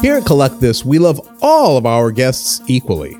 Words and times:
Here 0.00 0.16
at 0.16 0.24
Collect 0.24 0.60
This, 0.60 0.82
we 0.82 0.98
love 0.98 1.20
all 1.42 1.76
of 1.76 1.84
our 1.84 2.10
guests 2.10 2.62
equally. 2.66 3.12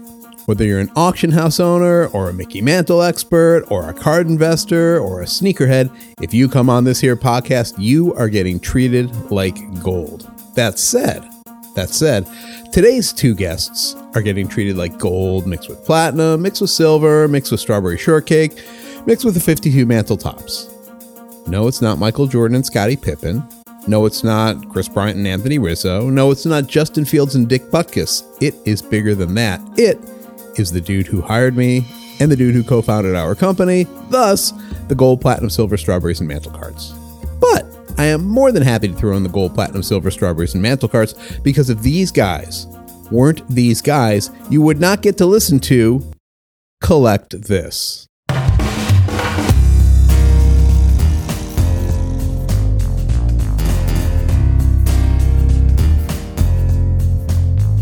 Whether 0.47 0.65
you're 0.65 0.81
an 0.81 0.91
auction 0.97 1.31
house 1.31 1.61
owner, 1.61 2.07
or 2.07 2.31
a 2.31 2.33
Mickey 2.33 2.63
Mantle 2.63 3.03
expert, 3.03 3.67
or 3.69 3.91
a 3.91 3.93
card 3.93 4.29
investor, 4.29 4.99
or 4.99 5.21
a 5.21 5.27
sneakerhead, 5.27 5.91
if 6.23 6.33
you 6.33 6.49
come 6.49 6.71
on 6.71 6.85
this 6.85 6.99
here 6.99 7.17
podcast, 7.17 7.75
you 7.79 8.15
are 8.15 8.31
getting 8.31 8.59
treated 8.59 9.15
like 9.31 9.59
gold. 9.83 10.31
That 10.55 10.79
said, 10.79 11.29
that 11.75 11.91
said, 11.91 12.27
today's 12.73 13.13
two 13.13 13.35
guests 13.35 13.95
are 14.15 14.23
getting 14.23 14.49
treated 14.49 14.79
like 14.79 14.99
gold 14.99 15.47
mixed 15.47 15.69
with 15.69 15.85
platinum, 15.85 16.41
mixed 16.41 16.63
with 16.63 16.71
silver, 16.71 17.29
mixed 17.29 17.53
with 17.53 17.61
strawberry 17.61 17.99
shortcake, 17.99 18.59
mixed 19.05 19.27
with 19.27 19.35
the 19.35 19.41
52 19.41 19.85
mantle 19.85 20.17
Topps. 20.17 20.71
No, 21.47 21.69
it's 21.69 21.83
not 21.83 21.99
Michael 21.99 22.27
Jordan 22.27 22.55
and 22.55 22.65
Scottie 22.65 22.97
Pippen. 22.97 23.47
No, 23.87 24.07
it's 24.07 24.23
not 24.23 24.69
Kris 24.69 24.89
Bryant 24.89 25.17
and 25.17 25.27
Anthony 25.27 25.59
Rizzo. 25.59 26.11
No, 26.11 26.31
it's 26.31 26.47
not 26.47 26.67
Justin 26.67 27.05
Fields 27.05 27.35
and 27.35 27.49
Dick 27.49 27.63
Butkus. 27.71 28.23
It 28.41 28.55
is 28.65 28.83
bigger 28.83 29.15
than 29.15 29.35
that. 29.35 29.61
It 29.79 29.99
is 30.59 30.71
the 30.71 30.81
dude 30.81 31.07
who 31.07 31.21
hired 31.21 31.57
me 31.57 31.87
and 32.21 32.31
the 32.31 32.37
dude 32.37 32.55
who 32.55 32.63
co 32.63 32.83
founded 32.83 33.17
our 33.17 33.35
company, 33.35 33.85
thus, 34.11 34.53
the 34.89 34.95
gold, 34.95 35.21
platinum, 35.21 35.51
silver, 35.51 35.77
strawberries, 35.77 36.21
and 36.21 36.29
mantle 36.29 36.53
cards. 36.53 36.93
But 37.41 37.67
I 37.99 38.05
am 38.05 38.25
more 38.25 38.53
than 38.53 38.63
happy 38.63 38.89
to 38.89 38.95
throw 38.95 39.17
in 39.17 39.23
the 39.23 39.29
gold, 39.29 39.55
platinum, 39.55 39.83
silver, 39.83 40.11
strawberries, 40.11 40.55
and 40.55 40.63
mantle 40.63 40.89
cards 40.89 41.15
because 41.43 41.71
if 41.71 41.81
these 41.81 42.13
guys 42.13 42.67
weren't 43.11 43.47
these 43.49 43.83
guys, 43.83 44.31
you 44.51 44.63
would 44.63 44.81
not 44.81 45.03
get 45.03 45.19
to 45.19 45.27
listen 45.27 45.59
to 45.61 46.03
Collect 46.83 47.43
This. 47.43 48.07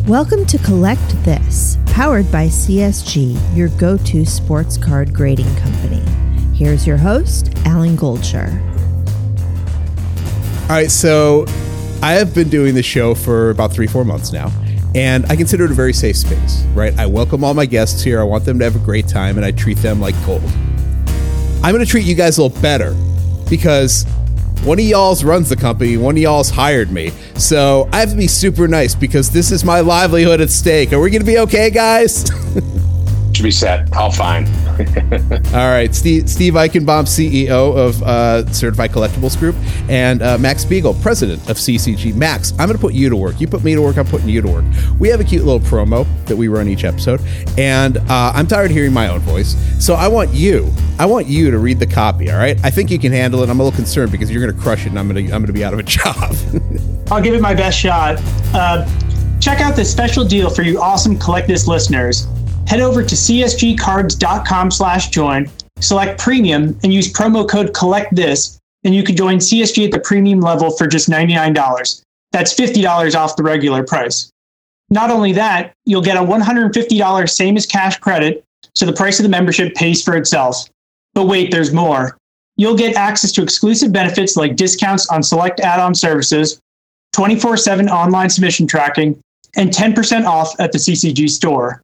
Welcome 0.08 0.46
to 0.46 0.56
Collect 0.60 1.22
This, 1.22 1.76
powered 1.84 2.32
by 2.32 2.46
CSG, 2.46 3.54
your 3.54 3.68
go 3.68 3.98
to 3.98 4.24
sports 4.24 4.78
card 4.78 5.12
grading 5.12 5.54
company. 5.56 6.00
Here's 6.54 6.86
your 6.86 6.96
host, 6.96 7.52
Alan 7.66 7.94
Goldsher. 7.94 8.58
All 10.62 10.68
right, 10.70 10.90
so 10.90 11.44
I 12.02 12.14
have 12.14 12.34
been 12.34 12.48
doing 12.48 12.74
this 12.74 12.86
show 12.86 13.14
for 13.14 13.50
about 13.50 13.70
three, 13.70 13.86
four 13.86 14.02
months 14.02 14.32
now, 14.32 14.50
and 14.94 15.26
I 15.26 15.36
consider 15.36 15.66
it 15.66 15.72
a 15.72 15.74
very 15.74 15.92
safe 15.92 16.16
space, 16.16 16.64
right? 16.72 16.98
I 16.98 17.04
welcome 17.04 17.44
all 17.44 17.52
my 17.52 17.66
guests 17.66 18.02
here. 18.02 18.18
I 18.18 18.24
want 18.24 18.46
them 18.46 18.58
to 18.60 18.64
have 18.64 18.76
a 18.76 18.86
great 18.86 19.08
time, 19.08 19.36
and 19.36 19.44
I 19.44 19.50
treat 19.50 19.76
them 19.76 20.00
like 20.00 20.14
gold. 20.24 20.40
I'm 21.62 21.74
going 21.74 21.84
to 21.84 21.86
treat 21.86 22.06
you 22.06 22.14
guys 22.14 22.38
a 22.38 22.44
little 22.44 22.62
better 22.62 22.94
because 23.50 24.06
one 24.64 24.78
of 24.78 24.84
y'all's 24.84 25.24
runs 25.24 25.48
the 25.48 25.56
company, 25.56 25.96
one 25.96 26.16
of 26.16 26.22
y'all's 26.22 26.50
hired 26.50 26.90
me. 26.90 27.10
So 27.36 27.88
I 27.92 28.00
have 28.00 28.10
to 28.10 28.16
be 28.16 28.26
super 28.26 28.68
nice 28.68 28.94
because 28.94 29.30
this 29.30 29.50
is 29.50 29.64
my 29.64 29.80
livelihood 29.80 30.40
at 30.40 30.50
stake. 30.50 30.92
Are 30.92 31.00
we 31.00 31.10
going 31.10 31.22
to 31.22 31.26
be 31.26 31.38
okay, 31.38 31.70
guys? 31.70 32.24
Should 33.32 33.42
be 33.42 33.50
set. 33.50 33.94
All 33.96 34.10
fine. 34.10 34.46
All 35.54 35.70
right, 35.70 35.92
Steve, 35.92 36.30
Steve 36.30 36.54
Eichenbaum, 36.54 37.04
CEO 37.04 37.76
of 37.76 38.00
uh, 38.04 38.46
Certified 38.52 38.92
Collectibles 38.92 39.36
Group, 39.36 39.56
and 39.88 40.22
uh, 40.22 40.38
Max 40.38 40.62
Spiegel, 40.62 40.94
President 40.94 41.40
of 41.50 41.56
CCG. 41.56 42.14
Max, 42.14 42.52
I'm 42.52 42.68
going 42.68 42.76
to 42.76 42.78
put 42.78 42.94
you 42.94 43.08
to 43.08 43.16
work. 43.16 43.40
You 43.40 43.48
put 43.48 43.64
me 43.64 43.74
to 43.74 43.82
work. 43.82 43.96
I'm 43.96 44.06
putting 44.06 44.28
you 44.28 44.40
to 44.40 44.48
work. 44.48 44.64
We 45.00 45.08
have 45.08 45.20
a 45.20 45.24
cute 45.24 45.44
little 45.44 45.60
promo 45.60 46.06
that 46.26 46.36
we 46.36 46.46
run 46.46 46.68
each 46.68 46.84
episode, 46.84 47.20
and 47.58 47.98
uh, 47.98 48.32
I'm 48.34 48.46
tired 48.46 48.66
of 48.66 48.76
hearing 48.76 48.92
my 48.92 49.08
own 49.08 49.18
voice. 49.20 49.56
So 49.84 49.94
I 49.94 50.06
want 50.06 50.32
you, 50.32 50.70
I 50.98 51.06
want 51.06 51.26
you 51.26 51.50
to 51.50 51.58
read 51.58 51.80
the 51.80 51.86
copy. 51.86 52.30
All 52.30 52.38
right, 52.38 52.56
I 52.64 52.70
think 52.70 52.90
you 52.90 53.00
can 53.00 53.10
handle 53.10 53.42
it. 53.42 53.50
I'm 53.50 53.58
a 53.58 53.64
little 53.64 53.76
concerned 53.76 54.12
because 54.12 54.30
you're 54.30 54.42
going 54.42 54.54
to 54.54 54.62
crush 54.62 54.86
it, 54.86 54.90
and 54.90 54.98
I'm 54.98 55.08
going 55.08 55.26
to 55.26 55.32
I'm 55.32 55.40
going 55.42 55.46
to 55.48 55.52
be 55.52 55.64
out 55.64 55.72
of 55.72 55.80
a 55.80 55.82
job. 55.84 56.36
I'll 57.10 57.22
give 57.22 57.34
it 57.34 57.40
my 57.40 57.54
best 57.54 57.76
shot. 57.76 58.20
Uh, 58.54 58.88
check 59.40 59.60
out 59.60 59.74
this 59.74 59.90
special 59.90 60.24
deal 60.24 60.50
for 60.50 60.62
you 60.62 60.80
awesome 60.80 61.18
Collect 61.18 61.48
This 61.48 61.66
listeners 61.66 62.28
head 62.68 62.80
over 62.80 63.02
to 63.02 63.14
csgcards.com 63.14 64.70
slash 64.70 65.08
join, 65.08 65.50
select 65.80 66.20
premium, 66.20 66.78
and 66.82 66.92
use 66.92 67.10
promo 67.10 67.48
code 67.48 67.72
collect 67.72 68.14
this, 68.14 68.60
and 68.84 68.94
you 68.94 69.02
can 69.02 69.16
join 69.16 69.38
CSG 69.38 69.86
at 69.86 69.90
the 69.90 70.00
premium 70.00 70.40
level 70.40 70.70
for 70.70 70.86
just 70.86 71.08
$99. 71.08 72.02
That's 72.30 72.54
$50 72.54 73.16
off 73.16 73.36
the 73.36 73.42
regular 73.42 73.82
price. 73.84 74.30
Not 74.90 75.10
only 75.10 75.32
that, 75.32 75.72
you'll 75.86 76.02
get 76.02 76.18
a 76.18 76.20
$150 76.20 77.30
same 77.30 77.56
as 77.56 77.64
cash 77.64 77.98
credit, 77.98 78.44
so 78.74 78.84
the 78.84 78.92
price 78.92 79.18
of 79.18 79.22
the 79.22 79.30
membership 79.30 79.74
pays 79.74 80.02
for 80.02 80.14
itself. 80.14 80.68
But 81.14 81.26
wait, 81.26 81.50
there's 81.50 81.72
more. 81.72 82.18
You'll 82.56 82.76
get 82.76 82.96
access 82.96 83.32
to 83.32 83.42
exclusive 83.42 83.92
benefits 83.92 84.36
like 84.36 84.56
discounts 84.56 85.08
on 85.08 85.22
select 85.22 85.60
add 85.60 85.80
on 85.80 85.94
services, 85.94 86.60
24 87.14 87.56
7 87.56 87.88
online 87.88 88.28
submission 88.28 88.66
tracking, 88.66 89.18
and 89.56 89.70
10% 89.70 90.26
off 90.26 90.58
at 90.60 90.72
the 90.72 90.78
CCG 90.78 91.30
store. 91.30 91.80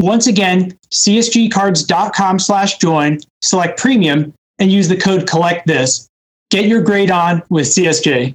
Once 0.00 0.26
again, 0.26 0.72
csgcards.com 0.90 2.38
slash 2.38 2.78
join, 2.78 3.18
select 3.42 3.78
premium, 3.78 4.32
and 4.58 4.72
use 4.72 4.88
the 4.88 4.96
code 4.96 5.28
collect 5.28 5.66
this. 5.66 6.08
Get 6.50 6.64
your 6.64 6.80
grade 6.80 7.10
on 7.10 7.42
with 7.50 7.66
CSG. 7.66 8.34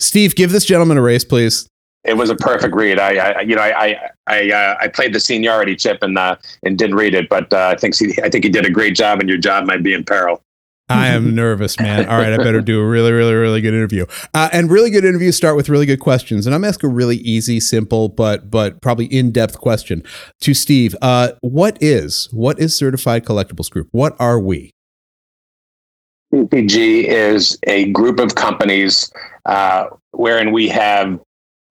Steve, 0.00 0.34
give 0.34 0.50
this 0.50 0.64
gentleman 0.64 0.96
a 0.96 1.02
raise, 1.02 1.24
please. 1.24 1.68
It 2.02 2.16
was 2.16 2.30
a 2.30 2.34
perfect 2.34 2.74
read. 2.74 2.98
I, 2.98 3.16
I 3.16 3.40
you 3.42 3.54
know, 3.54 3.62
I, 3.62 3.96
I, 4.26 4.50
uh, 4.50 4.76
I 4.80 4.88
played 4.88 5.14
the 5.14 5.20
seniority 5.20 5.76
chip 5.76 6.02
and 6.02 6.18
uh, 6.18 6.36
and 6.64 6.76
didn't 6.76 6.96
read 6.96 7.14
it, 7.14 7.28
but 7.30 7.50
uh, 7.52 7.72
I 7.74 7.76
think 7.76 7.96
he, 7.96 8.18
I 8.22 8.28
think 8.28 8.44
he 8.44 8.50
did 8.50 8.66
a 8.66 8.70
great 8.70 8.94
job, 8.94 9.20
and 9.20 9.28
your 9.28 9.38
job 9.38 9.64
might 9.66 9.82
be 9.82 9.94
in 9.94 10.04
peril. 10.04 10.42
I 10.88 11.08
am 11.08 11.34
nervous, 11.34 11.78
man. 11.80 12.06
All 12.08 12.18
right, 12.18 12.32
I 12.32 12.36
better 12.36 12.60
do 12.60 12.80
a 12.80 12.86
really, 12.86 13.12
really, 13.12 13.34
really 13.34 13.60
good 13.60 13.74
interview. 13.74 14.06
Uh, 14.34 14.48
and 14.52 14.70
really 14.70 14.90
good 14.90 15.04
interviews 15.04 15.36
start 15.36 15.56
with 15.56 15.68
really 15.68 15.86
good 15.86 16.00
questions. 16.00 16.46
And 16.46 16.54
I'm 16.54 16.64
asking 16.64 16.90
a 16.90 16.92
really 16.92 17.16
easy, 17.18 17.60
simple, 17.60 18.08
but 18.08 18.50
but 18.50 18.80
probably 18.82 19.06
in 19.06 19.32
depth 19.32 19.58
question 19.58 20.02
to 20.40 20.54
Steve. 20.54 20.94
Uh, 21.00 21.32
what 21.40 21.78
is 21.80 22.28
what 22.32 22.58
is 22.58 22.74
Certified 22.74 23.24
Collectibles 23.24 23.70
Group? 23.70 23.88
What 23.92 24.14
are 24.18 24.38
we? 24.38 24.70
CCG 26.34 27.04
is 27.04 27.58
a 27.64 27.90
group 27.92 28.18
of 28.18 28.34
companies 28.34 29.10
uh, 29.46 29.86
wherein 30.10 30.52
we 30.52 30.68
have 30.68 31.20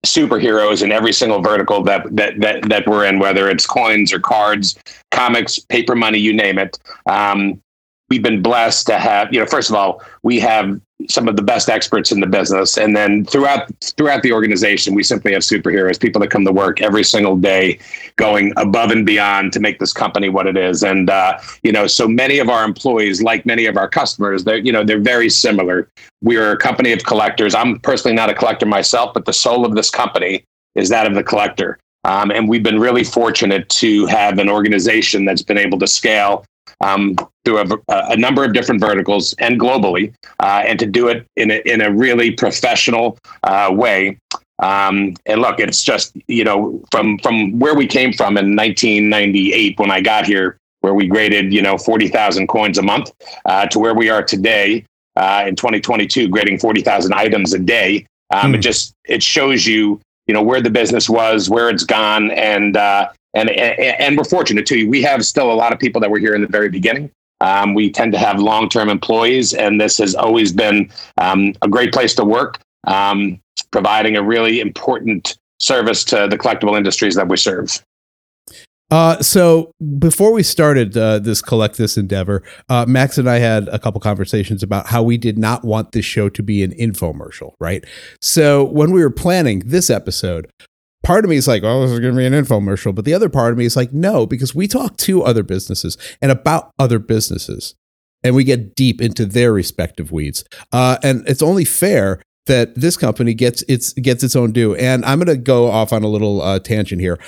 superheroes 0.05 0.83
in 0.83 0.91
every 0.91 1.13
single 1.13 1.41
vertical 1.41 1.81
that, 1.83 2.03
that 2.11 2.39
that 2.41 2.67
that 2.69 2.87
we're 2.87 3.05
in, 3.05 3.19
whether 3.19 3.49
it's 3.49 3.65
coins 3.65 4.11
or 4.11 4.19
cards, 4.19 4.77
comics, 5.11 5.59
paper 5.59 5.95
money, 5.95 6.19
you 6.19 6.33
name 6.33 6.57
it. 6.57 6.77
Um, 7.05 7.61
we've 8.13 8.21
been 8.21 8.43
blessed 8.43 8.85
to 8.85 8.99
have, 8.99 9.33
you 9.33 9.39
know, 9.39 9.45
first 9.47 9.71
of 9.71 9.75
all, 9.75 9.99
we 10.21 10.39
have 10.39 10.79
some 11.09 11.27
of 11.27 11.35
the 11.35 11.41
best 11.41 11.67
experts 11.67 12.11
in 12.11 12.19
the 12.19 12.27
business. 12.27 12.77
And 12.77 12.95
then 12.95 13.25
throughout 13.25 13.71
throughout 13.97 14.21
the 14.21 14.31
organization, 14.31 14.93
we 14.93 15.01
simply 15.01 15.33
have 15.33 15.41
superheroes, 15.41 15.99
people 15.99 16.21
that 16.21 16.29
come 16.29 16.45
to 16.45 16.51
work 16.51 16.79
every 16.79 17.03
single 17.03 17.35
day, 17.35 17.79
going 18.17 18.53
above 18.55 18.91
and 18.91 19.03
beyond 19.03 19.51
to 19.53 19.59
make 19.59 19.79
this 19.79 19.93
company 19.93 20.29
what 20.29 20.45
it 20.45 20.55
is. 20.55 20.83
And 20.83 21.09
uh, 21.09 21.39
you 21.63 21.71
know, 21.71 21.87
so 21.87 22.07
many 22.07 22.37
of 22.37 22.49
our 22.49 22.63
employees, 22.63 23.23
like 23.23 23.47
many 23.47 23.65
of 23.65 23.77
our 23.77 23.89
customers, 23.89 24.43
they're 24.43 24.57
you 24.57 24.71
know 24.71 24.83
they're 24.83 25.01
very 25.15 25.29
similar. 25.29 25.89
We 26.21 26.37
are 26.37 26.51
a 26.51 26.57
company 26.57 26.91
of 26.91 27.03
collectors. 27.03 27.55
I'm 27.55 27.79
personally 27.79 28.15
not 28.15 28.29
a 28.29 28.35
collector 28.35 28.67
myself, 28.67 29.15
but 29.15 29.25
the 29.25 29.33
soul 29.33 29.65
of 29.65 29.73
this 29.73 29.89
company 29.89 30.43
is 30.75 30.89
that 30.89 31.07
of 31.07 31.15
the 31.15 31.23
collector. 31.23 31.79
Um, 32.03 32.29
and 32.29 32.47
we've 32.47 32.63
been 32.63 32.79
really 32.79 33.03
fortunate 33.03 33.67
to 33.69 34.05
have 34.05 34.37
an 34.37 34.49
organization 34.49 35.25
that's 35.25 35.41
been 35.41 35.57
able 35.57 35.79
to 35.79 35.87
scale 35.87 36.45
um, 36.83 37.15
through 37.45 37.59
a, 37.59 37.67
a, 37.87 38.17
number 38.17 38.43
of 38.43 38.53
different 38.53 38.81
verticals 38.81 39.33
and 39.39 39.59
globally, 39.59 40.13
uh, 40.39 40.63
and 40.65 40.77
to 40.79 40.85
do 40.85 41.07
it 41.07 41.25
in 41.37 41.51
a, 41.51 41.61
in 41.65 41.81
a 41.81 41.91
really 41.91 42.31
professional 42.31 43.17
uh, 43.43 43.69
way. 43.71 44.17
Um, 44.59 45.15
and 45.25 45.41
look, 45.41 45.59
it's 45.59 45.81
just 45.81 46.15
you 46.27 46.43
know 46.43 46.81
from 46.91 47.17
from 47.19 47.57
where 47.57 47.75
we 47.75 47.87
came 47.87 48.13
from 48.13 48.37
in 48.37 48.55
1998 48.55 49.79
when 49.79 49.91
I 49.91 50.01
got 50.01 50.25
here, 50.25 50.57
where 50.81 50.93
we 50.93 51.07
graded 51.07 51.53
you 51.53 51.61
know 51.61 51.77
40,000 51.77 52.47
coins 52.47 52.77
a 52.77 52.83
month, 52.83 53.11
uh, 53.45 53.65
to 53.67 53.79
where 53.79 53.95
we 53.95 54.09
are 54.09 54.23
today 54.23 54.85
uh, 55.15 55.45
in 55.47 55.55
2022, 55.55 56.27
grading 56.27 56.59
40,000 56.59 57.13
items 57.13 57.53
a 57.53 57.59
day. 57.59 58.05
Um, 58.33 58.53
It 58.53 58.57
hmm. 58.57 58.61
just 58.61 58.93
it 59.05 59.23
shows 59.23 59.65
you 59.65 60.01
you 60.27 60.33
know 60.33 60.43
where 60.43 60.61
the 60.61 60.69
business 60.69 61.09
was, 61.09 61.49
where 61.49 61.69
it's 61.69 61.83
gone, 61.83 62.31
and 62.31 62.77
uh, 62.77 63.09
and, 63.33 63.49
and, 63.49 64.01
and 64.01 64.17
we're 64.17 64.23
fortunate 64.23 64.65
too. 64.65 64.87
We 64.89 65.01
have 65.03 65.25
still 65.25 65.51
a 65.51 65.55
lot 65.55 65.73
of 65.73 65.79
people 65.79 66.01
that 66.01 66.09
were 66.09 66.19
here 66.19 66.35
in 66.35 66.41
the 66.41 66.47
very 66.47 66.69
beginning. 66.69 67.11
Um, 67.41 67.73
we 67.73 67.91
tend 67.91 68.13
to 68.13 68.17
have 68.19 68.39
long 68.39 68.69
term 68.69 68.89
employees, 68.89 69.53
and 69.53 69.79
this 69.79 69.97
has 69.97 70.15
always 70.15 70.51
been 70.53 70.89
um, 71.17 71.53
a 71.61 71.67
great 71.67 71.91
place 71.91 72.15
to 72.15 72.23
work, 72.23 72.59
um, 72.87 73.39
providing 73.71 74.15
a 74.15 74.23
really 74.23 74.61
important 74.61 75.37
service 75.59 76.03
to 76.05 76.27
the 76.29 76.37
collectible 76.37 76.77
industries 76.77 77.15
that 77.15 77.27
we 77.27 77.37
serve. 77.37 77.83
Uh, 78.91 79.19
so 79.21 79.71
before 79.97 80.31
we 80.31 80.43
started 80.43 80.95
uh, 80.95 81.17
this 81.17 81.41
collect 81.41 81.77
this 81.77 81.97
endeavor, 81.97 82.43
uh, 82.69 82.85
Max 82.87 83.17
and 83.17 83.27
I 83.27 83.39
had 83.39 83.67
a 83.69 83.79
couple 83.79 83.99
conversations 83.99 84.61
about 84.61 84.87
how 84.87 85.01
we 85.01 85.17
did 85.17 85.37
not 85.37 85.65
want 85.65 85.93
this 85.93 86.05
show 86.05 86.29
to 86.29 86.43
be 86.43 86.63
an 86.63 86.71
infomercial, 86.73 87.53
right? 87.59 87.83
So 88.21 88.63
when 88.63 88.91
we 88.91 89.01
were 89.01 89.09
planning 89.09 89.63
this 89.65 89.89
episode, 89.89 90.47
part 91.03 91.23
of 91.23 91.29
me 91.29 91.35
is 91.35 91.47
like, 91.47 91.63
oh, 91.63 91.81
this 91.81 91.91
is 91.91 91.99
going 91.99 92.13
to 92.13 92.17
be 92.17 92.25
an 92.25 92.33
infomercial. 92.33 92.95
But 92.95 93.05
the 93.05 93.13
other 93.13 93.29
part 93.29 93.51
of 93.51 93.57
me 93.57 93.65
is 93.65 93.75
like, 93.75 93.93
no, 93.93 94.25
because 94.25 94.55
we 94.55 94.67
talk 94.67 94.97
to 94.97 95.23
other 95.23 95.43
businesses 95.43 95.97
and 96.21 96.31
about 96.31 96.71
other 96.79 96.99
businesses 96.99 97.75
and 98.23 98.35
we 98.35 98.43
get 98.43 98.75
deep 98.75 99.01
into 99.01 99.25
their 99.25 99.53
respective 99.53 100.11
weeds. 100.11 100.45
Uh, 100.71 100.97
and 101.03 101.27
it's 101.27 101.41
only 101.41 101.65
fair 101.65 102.21
that 102.45 102.73
this 102.75 102.97
company 102.97 103.33
gets 103.33 103.63
its 103.63 103.93
gets 103.93 104.23
its 104.23 104.35
own 104.35 104.51
due. 104.51 104.75
And 104.75 105.05
I'm 105.05 105.19
going 105.19 105.35
to 105.35 105.41
go 105.41 105.69
off 105.69 105.93
on 105.93 106.03
a 106.03 106.07
little 106.07 106.41
uh, 106.41 106.59
tangent 106.59 107.01
here. 107.01 107.19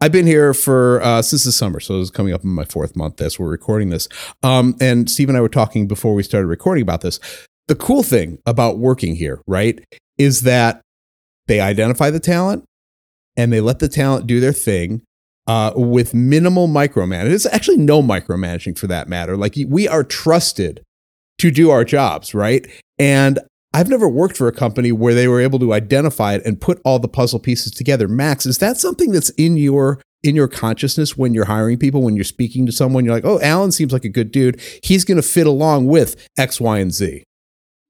I've 0.00 0.12
been 0.12 0.26
here 0.26 0.52
for 0.52 1.00
uh, 1.02 1.22
since 1.22 1.44
the 1.44 1.52
summer, 1.52 1.80
so 1.80 2.00
it's 2.00 2.10
coming 2.10 2.34
up 2.34 2.44
in 2.44 2.50
my 2.50 2.64
fourth 2.64 2.96
month 2.96 3.20
as 3.20 3.38
we're 3.38 3.48
recording 3.48 3.90
this. 3.90 4.08
Um, 4.42 4.76
and 4.80 5.08
Steve 5.08 5.28
and 5.28 5.38
I 5.38 5.40
were 5.40 5.48
talking 5.48 5.86
before 5.86 6.14
we 6.14 6.22
started 6.22 6.46
recording 6.46 6.82
about 6.82 7.00
this. 7.00 7.20
The 7.68 7.74
cool 7.74 8.02
thing 8.02 8.38
about 8.44 8.78
working 8.78 9.16
here, 9.16 9.40
right, 9.46 9.82
is 10.18 10.42
that 10.42 10.82
they 11.46 11.60
identify 11.60 12.10
the 12.10 12.20
talent 12.20 12.64
and 13.36 13.52
they 13.52 13.60
let 13.60 13.78
the 13.78 13.88
talent 13.88 14.26
do 14.26 14.40
their 14.40 14.52
thing 14.52 15.02
uh, 15.46 15.72
with 15.74 16.14
minimal 16.14 16.68
micromanaging. 16.68 17.28
There's 17.28 17.46
actually 17.46 17.78
no 17.78 18.02
micromanaging 18.02 18.78
for 18.78 18.86
that 18.86 19.08
matter. 19.08 19.36
Like 19.36 19.54
we 19.68 19.88
are 19.88 20.04
trusted 20.04 20.82
to 21.38 21.50
do 21.50 21.70
our 21.70 21.84
jobs, 21.84 22.34
right? 22.34 22.66
And 22.98 23.40
I've 23.72 23.88
never 23.88 24.08
worked 24.08 24.36
for 24.36 24.46
a 24.46 24.52
company 24.52 24.92
where 24.92 25.14
they 25.14 25.26
were 25.26 25.40
able 25.40 25.58
to 25.58 25.72
identify 25.72 26.34
it 26.34 26.42
and 26.46 26.60
put 26.60 26.80
all 26.84 27.00
the 27.00 27.08
puzzle 27.08 27.40
pieces 27.40 27.72
together. 27.72 28.06
Max, 28.06 28.46
is 28.46 28.58
that 28.58 28.76
something 28.78 29.10
that's 29.10 29.30
in 29.30 29.56
your 29.56 30.00
in 30.22 30.34
your 30.34 30.48
consciousness 30.48 31.18
when 31.18 31.34
you're 31.34 31.44
hiring 31.44 31.76
people, 31.76 32.02
when 32.02 32.14
you're 32.14 32.24
speaking 32.24 32.64
to 32.64 32.72
someone, 32.72 33.04
you're 33.04 33.12
like, 33.12 33.26
oh, 33.26 33.38
Alan 33.40 33.72
seems 33.72 33.92
like 33.92 34.06
a 34.06 34.08
good 34.08 34.30
dude. 34.30 34.58
He's 34.82 35.04
going 35.04 35.16
to 35.16 35.22
fit 35.22 35.46
along 35.46 35.86
with 35.86 36.16
X, 36.38 36.60
Y, 36.60 36.78
and 36.78 36.94
Z. 36.94 37.24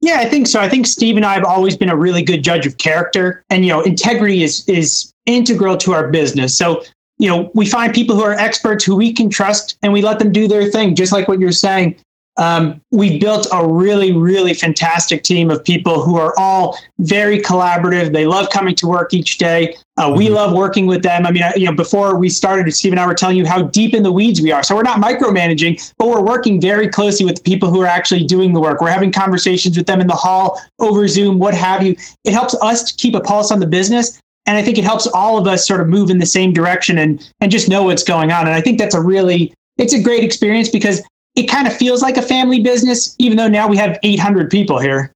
Yeah, 0.05 0.19
I 0.19 0.29
think 0.29 0.47
so. 0.47 0.61
I 0.61 0.69
think 0.69 0.87
Steve 0.87 1.17
and 1.17 1.25
I 1.25 1.33
have 1.33 1.45
always 1.45 1.79
been 1.79 1.89
a 1.89 1.97
really 1.97 2.23
good 2.23 2.45
judge 2.45 2.67
of 2.67 2.77
character, 2.77 3.43
and 3.49 3.65
you 3.65 3.71
know, 3.71 3.81
integrity 3.81 4.43
is 4.43 4.63
is 4.69 5.11
integral 5.25 5.79
to 5.79 5.95
our 5.95 6.09
business. 6.09 6.55
So 6.59 6.85
you 7.17 7.27
know, 7.27 7.51
we 7.55 7.65
find 7.65 7.95
people 7.95 8.15
who 8.15 8.23
are 8.23 8.35
experts 8.35 8.85
who 8.85 8.97
we 8.97 9.15
can 9.15 9.31
trust, 9.31 9.79
and 9.81 9.95
we 9.95 10.03
let 10.03 10.19
them 10.19 10.31
do 10.31 10.47
their 10.47 10.71
thing, 10.71 10.95
just 10.95 11.11
like 11.11 11.27
what 11.27 11.41
you're 11.41 11.53
saying 11.53 11.97
um, 12.37 12.81
we 12.91 13.19
built 13.19 13.47
a 13.53 13.67
really, 13.67 14.13
really 14.13 14.55
fantastic 14.55 15.23
team 15.23 15.51
of 15.51 15.63
people 15.63 16.03
who 16.03 16.17
are 16.17 16.35
all 16.37 16.79
very 16.99 17.39
collaborative. 17.39 18.13
They 18.13 18.27
love 18.27 18.51
coming 18.51 18.75
to 18.77 18.87
work 18.89 19.15
each 19.15 19.39
day. 19.39 19.77
Uh, 19.97 20.13
we 20.17 20.27
mm-hmm. 20.27 20.35
love 20.35 20.53
working 20.53 20.87
with 20.87 21.03
them. 21.03 21.27
I 21.27 21.31
mean, 21.31 21.45
you 21.55 21.67
know, 21.67 21.75
before 21.75 22.17
we 22.17 22.29
started, 22.29 22.73
Steve 22.75 22.93
and 22.93 23.01
I 23.01 23.07
were 23.07 23.15
telling 23.15 23.37
you 23.37 23.47
how 23.47 23.63
deep 23.63 23.95
in 23.95 24.03
the 24.03 24.11
weeds 24.11 24.41
we 24.41 24.51
are. 24.51 24.65
So 24.65 24.75
we're 24.75 24.83
not 24.83 25.01
micromanaging, 25.01 25.93
but 25.97 26.09
we're 26.09 26.23
working 26.23 26.61
very 26.61 26.89
closely 26.89 27.25
with 27.25 27.37
the 27.37 27.43
people 27.43 27.71
who 27.71 27.81
are 27.83 27.87
actually 27.87 28.25
doing 28.25 28.53
the 28.53 28.61
work. 28.61 28.81
We're 28.81 28.91
having 28.91 29.13
conversations 29.13 29.77
with 29.77 29.87
them 29.87 30.01
in 30.01 30.09
the 30.09 30.15
hall, 30.15 30.61
over 30.81 31.07
Zoom, 31.07 31.39
what 31.39 31.55
have 31.55 31.85
you. 31.85 31.95
It 32.25 32.33
helps 32.33 32.57
us 32.61 32.83
to 32.91 32.95
keep 32.97 33.15
a 33.15 33.21
pulse 33.21 33.53
on 33.53 33.61
the 33.61 33.67
business. 33.67 34.21
And 34.47 34.59
I 34.59 34.63
think 34.63 34.77
it 34.77 34.85
helps 34.85 35.07
all 35.07 35.39
of 35.39 35.47
us 35.47 35.67
sort 35.67 35.81
of 35.81 35.89
move 35.89 36.11
in 36.11 36.19
the 36.19 36.27
same 36.27 36.53
direction 36.53 36.99
and 36.99 37.31
and 37.41 37.51
just 37.51 37.69
know 37.69 37.85
what's 37.85 38.03
going 38.03 38.31
on. 38.31 38.47
And 38.47 38.55
I 38.55 38.61
think 38.61 38.79
that's 38.79 38.95
a 38.95 39.01
really 39.01 39.55
it's 39.79 39.95
a 39.95 40.03
great 40.03 40.23
experience 40.23 40.69
because 40.69 41.03
it 41.35 41.45
kind 41.45 41.67
of 41.67 41.77
feels 41.77 42.03
like 42.03 42.17
a 42.17 42.23
family 42.23 42.61
business, 42.61 43.15
even 43.19 43.37
though 43.37 43.49
now 43.49 43.69
we 43.69 43.77
have 43.77 43.99
800 44.03 44.51
people 44.51 44.79
here. 44.79 45.13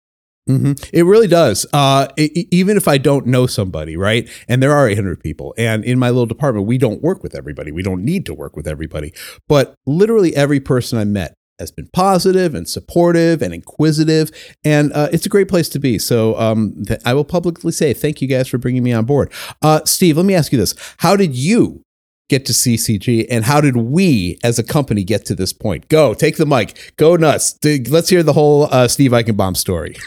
Mm-hmm. 0.49 0.73
It 0.93 1.03
really 1.03 1.27
does. 1.27 1.67
Uh, 1.73 2.09
it, 2.17 2.49
even 2.51 2.77
if 2.77 2.89
I 2.89 2.99
don't 2.99 3.27
know 3.27 3.47
somebody, 3.47 3.97
right? 3.97 4.29
And 4.49 4.63
there 4.63 4.73
are 4.73 4.89
800 4.89 5.21
people, 5.21 5.55
and 5.59 5.85
in 5.85 5.99
my 5.99 6.09
little 6.09 6.27
department, 6.27 6.67
we 6.67 6.79
don't 6.79 7.03
work 7.03 7.23
with 7.23 7.35
everybody. 7.35 7.71
We 7.71 7.83
don't 7.83 8.03
need 8.03 8.25
to 8.27 8.35
work 8.35 8.57
with 8.57 8.67
everybody. 8.67 9.13
But 9.47 9.75
literally 9.87 10.35
every 10.35 10.59
person 10.59 10.99
I 10.99 11.05
met 11.05 11.35
has 11.59 11.71
been 11.71 11.89
positive 11.93 12.55
and 12.55 12.67
supportive 12.67 13.43
and 13.43 13.53
inquisitive, 13.53 14.31
and 14.65 14.91
uh, 14.95 15.09
it's 15.13 15.27
a 15.27 15.29
great 15.29 15.49
place 15.49 15.69
to 15.71 15.79
be. 15.79 15.99
So 15.99 16.39
um, 16.39 16.83
th- 16.87 17.01
I 17.05 17.13
will 17.13 17.25
publicly 17.25 17.73
say 17.73 17.93
thank 17.93 18.23
you 18.23 18.29
guys 18.29 18.49
for 18.49 18.57
bringing 18.57 18.83
me 18.83 18.93
on 18.93 19.05
board. 19.05 19.31
Uh, 19.61 19.81
Steve, 19.85 20.17
let 20.17 20.25
me 20.25 20.35
ask 20.35 20.51
you 20.51 20.59
this: 20.59 20.75
How 20.99 21.15
did 21.15 21.37
you 21.37 21.85
get 22.29 22.47
to 22.47 22.53
CCG 22.53 23.27
and 23.31 23.45
how 23.45 23.61
did 23.61 23.77
we 23.77 24.39
as 24.45 24.59
a 24.59 24.63
company 24.63 25.05
get 25.05 25.25
to 25.27 25.35
this 25.35 25.53
point? 25.53 25.89
Go, 25.89 26.15
take 26.15 26.37
the 26.37 26.47
mic, 26.47 26.93
go 26.97 27.17
nuts. 27.17 27.59
Let's 27.65 28.09
hear 28.09 28.23
the 28.23 28.33
whole 28.33 28.65
uh, 28.73 28.89
Steve 28.89 29.13
Eichenbaum 29.13 29.57
story. 29.57 29.97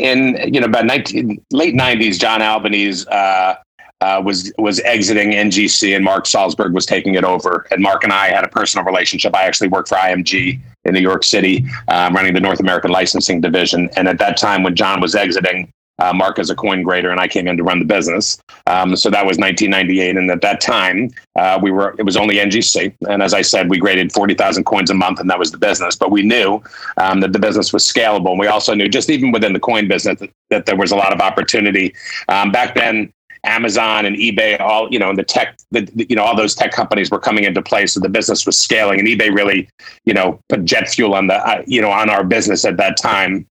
In 0.00 0.52
you 0.52 0.60
know 0.60 0.66
about 0.66 0.86
19, 0.86 1.40
late 1.52 1.72
nineties, 1.72 2.18
John 2.18 2.42
Albanese 2.42 3.06
uh, 3.12 3.54
uh, 4.00 4.20
was 4.24 4.52
was 4.58 4.80
exiting 4.80 5.30
NGC 5.30 5.94
and 5.94 6.04
Mark 6.04 6.24
Salzberg 6.24 6.74
was 6.74 6.84
taking 6.84 7.14
it 7.14 7.24
over. 7.24 7.66
And 7.70 7.82
Mark 7.82 8.04
and 8.04 8.12
I 8.12 8.28
had 8.28 8.44
a 8.44 8.48
personal 8.48 8.84
relationship. 8.84 9.34
I 9.34 9.44
actually 9.44 9.68
worked 9.68 9.88
for 9.88 9.94
IMG 9.94 10.60
in 10.84 10.94
New 10.94 11.00
York 11.00 11.24
City, 11.24 11.64
um, 11.88 12.14
running 12.14 12.34
the 12.34 12.40
North 12.40 12.60
American 12.60 12.90
licensing 12.90 13.40
division. 13.40 13.88
And 13.96 14.08
at 14.08 14.18
that 14.18 14.36
time, 14.36 14.62
when 14.62 14.74
John 14.74 15.00
was 15.00 15.14
exiting, 15.14 15.72
uh, 15.98 16.12
Mark 16.12 16.38
as 16.38 16.50
a 16.50 16.54
coin 16.54 16.82
grader, 16.82 17.10
and 17.10 17.20
I 17.20 17.28
came 17.28 17.46
in 17.46 17.56
to 17.56 17.62
run 17.62 17.78
the 17.78 17.84
business. 17.84 18.38
Um, 18.66 18.96
so 18.96 19.10
that 19.10 19.24
was 19.26 19.38
1998, 19.38 20.16
and 20.16 20.30
at 20.30 20.40
that 20.40 20.60
time, 20.60 21.10
uh, 21.36 21.58
we 21.62 21.70
were 21.70 21.94
it 21.98 22.02
was 22.02 22.16
only 22.16 22.36
NGC, 22.36 22.94
and 23.08 23.22
as 23.22 23.34
I 23.34 23.42
said, 23.42 23.68
we 23.70 23.78
graded 23.78 24.12
40,000 24.12 24.64
coins 24.64 24.90
a 24.90 24.94
month, 24.94 25.20
and 25.20 25.30
that 25.30 25.38
was 25.38 25.50
the 25.50 25.58
business. 25.58 25.96
But 25.96 26.10
we 26.10 26.22
knew 26.22 26.62
um, 26.96 27.20
that 27.20 27.32
the 27.32 27.38
business 27.38 27.72
was 27.72 27.86
scalable, 27.86 28.30
and 28.30 28.38
we 28.38 28.46
also 28.46 28.74
knew 28.74 28.88
just 28.88 29.10
even 29.10 29.32
within 29.32 29.52
the 29.52 29.60
coin 29.60 29.88
business 29.88 30.20
that, 30.20 30.30
that 30.50 30.66
there 30.66 30.76
was 30.76 30.92
a 30.92 30.96
lot 30.96 31.12
of 31.12 31.20
opportunity. 31.20 31.94
Um, 32.28 32.50
back 32.50 32.74
then, 32.74 33.12
Amazon 33.44 34.06
and 34.06 34.16
eBay, 34.16 34.58
all 34.60 34.88
you 34.90 34.98
know, 34.98 35.10
and 35.10 35.18
the 35.18 35.24
tech, 35.24 35.56
the, 35.70 35.82
the, 35.94 36.06
you 36.08 36.16
know, 36.16 36.24
all 36.24 36.36
those 36.36 36.54
tech 36.54 36.72
companies 36.72 37.10
were 37.10 37.20
coming 37.20 37.44
into 37.44 37.62
play, 37.62 37.86
so 37.86 38.00
the 38.00 38.08
business 38.08 38.46
was 38.46 38.58
scaling, 38.58 38.98
and 38.98 39.08
eBay 39.08 39.32
really, 39.34 39.68
you 40.04 40.14
know, 40.14 40.40
put 40.48 40.64
jet 40.64 40.88
fuel 40.88 41.14
on 41.14 41.26
the, 41.28 41.34
uh, 41.34 41.62
you 41.66 41.80
know, 41.80 41.90
on 41.90 42.10
our 42.10 42.24
business 42.24 42.64
at 42.64 42.76
that 42.78 42.96
time. 42.96 43.46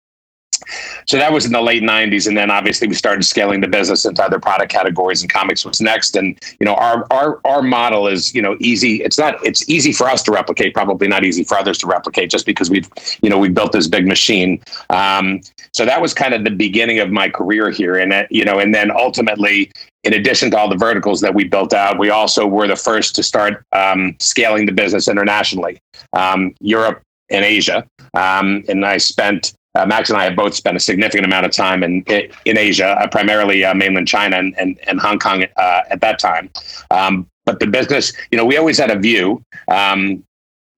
So 1.05 1.17
that 1.17 1.31
was 1.31 1.45
in 1.45 1.51
the 1.51 1.61
late 1.61 1.83
90s. 1.83 2.27
And 2.27 2.37
then 2.37 2.51
obviously 2.51 2.87
we 2.87 2.93
started 2.93 3.23
scaling 3.23 3.61
the 3.61 3.67
business 3.67 4.05
into 4.05 4.23
other 4.23 4.39
product 4.39 4.71
categories 4.71 5.21
and 5.21 5.31
comics 5.31 5.65
was 5.65 5.81
next. 5.81 6.15
And, 6.15 6.39
you 6.59 6.65
know, 6.65 6.75
our, 6.75 7.05
our, 7.11 7.39
our 7.45 7.61
model 7.61 8.07
is, 8.07 8.33
you 8.33 8.41
know, 8.41 8.55
easy. 8.59 9.03
It's 9.03 9.17
not, 9.17 9.43
it's 9.45 9.67
easy 9.69 9.91
for 9.93 10.07
us 10.07 10.23
to 10.23 10.31
replicate, 10.31 10.73
probably 10.73 11.07
not 11.07 11.23
easy 11.23 11.43
for 11.43 11.57
others 11.57 11.77
to 11.79 11.87
replicate 11.87 12.29
just 12.29 12.45
because 12.45 12.69
we've, 12.69 12.89
you 13.21 13.29
know, 13.29 13.37
we 13.37 13.49
built 13.49 13.71
this 13.71 13.87
big 13.87 14.07
machine. 14.07 14.61
Um, 14.89 15.41
so 15.73 15.85
that 15.85 16.01
was 16.01 16.13
kind 16.13 16.33
of 16.33 16.43
the 16.43 16.51
beginning 16.51 16.99
of 16.99 17.11
my 17.11 17.29
career 17.29 17.69
here. 17.69 17.97
And, 17.97 18.13
uh, 18.13 18.23
you 18.29 18.45
know, 18.45 18.59
and 18.59 18.73
then 18.73 18.91
ultimately, 18.91 19.71
in 20.03 20.13
addition 20.13 20.51
to 20.51 20.57
all 20.57 20.69
the 20.69 20.77
verticals 20.77 21.21
that 21.21 21.33
we 21.33 21.43
built 21.43 21.73
out, 21.73 21.99
we 21.99 22.09
also 22.09 22.45
were 22.45 22.67
the 22.67 22.75
first 22.75 23.15
to 23.15 23.23
start 23.23 23.63
um, 23.71 24.15
scaling 24.19 24.65
the 24.65 24.71
business 24.71 25.07
internationally, 25.07 25.79
um, 26.13 26.53
Europe 26.59 27.01
and 27.29 27.45
Asia. 27.45 27.85
Um, 28.13 28.63
and 28.67 28.85
I 28.85 28.97
spent 28.97 29.53
uh, 29.75 29.85
Max 29.85 30.09
and 30.09 30.19
I 30.19 30.25
have 30.25 30.35
both 30.35 30.53
spent 30.53 30.75
a 30.75 30.79
significant 30.79 31.25
amount 31.25 31.45
of 31.45 31.51
time 31.51 31.83
in 31.83 32.03
in 32.45 32.57
Asia, 32.57 32.87
uh, 32.87 33.07
primarily 33.07 33.63
uh, 33.63 33.73
mainland 33.73 34.07
China 34.07 34.37
and, 34.37 34.57
and, 34.57 34.79
and 34.87 34.99
Hong 34.99 35.19
Kong 35.19 35.43
uh, 35.43 35.81
at 35.89 36.01
that 36.01 36.19
time. 36.19 36.49
Um, 36.89 37.27
but 37.45 37.59
the 37.59 37.67
business, 37.67 38.13
you 38.31 38.37
know, 38.37 38.45
we 38.45 38.57
always 38.57 38.77
had 38.77 38.91
a 38.91 38.99
view. 38.99 39.43
Um, 39.67 40.23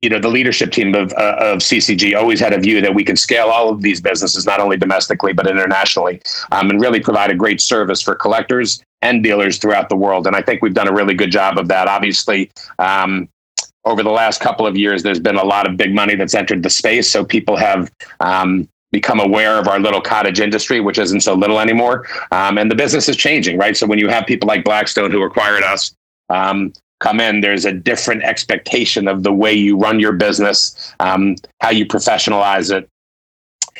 you 0.01 0.09
know, 0.09 0.19
the 0.19 0.29
leadership 0.29 0.71
team 0.73 0.93
of, 0.95 1.13
uh, 1.13 1.37
of 1.39 1.59
CCG 1.59 2.13
always 2.15 2.37
had 2.37 2.51
a 2.51 2.59
view 2.59 2.81
that 2.81 2.93
we 2.93 3.05
can 3.05 3.15
scale 3.15 3.47
all 3.47 3.69
of 3.69 3.81
these 3.81 4.01
businesses, 4.01 4.45
not 4.45 4.59
only 4.59 4.75
domestically, 4.75 5.31
but 5.31 5.47
internationally, 5.47 6.21
um, 6.51 6.69
and 6.69 6.81
really 6.81 6.99
provide 6.99 7.31
a 7.31 7.35
great 7.35 7.61
service 7.61 8.01
for 8.01 8.13
collectors 8.13 8.83
and 9.01 9.23
dealers 9.23 9.57
throughout 9.57 9.87
the 9.87 9.95
world. 9.95 10.27
And 10.27 10.35
I 10.35 10.41
think 10.41 10.61
we've 10.61 10.73
done 10.73 10.89
a 10.89 10.93
really 10.93 11.13
good 11.13 11.31
job 11.31 11.57
of 11.57 11.69
that. 11.69 11.87
Obviously, 11.87 12.51
um, 12.79 13.29
over 13.85 14.03
the 14.03 14.09
last 14.09 14.41
couple 14.41 14.67
of 14.67 14.77
years, 14.77 15.03
there's 15.03 15.21
been 15.21 15.37
a 15.37 15.43
lot 15.43 15.69
of 15.69 15.77
big 15.77 15.95
money 15.95 16.15
that's 16.15 16.35
entered 16.35 16.63
the 16.63 16.69
space. 16.69 17.09
So 17.09 17.23
people 17.23 17.55
have 17.55 17.89
um, 18.19 18.67
become 18.93 19.19
aware 19.19 19.57
of 19.59 19.67
our 19.67 19.79
little 19.79 19.99
cottage 19.99 20.39
industry, 20.39 20.79
which 20.79 20.97
isn't 20.97 21.21
so 21.21 21.33
little 21.33 21.59
anymore. 21.59 22.07
Um, 22.31 22.57
and 22.57 22.71
the 22.71 22.75
business 22.75 23.09
is 23.09 23.17
changing, 23.17 23.57
right? 23.57 23.75
So 23.75 23.85
when 23.85 23.99
you 23.99 24.07
have 24.07 24.25
people 24.25 24.47
like 24.47 24.63
Blackstone 24.63 25.11
who 25.11 25.23
acquired 25.23 25.63
us 25.63 25.93
um, 26.29 26.71
come 27.01 27.19
in, 27.19 27.41
there's 27.41 27.65
a 27.65 27.73
different 27.73 28.23
expectation 28.23 29.09
of 29.09 29.23
the 29.23 29.33
way 29.33 29.51
you 29.51 29.75
run 29.77 29.99
your 29.99 30.13
business, 30.13 30.93
um, 31.01 31.35
how 31.59 31.71
you 31.71 31.85
professionalize 31.85 32.71
it. 32.71 32.87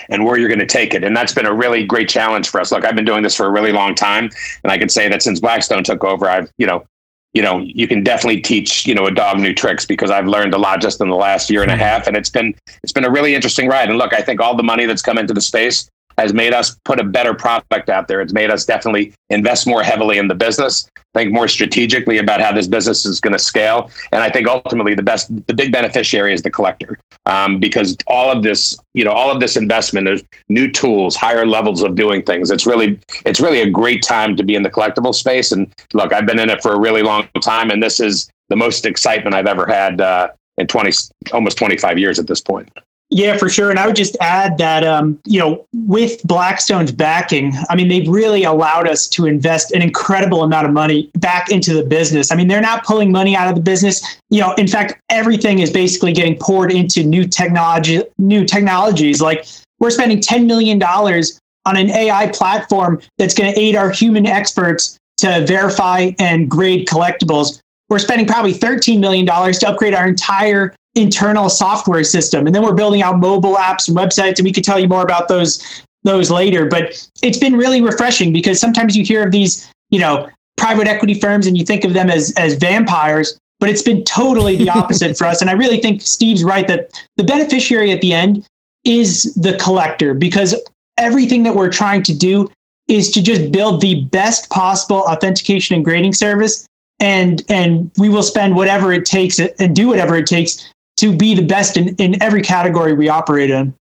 And 0.10 0.26
where 0.26 0.40
you're 0.40 0.50
going 0.50 0.58
to 0.58 0.66
take 0.66 0.96
it. 0.96 1.04
And 1.04 1.16
that's 1.16 1.36
been 1.36 1.46
a 1.46 1.54
really 1.54 1.86
great 1.86 2.10
challenge 2.10 2.50
for 2.50 2.60
us. 2.60 2.72
Look, 2.72 2.84
I've 2.84 2.96
been 2.96 3.06
doing 3.06 3.22
this 3.22 3.36
for 3.36 3.46
a 3.46 3.52
really 3.52 3.72
long 3.72 3.94
time. 3.94 4.32
And 4.64 4.72
I 4.72 4.78
can 4.80 4.90
say 4.90 5.08
that 5.08 5.22
since 5.22 5.40
Blackstone 5.40 5.84
took 5.84 6.04
over, 6.04 6.28
I've, 6.28 6.52
you 6.58 6.66
know, 6.66 6.84
you 7.34 7.42
know, 7.42 7.60
you 7.60 7.88
can 7.88 8.04
definitely 8.04 8.42
teach, 8.42 8.86
you 8.86 8.94
know, 8.94 9.06
a 9.06 9.12
dog 9.12 9.40
new 9.40 9.54
tricks 9.54 9.86
because 9.86 10.12
I've 10.12 10.28
learned 10.28 10.54
a 10.54 10.58
lot 10.58 10.82
just 10.82 11.02
in 11.02 11.10
the 11.10 11.16
last 11.16 11.50
year 11.50 11.64
and 11.64 11.72
a 11.72 11.76
half. 11.76 12.08
And 12.08 12.16
it's 12.16 12.30
been 12.30 12.56
it's 12.84 12.94
been 12.94 13.06
a 13.06 13.10
really 13.10 13.34
interesting 13.34 13.68
ride. 13.68 13.90
And 13.90 13.98
look, 13.98 14.14
I 14.14 14.22
think 14.22 14.40
all 14.40 14.56
the 14.56 14.64
money 14.64 14.86
that's 14.86 15.02
come 15.02 15.18
into 15.18 15.34
the 15.34 15.42
space 15.42 15.90
has 16.18 16.34
made 16.34 16.54
us 16.54 16.78
put 16.86 17.00
a 17.00 17.04
better 17.04 17.34
product 17.34 17.90
out 17.90 18.08
there. 18.08 18.22
It's 18.22 18.34
made 18.34 18.50
us 18.50 18.66
definitely 18.66 19.14
invest 19.30 19.68
more 19.68 19.84
heavily 19.84 20.18
in 20.18 20.28
the 20.28 20.36
business, 20.36 20.90
think 21.14 21.32
more 21.32 21.48
strategically 21.48 22.18
about 22.18 22.42
how 22.42 22.52
this 22.52 22.68
business 22.68 23.06
is 23.06 23.20
going 23.20 23.34
to 23.34 23.40
scale. 23.40 23.90
And 24.12 24.22
I 24.22 24.30
think 24.30 24.48
ultimately 24.48 24.96
the 24.96 25.04
best, 25.04 25.30
the 25.48 25.54
big 25.54 25.72
beneficiary 25.72 26.34
is 26.34 26.42
the 26.42 26.52
collector, 26.52 27.00
um, 27.26 27.60
because 27.60 27.96
all 28.08 28.32
of 28.32 28.44
this, 28.44 28.78
you 28.94 29.04
know, 29.04 29.12
all 29.12 29.32
of 29.32 29.40
this 29.40 29.56
investment, 29.56 30.06
there's 30.06 30.24
new 30.50 30.70
tools, 30.70 31.16
higher 31.16 31.46
levels 31.46 31.82
of 31.84 31.96
doing 31.96 32.24
things. 32.24 32.52
It's 32.52 32.66
really, 32.66 33.00
it's 33.26 33.40
really 33.40 33.62
a 33.62 33.70
great 33.70 34.04
time 34.04 34.36
to 34.36 34.44
be 34.44 34.56
in 34.56 34.64
the 34.64 34.72
collectible 34.72 35.14
space. 35.14 35.52
And 35.52 35.72
look, 35.94 36.14
I've 36.14 36.26
been 36.26 36.40
in 36.40 36.50
it 36.50 36.62
for 36.62 36.74
a 36.74 36.80
really 36.80 37.04
long 37.04 37.28
time, 37.42 37.70
and 37.70 37.82
this 37.82 38.00
is 38.00 38.30
the 38.50 38.56
most 38.56 38.86
excitement 38.86 39.36
I've 39.36 39.48
ever 39.48 39.66
had 39.66 40.02
uh, 40.02 40.30
in 40.58 40.68
20, 40.68 40.92
almost 41.32 41.58
25 41.58 41.98
years 41.98 42.20
at 42.20 42.28
this 42.28 42.42
point. 42.42 42.70
Yeah, 43.16 43.38
for 43.38 43.48
sure. 43.48 43.70
And 43.70 43.78
I 43.78 43.86
would 43.86 43.96
just 43.96 44.18
add 44.22 44.58
that, 44.58 44.84
um, 44.84 45.20
you 45.24 45.38
know, 45.38 45.68
with 45.72 46.24
Blackstone's 46.24 46.92
backing, 46.92 47.54
I 47.70 47.76
mean, 47.76 47.88
they've 47.88 48.08
really 48.08 48.44
allowed 48.44 48.88
us 48.88 49.08
to 49.10 49.28
invest 49.28 49.72
an 49.72 49.84
incredible 49.84 50.42
amount 50.42 50.66
of 50.66 50.74
money 50.74 51.12
back 51.20 51.52
into 51.52 51.76
the 51.76 51.84
business. 51.84 52.32
I 52.32 52.36
mean, 52.36 52.48
they're 52.48 52.60
not 52.60 52.84
pulling 52.84 53.12
money 53.12 53.36
out 53.36 53.48
of 53.48 53.54
the 53.54 53.62
business. 53.62 54.04
You 54.32 54.42
know, 54.42 54.56
in 54.56 54.68
fact, 54.68 55.00
everything 55.12 55.60
is 55.60 55.70
basically 55.70 56.12
getting 56.12 56.40
poured 56.40 56.72
into 56.72 57.04
new 57.04 57.28
technology, 57.28 58.02
new 58.18 58.46
technologies. 58.46 59.22
Like 59.22 59.46
we're 59.80 59.92
spending 59.92 60.18
$10 60.18 60.48
million 60.48 60.82
on 60.82 61.78
an 61.78 61.92
AI 61.92 62.30
platform 62.30 63.00
that's 63.20 63.36
going 63.36 63.54
to 63.54 63.60
aid 63.60 63.76
our 63.76 63.92
human 63.92 64.26
experts 64.26 64.98
to 65.18 65.46
verify 65.46 66.14
and 66.18 66.50
grade 66.50 66.88
collectibles. 66.88 67.60
We're 67.90 68.00
spending 68.00 68.26
probably 68.26 68.56
$13 68.56 69.00
million 69.00 69.28
to 69.28 69.70
upgrade 69.70 69.94
our 69.94 70.08
entire 70.08 70.74
internal 70.96 71.50
software 71.50 72.04
system. 72.04 72.46
And 72.46 72.56
then 72.56 72.64
we're 72.64 72.74
building 72.74 73.02
out 73.02 73.20
mobile 73.20 73.56
apps 73.56 73.88
and 73.88 73.98
websites, 73.98 74.38
and 74.38 74.46
we 74.46 74.54
could 74.54 74.64
tell 74.64 74.80
you 74.80 74.88
more 74.88 75.04
about 75.04 75.28
those 75.28 75.84
those 76.04 76.30
later. 76.30 76.66
But 76.66 77.08
it's 77.22 77.38
been 77.38 77.56
really 77.56 77.82
refreshing 77.82 78.34
because 78.34 78.60
sometimes 78.60 78.96
you 78.96 79.04
hear 79.04 79.26
of 79.26 79.32
these, 79.32 79.70
you 79.90 80.00
know, 80.00 80.30
private 80.58 80.88
equity 80.88 81.14
firms 81.14 81.48
and 81.48 81.58
you 81.58 81.66
think 81.66 81.84
of 81.84 81.94
them 81.94 82.10
as 82.10 82.34
as 82.38 82.56
vampires, 82.56 83.38
but 83.60 83.70
it's 83.70 83.82
been 83.82 84.04
totally 84.04 84.56
the 84.56 84.70
opposite 84.70 85.18
for 85.18 85.26
us. 85.26 85.42
And 85.42 85.50
I 85.50 85.54
really 85.54 85.80
think 85.80 86.02
Steve's 86.02 86.44
right 86.44 86.68
that 86.68 86.92
the 87.18 87.24
beneficiary 87.24 87.92
at 87.92 88.02
the 88.02 88.14
end 88.14 88.46
is 88.84 89.34
the 89.36 89.58
collector 89.58 90.14
because 90.14 90.56
everything 90.98 91.44
that 91.44 91.56
we're 91.56 91.72
trying 91.72 92.04
to 92.04 92.14
do 92.14 92.52
is 92.88 93.10
to 93.12 93.22
just 93.22 93.52
build 93.52 93.82
the 93.82 94.04
best 94.06 94.50
possible 94.50 94.98
authentication 94.98 95.76
and 95.76 95.86
grading 95.86 96.14
service 96.14 96.68
and 97.00 97.44
and 97.50 97.92
we 97.98 98.10
will 98.10 98.24
spend 98.24 98.56
whatever 98.56 98.92
it 98.94 99.06
takes 99.06 99.40
and 99.40 99.76
do 99.76 99.88
whatever 99.88 100.16
it 100.16 100.28
takes 100.28 100.73
to 100.98 101.16
be 101.16 101.36
the 101.36 101.46
best 101.46 101.78
in, 101.78 101.96
in 101.96 102.22
every 102.22 102.42
category 102.42 102.94
we 102.94 103.10
operate 103.10 103.50
in. 103.50 103.74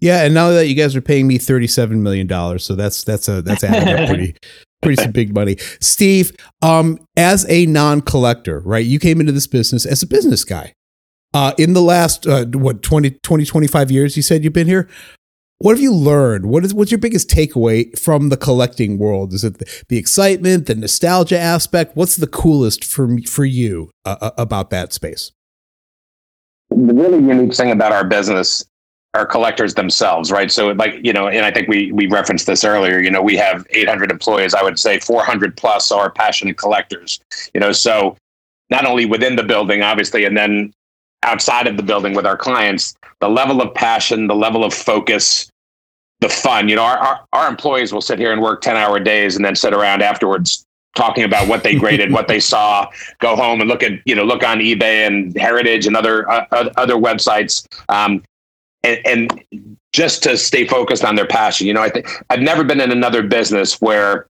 Yeah, 0.00 0.24
and 0.24 0.34
now 0.34 0.50
that 0.50 0.68
you 0.68 0.74
guys 0.74 0.94
are 0.94 1.00
paying 1.00 1.26
me 1.26 1.38
thirty-seven 1.38 2.02
million 2.02 2.26
dollars, 2.26 2.64
so 2.64 2.74
that's 2.74 3.04
that's 3.04 3.26
a 3.28 3.40
that's 3.40 3.64
adding 3.64 3.88
up 3.88 4.08
pretty 4.08 4.36
pretty 4.82 5.02
some 5.02 5.12
big 5.12 5.34
money. 5.34 5.56
Steve, 5.80 6.32
um, 6.62 6.98
as 7.16 7.46
a 7.48 7.66
non-collector, 7.66 8.60
right? 8.60 8.84
You 8.84 8.98
came 8.98 9.20
into 9.20 9.32
this 9.32 9.46
business 9.46 9.86
as 9.86 10.02
a 10.02 10.06
business 10.06 10.44
guy. 10.44 10.74
Uh, 11.34 11.52
in 11.58 11.74
the 11.74 11.82
last 11.82 12.26
uh, 12.26 12.46
what 12.46 12.82
20, 12.82 13.10
20, 13.22 13.44
25 13.44 13.90
years, 13.90 14.16
you 14.16 14.22
said 14.22 14.44
you've 14.44 14.52
been 14.52 14.66
here. 14.66 14.88
What 15.60 15.72
have 15.72 15.82
you 15.82 15.92
learned? 15.92 16.46
What 16.46 16.64
is 16.64 16.72
what's 16.72 16.90
your 16.90 16.98
biggest 16.98 17.28
takeaway 17.28 17.98
from 17.98 18.28
the 18.28 18.36
collecting 18.36 18.98
world? 18.98 19.32
Is 19.32 19.42
it 19.42 19.58
the, 19.58 19.84
the 19.88 19.96
excitement, 19.96 20.66
the 20.66 20.74
nostalgia 20.74 21.38
aspect? 21.38 21.96
What's 21.96 22.16
the 22.16 22.28
coolest 22.28 22.84
for 22.84 23.18
for 23.26 23.44
you 23.44 23.90
uh, 24.04 24.16
uh, 24.20 24.30
about 24.38 24.70
that 24.70 24.92
space? 24.92 25.32
The 26.70 26.94
really 26.94 27.18
unique 27.18 27.54
thing 27.54 27.70
about 27.70 27.92
our 27.92 28.04
business 28.04 28.64
are 29.14 29.24
collectors 29.24 29.74
themselves, 29.74 30.30
right? 30.30 30.50
So, 30.50 30.68
like 30.72 31.00
you 31.02 31.12
know, 31.12 31.28
and 31.28 31.44
I 31.44 31.50
think 31.50 31.68
we 31.68 31.92
we 31.92 32.06
referenced 32.06 32.46
this 32.46 32.64
earlier. 32.64 33.00
You 33.00 33.10
know, 33.10 33.22
we 33.22 33.36
have 33.36 33.66
800 33.70 34.10
employees. 34.10 34.54
I 34.54 34.62
would 34.62 34.78
say 34.78 35.00
400 35.00 35.56
plus 35.56 35.90
are 35.90 36.10
passionate 36.10 36.58
collectors. 36.58 37.20
You 37.54 37.60
know, 37.60 37.72
so 37.72 38.16
not 38.70 38.84
only 38.84 39.06
within 39.06 39.36
the 39.36 39.42
building, 39.42 39.82
obviously, 39.82 40.24
and 40.24 40.36
then 40.36 40.72
outside 41.22 41.66
of 41.66 41.76
the 41.76 41.82
building 41.82 42.14
with 42.14 42.26
our 42.26 42.36
clients, 42.36 42.94
the 43.20 43.28
level 43.28 43.60
of 43.62 43.74
passion, 43.74 44.26
the 44.26 44.34
level 44.34 44.64
of 44.64 44.72
focus, 44.74 45.50
the 46.20 46.28
fun. 46.28 46.68
You 46.68 46.76
know, 46.76 46.84
our, 46.84 46.98
our, 46.98 47.24
our 47.32 47.48
employees 47.48 47.92
will 47.92 48.00
sit 48.00 48.18
here 48.18 48.32
and 48.32 48.42
work 48.42 48.60
10 48.60 48.76
hour 48.76 49.00
days 49.00 49.36
and 49.36 49.44
then 49.44 49.56
sit 49.56 49.72
around 49.72 50.02
afterwards 50.02 50.64
talking 50.98 51.24
about 51.24 51.48
what 51.48 51.62
they 51.62 51.74
graded, 51.74 52.12
what 52.12 52.28
they 52.28 52.40
saw, 52.40 52.90
go 53.20 53.34
home 53.36 53.60
and 53.60 53.68
look 53.68 53.82
at, 53.82 53.92
you 54.04 54.14
know, 54.14 54.24
look 54.24 54.44
on 54.44 54.58
eBay 54.58 55.06
and 55.06 55.36
Heritage 55.38 55.86
and 55.86 55.96
other, 55.96 56.28
uh, 56.30 56.44
other 56.76 56.96
websites. 56.96 57.66
Um, 57.88 58.22
and, 58.84 59.00
and 59.06 59.76
just 59.92 60.22
to 60.24 60.36
stay 60.36 60.66
focused 60.66 61.04
on 61.04 61.14
their 61.14 61.26
passion. 61.26 61.66
You 61.66 61.74
know, 61.74 61.82
I 61.82 61.88
think 61.88 62.06
I've 62.30 62.40
never 62.40 62.64
been 62.64 62.80
in 62.80 62.92
another 62.92 63.22
business 63.22 63.80
where 63.80 64.26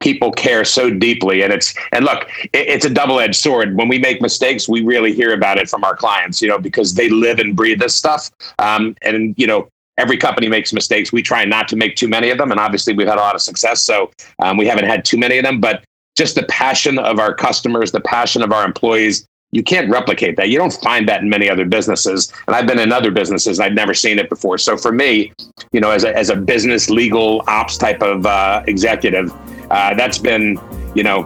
people 0.00 0.32
care 0.32 0.64
so 0.64 0.90
deeply. 0.90 1.42
And 1.42 1.52
it's 1.52 1.74
and 1.92 2.04
look 2.04 2.28
it, 2.52 2.68
it's 2.68 2.84
a 2.84 2.90
double-edged 2.90 3.36
sword. 3.36 3.76
When 3.76 3.88
we 3.88 3.98
make 3.98 4.20
mistakes 4.20 4.68
we 4.68 4.82
really 4.82 5.12
hear 5.12 5.34
about 5.34 5.58
it 5.58 5.68
from 5.68 5.84
our 5.84 5.94
clients 5.94 6.40
you 6.40 6.48
know 6.48 6.58
because 6.58 6.94
they 6.94 7.10
live 7.10 7.38
and 7.38 7.54
breathe 7.54 7.80
this 7.80 7.94
stuff. 7.94 8.30
Um, 8.58 8.96
and 9.02 9.34
you 9.36 9.46
know 9.46 9.68
every 9.98 10.16
company 10.16 10.48
makes 10.48 10.72
mistakes. 10.72 11.12
We 11.12 11.22
try 11.22 11.44
not 11.44 11.68
to 11.68 11.76
make 11.76 11.94
too 11.96 12.08
many 12.08 12.30
of 12.30 12.38
them. 12.38 12.50
And 12.50 12.58
obviously 12.58 12.94
we've 12.94 13.06
had 13.06 13.18
a 13.18 13.20
lot 13.20 13.34
of 13.34 13.42
success. 13.42 13.82
So 13.82 14.10
um, 14.38 14.56
we 14.56 14.66
haven't 14.66 14.86
had 14.86 15.04
too 15.04 15.18
many 15.18 15.36
of 15.36 15.44
them. 15.44 15.60
But 15.60 15.84
just 16.20 16.34
the 16.34 16.42
passion 16.44 16.98
of 16.98 17.18
our 17.18 17.32
customers 17.32 17.90
the 17.92 18.00
passion 18.00 18.42
of 18.42 18.52
our 18.52 18.64
employees 18.64 19.26
you 19.52 19.64
can't 19.64 19.90
replicate 19.90 20.36
that. 20.36 20.48
You 20.48 20.58
don't 20.58 20.72
find 20.72 21.08
that 21.08 21.22
in 21.22 21.28
many 21.28 21.50
other 21.50 21.64
businesses. 21.64 22.32
And 22.46 22.54
I've 22.54 22.68
been 22.68 22.78
in 22.78 22.92
other 22.92 23.10
businesses, 23.10 23.58
and 23.58 23.66
I've 23.66 23.74
never 23.74 23.94
seen 23.94 24.18
it 24.20 24.28
before. 24.28 24.58
So 24.58 24.76
for 24.76 24.92
me, 24.92 25.32
you 25.72 25.80
know, 25.80 25.90
as 25.90 26.04
a, 26.04 26.16
as 26.16 26.30
a 26.30 26.36
business 26.36 26.88
legal 26.88 27.42
ops 27.48 27.76
type 27.76 28.00
of 28.00 28.26
uh, 28.26 28.62
executive, 28.68 29.32
uh, 29.70 29.94
that's 29.94 30.18
been 30.18 30.58
you 30.94 31.02
know 31.02 31.22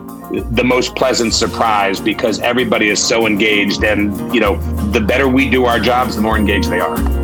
the 0.52 0.64
most 0.64 0.94
pleasant 0.94 1.32
surprise 1.32 1.98
because 2.00 2.40
everybody 2.40 2.88
is 2.88 3.02
so 3.02 3.26
engaged 3.26 3.82
and 3.84 4.34
you 4.34 4.40
know 4.40 4.56
the 4.90 5.00
better 5.00 5.28
we 5.28 5.48
do 5.48 5.64
our 5.64 5.80
jobs 5.80 6.16
the 6.16 6.20
more 6.20 6.36
engaged 6.36 6.68
they 6.68 6.80
are 6.80 7.23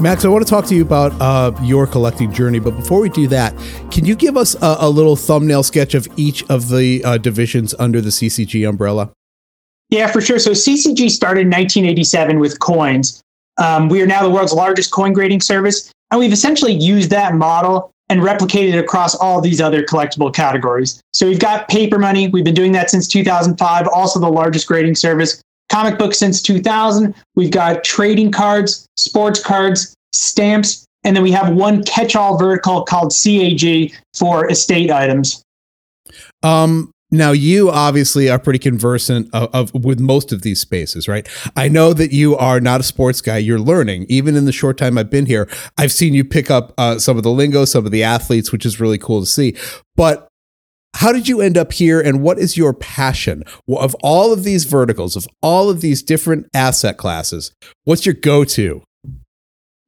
Max, 0.00 0.26
I 0.26 0.28
want 0.28 0.46
to 0.46 0.50
talk 0.50 0.66
to 0.66 0.74
you 0.74 0.82
about 0.82 1.12
uh, 1.20 1.58
your 1.62 1.86
collecting 1.86 2.30
journey, 2.30 2.58
but 2.58 2.72
before 2.72 3.00
we 3.00 3.08
do 3.08 3.26
that, 3.28 3.56
can 3.90 4.04
you 4.04 4.14
give 4.14 4.36
us 4.36 4.54
a, 4.56 4.76
a 4.80 4.90
little 4.90 5.16
thumbnail 5.16 5.62
sketch 5.62 5.94
of 5.94 6.06
each 6.16 6.44
of 6.50 6.68
the 6.68 7.02
uh, 7.02 7.16
divisions 7.18 7.74
under 7.78 8.00
the 8.02 8.10
CCG 8.10 8.68
umbrella? 8.68 9.10
Yeah, 9.88 10.08
for 10.08 10.20
sure. 10.20 10.38
So 10.38 10.50
CCG 10.50 11.10
started 11.10 11.42
in 11.42 11.50
1987 11.50 12.38
with 12.38 12.60
coins, 12.60 13.22
um, 13.58 13.88
we 13.88 14.02
are 14.02 14.06
now 14.06 14.22
the 14.22 14.30
world's 14.30 14.52
largest 14.52 14.92
coin 14.92 15.12
grading 15.12 15.40
service, 15.40 15.90
and 16.10 16.20
we've 16.20 16.32
essentially 16.32 16.74
used 16.74 17.10
that 17.10 17.34
model 17.34 17.90
and 18.08 18.20
replicated 18.20 18.74
it 18.74 18.78
across 18.78 19.14
all 19.16 19.40
these 19.40 19.60
other 19.60 19.82
collectible 19.82 20.32
categories. 20.32 21.00
So 21.12 21.26
we've 21.26 21.40
got 21.40 21.68
paper 21.68 21.98
money. 21.98 22.28
We've 22.28 22.44
been 22.44 22.54
doing 22.54 22.72
that 22.72 22.90
since 22.90 23.08
2005, 23.08 23.88
also 23.88 24.20
the 24.20 24.28
largest 24.28 24.68
grading 24.68 24.94
service. 24.94 25.42
Comic 25.70 25.98
books 25.98 26.18
since 26.18 26.40
2000. 26.42 27.14
We've 27.34 27.50
got 27.50 27.84
trading 27.84 28.30
cards, 28.30 28.86
sports 28.96 29.42
cards, 29.42 29.94
stamps, 30.12 30.86
and 31.04 31.14
then 31.14 31.22
we 31.22 31.32
have 31.32 31.54
one 31.54 31.84
catch-all 31.84 32.38
vertical 32.38 32.82
called 32.82 33.12
CAG 33.12 33.92
for 34.14 34.50
estate 34.50 34.90
items. 34.90 35.42
Um, 36.42 36.90
now 37.10 37.30
you 37.30 37.70
obviously 37.70 38.28
are 38.28 38.38
pretty 38.38 38.58
conversant 38.58 39.28
of, 39.32 39.48
of, 39.54 39.84
with 39.84 40.00
most 40.00 40.32
of 40.32 40.42
these 40.42 40.60
spaces, 40.60 41.06
right? 41.06 41.28
I 41.54 41.68
know 41.68 41.92
that 41.92 42.12
you 42.12 42.36
are 42.36 42.60
not 42.60 42.80
a 42.80 42.82
sports 42.82 43.20
guy. 43.20 43.38
You're 43.38 43.60
learning. 43.60 44.06
Even 44.08 44.34
in 44.34 44.44
the 44.44 44.52
short 44.52 44.76
time 44.76 44.98
I've 44.98 45.10
been 45.10 45.26
here, 45.26 45.48
I've 45.78 45.92
seen 45.92 46.14
you 46.14 46.24
pick 46.24 46.50
up 46.50 46.74
uh, 46.76 46.98
some 46.98 47.16
of 47.16 47.22
the 47.22 47.30
lingo, 47.30 47.64
some 47.64 47.86
of 47.86 47.92
the 47.92 48.02
athletes, 48.02 48.50
which 48.50 48.66
is 48.66 48.80
really 48.80 48.98
cool 48.98 49.20
to 49.20 49.26
see. 49.26 49.56
But 49.94 50.25
how 50.96 51.12
did 51.12 51.28
you 51.28 51.40
end 51.40 51.58
up 51.58 51.72
here, 51.72 52.00
and 52.00 52.22
what 52.22 52.38
is 52.38 52.56
your 52.56 52.72
passion 52.72 53.44
of 53.68 53.94
all 54.02 54.32
of 54.32 54.44
these 54.44 54.64
verticals, 54.64 55.14
of 55.14 55.28
all 55.42 55.68
of 55.68 55.80
these 55.80 56.02
different 56.02 56.48
asset 56.54 56.96
classes? 56.96 57.52
What's 57.84 58.06
your 58.06 58.14
go-to? 58.14 58.82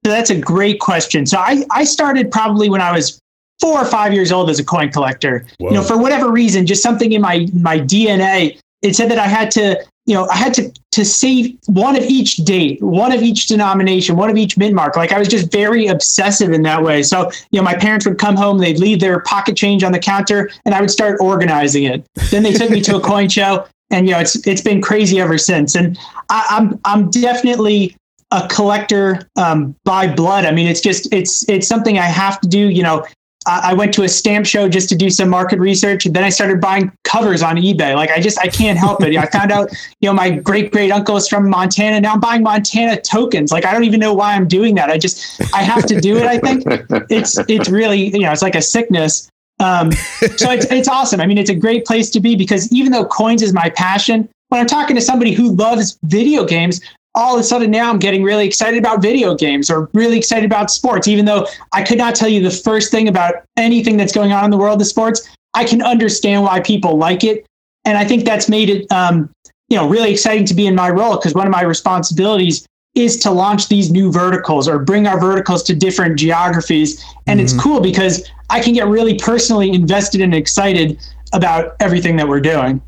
So 0.04 0.12
That's 0.12 0.30
a 0.30 0.38
great 0.38 0.80
question. 0.80 1.26
So 1.26 1.38
I, 1.38 1.64
I 1.70 1.84
started 1.84 2.30
probably 2.30 2.68
when 2.68 2.80
I 2.80 2.92
was 2.92 3.20
four 3.60 3.80
or 3.80 3.84
five 3.84 4.12
years 4.12 4.30
old 4.30 4.50
as 4.50 4.58
a 4.58 4.64
coin 4.64 4.90
collector. 4.90 5.46
Whoa. 5.58 5.70
You 5.70 5.74
know, 5.76 5.82
for 5.82 5.98
whatever 5.98 6.30
reason, 6.30 6.66
just 6.66 6.82
something 6.82 7.12
in 7.12 7.20
my 7.20 7.48
my 7.52 7.80
DNA, 7.80 8.58
it 8.82 8.94
said 8.94 9.10
that 9.10 9.18
I 9.18 9.26
had 9.26 9.50
to, 9.52 9.82
you 10.08 10.14
know, 10.14 10.26
I 10.30 10.36
had 10.36 10.54
to 10.54 10.72
to 10.92 11.04
save 11.04 11.58
one 11.66 11.94
of 11.94 12.02
each 12.04 12.36
date, 12.36 12.82
one 12.82 13.12
of 13.12 13.20
each 13.20 13.46
denomination, 13.46 14.16
one 14.16 14.30
of 14.30 14.38
each 14.38 14.56
mint 14.56 14.74
mark. 14.74 14.96
Like 14.96 15.12
I 15.12 15.18
was 15.18 15.28
just 15.28 15.52
very 15.52 15.86
obsessive 15.86 16.50
in 16.50 16.62
that 16.62 16.82
way. 16.82 17.02
So, 17.02 17.30
you 17.50 17.60
know, 17.60 17.62
my 17.62 17.76
parents 17.76 18.06
would 18.06 18.18
come 18.18 18.34
home, 18.34 18.56
they'd 18.56 18.78
leave 18.78 19.00
their 19.00 19.20
pocket 19.20 19.54
change 19.54 19.84
on 19.84 19.92
the 19.92 19.98
counter, 19.98 20.50
and 20.64 20.74
I 20.74 20.80
would 20.80 20.90
start 20.90 21.18
organizing 21.20 21.84
it. 21.84 22.06
Then 22.30 22.42
they 22.42 22.54
took 22.54 22.70
me 22.70 22.80
to 22.80 22.96
a 22.96 23.00
coin 23.12 23.28
show, 23.28 23.66
and 23.90 24.06
you 24.06 24.14
know, 24.14 24.20
it's 24.20 24.46
it's 24.46 24.62
been 24.62 24.80
crazy 24.80 25.20
ever 25.20 25.36
since. 25.36 25.74
And 25.74 25.98
I, 26.30 26.46
I'm 26.48 26.80
I'm 26.86 27.10
definitely 27.10 27.94
a 28.30 28.48
collector 28.48 29.28
um, 29.36 29.76
by 29.84 30.06
blood. 30.06 30.46
I 30.46 30.52
mean, 30.52 30.68
it's 30.68 30.80
just 30.80 31.12
it's 31.12 31.46
it's 31.50 31.68
something 31.68 31.98
I 31.98 32.06
have 32.06 32.40
to 32.40 32.48
do. 32.48 32.70
You 32.70 32.82
know, 32.82 33.06
I 33.48 33.72
went 33.72 33.94
to 33.94 34.02
a 34.02 34.08
stamp 34.08 34.44
show 34.44 34.68
just 34.68 34.88
to 34.90 34.94
do 34.94 35.08
some 35.08 35.30
market 35.30 35.58
research. 35.58 36.04
And 36.04 36.14
then 36.14 36.22
I 36.22 36.28
started 36.28 36.60
buying 36.60 36.92
covers 37.04 37.42
on 37.42 37.56
eBay. 37.56 37.94
Like 37.94 38.10
I 38.10 38.20
just, 38.20 38.38
I 38.38 38.48
can't 38.48 38.78
help 38.78 39.02
it. 39.02 39.16
I 39.16 39.26
found 39.26 39.50
out, 39.50 39.70
you 40.00 40.08
know, 40.08 40.12
my 40.12 40.30
great 40.30 40.70
great 40.70 40.90
uncle 40.90 41.16
is 41.16 41.26
from 41.28 41.48
Montana. 41.48 42.00
Now 42.00 42.12
I'm 42.12 42.20
buying 42.20 42.42
Montana 42.42 43.00
tokens. 43.00 43.50
Like 43.50 43.64
I 43.64 43.72
don't 43.72 43.84
even 43.84 44.00
know 44.00 44.12
why 44.12 44.34
I'm 44.34 44.46
doing 44.46 44.74
that. 44.74 44.90
I 44.90 44.98
just, 44.98 45.40
I 45.54 45.62
have 45.62 45.86
to 45.86 46.00
do 46.00 46.18
it. 46.18 46.24
I 46.24 46.38
think 46.38 46.64
it's, 47.10 47.38
it's 47.48 47.68
really, 47.68 48.10
you 48.10 48.20
know, 48.20 48.32
it's 48.32 48.42
like 48.42 48.54
a 48.54 48.62
sickness. 48.62 49.30
Um, 49.60 49.92
so 49.92 50.50
it's, 50.50 50.66
it's 50.70 50.88
awesome. 50.88 51.20
I 51.20 51.26
mean, 51.26 51.38
it's 51.38 51.50
a 51.50 51.54
great 51.54 51.84
place 51.86 52.10
to 52.10 52.20
be 52.20 52.36
because 52.36 52.70
even 52.70 52.92
though 52.92 53.06
coins 53.06 53.42
is 53.42 53.52
my 53.52 53.70
passion, 53.70 54.28
when 54.50 54.60
I'm 54.60 54.66
talking 54.66 54.96
to 54.96 55.02
somebody 55.02 55.32
who 55.32 55.54
loves 55.54 55.98
video 56.04 56.44
games, 56.44 56.80
all 57.18 57.34
of 57.34 57.40
a 57.40 57.42
sudden 57.42 57.70
now 57.70 57.90
I'm 57.90 57.98
getting 57.98 58.22
really 58.22 58.46
excited 58.46 58.78
about 58.78 59.02
video 59.02 59.34
games 59.34 59.70
or 59.70 59.90
really 59.92 60.16
excited 60.16 60.44
about 60.44 60.70
sports, 60.70 61.08
even 61.08 61.24
though 61.24 61.46
I 61.72 61.82
could 61.82 61.98
not 61.98 62.14
tell 62.14 62.28
you 62.28 62.40
the 62.40 62.50
first 62.50 62.92
thing 62.92 63.08
about 63.08 63.34
anything 63.56 63.96
that's 63.96 64.12
going 64.12 64.32
on 64.32 64.44
in 64.44 64.50
the 64.52 64.56
world 64.56 64.80
of 64.80 64.86
sports. 64.86 65.28
I 65.54 65.64
can 65.64 65.82
understand 65.82 66.44
why 66.44 66.60
people 66.60 66.96
like 66.96 67.24
it. 67.24 67.44
And 67.84 67.98
I 67.98 68.04
think 68.04 68.24
that's 68.24 68.48
made 68.48 68.70
it, 68.70 68.90
um, 68.92 69.30
you 69.68 69.76
know, 69.76 69.88
really 69.88 70.12
exciting 70.12 70.44
to 70.46 70.54
be 70.54 70.66
in 70.66 70.76
my 70.76 70.90
role 70.90 71.16
because 71.16 71.34
one 71.34 71.46
of 71.46 71.50
my 71.50 71.62
responsibilities 71.62 72.64
is 72.94 73.16
to 73.18 73.30
launch 73.32 73.68
these 73.68 73.90
new 73.90 74.12
verticals 74.12 74.68
or 74.68 74.78
bring 74.78 75.08
our 75.08 75.18
verticals 75.18 75.64
to 75.64 75.74
different 75.74 76.18
geographies. 76.18 77.04
And 77.26 77.40
mm-hmm. 77.40 77.44
it's 77.44 77.60
cool 77.60 77.80
because 77.80 78.30
I 78.48 78.60
can 78.60 78.74
get 78.74 78.86
really 78.86 79.18
personally 79.18 79.70
invested 79.72 80.20
and 80.20 80.34
excited 80.34 81.00
about 81.32 81.74
everything 81.80 82.16
that 82.16 82.28
we're 82.28 82.40
doing. 82.40 82.80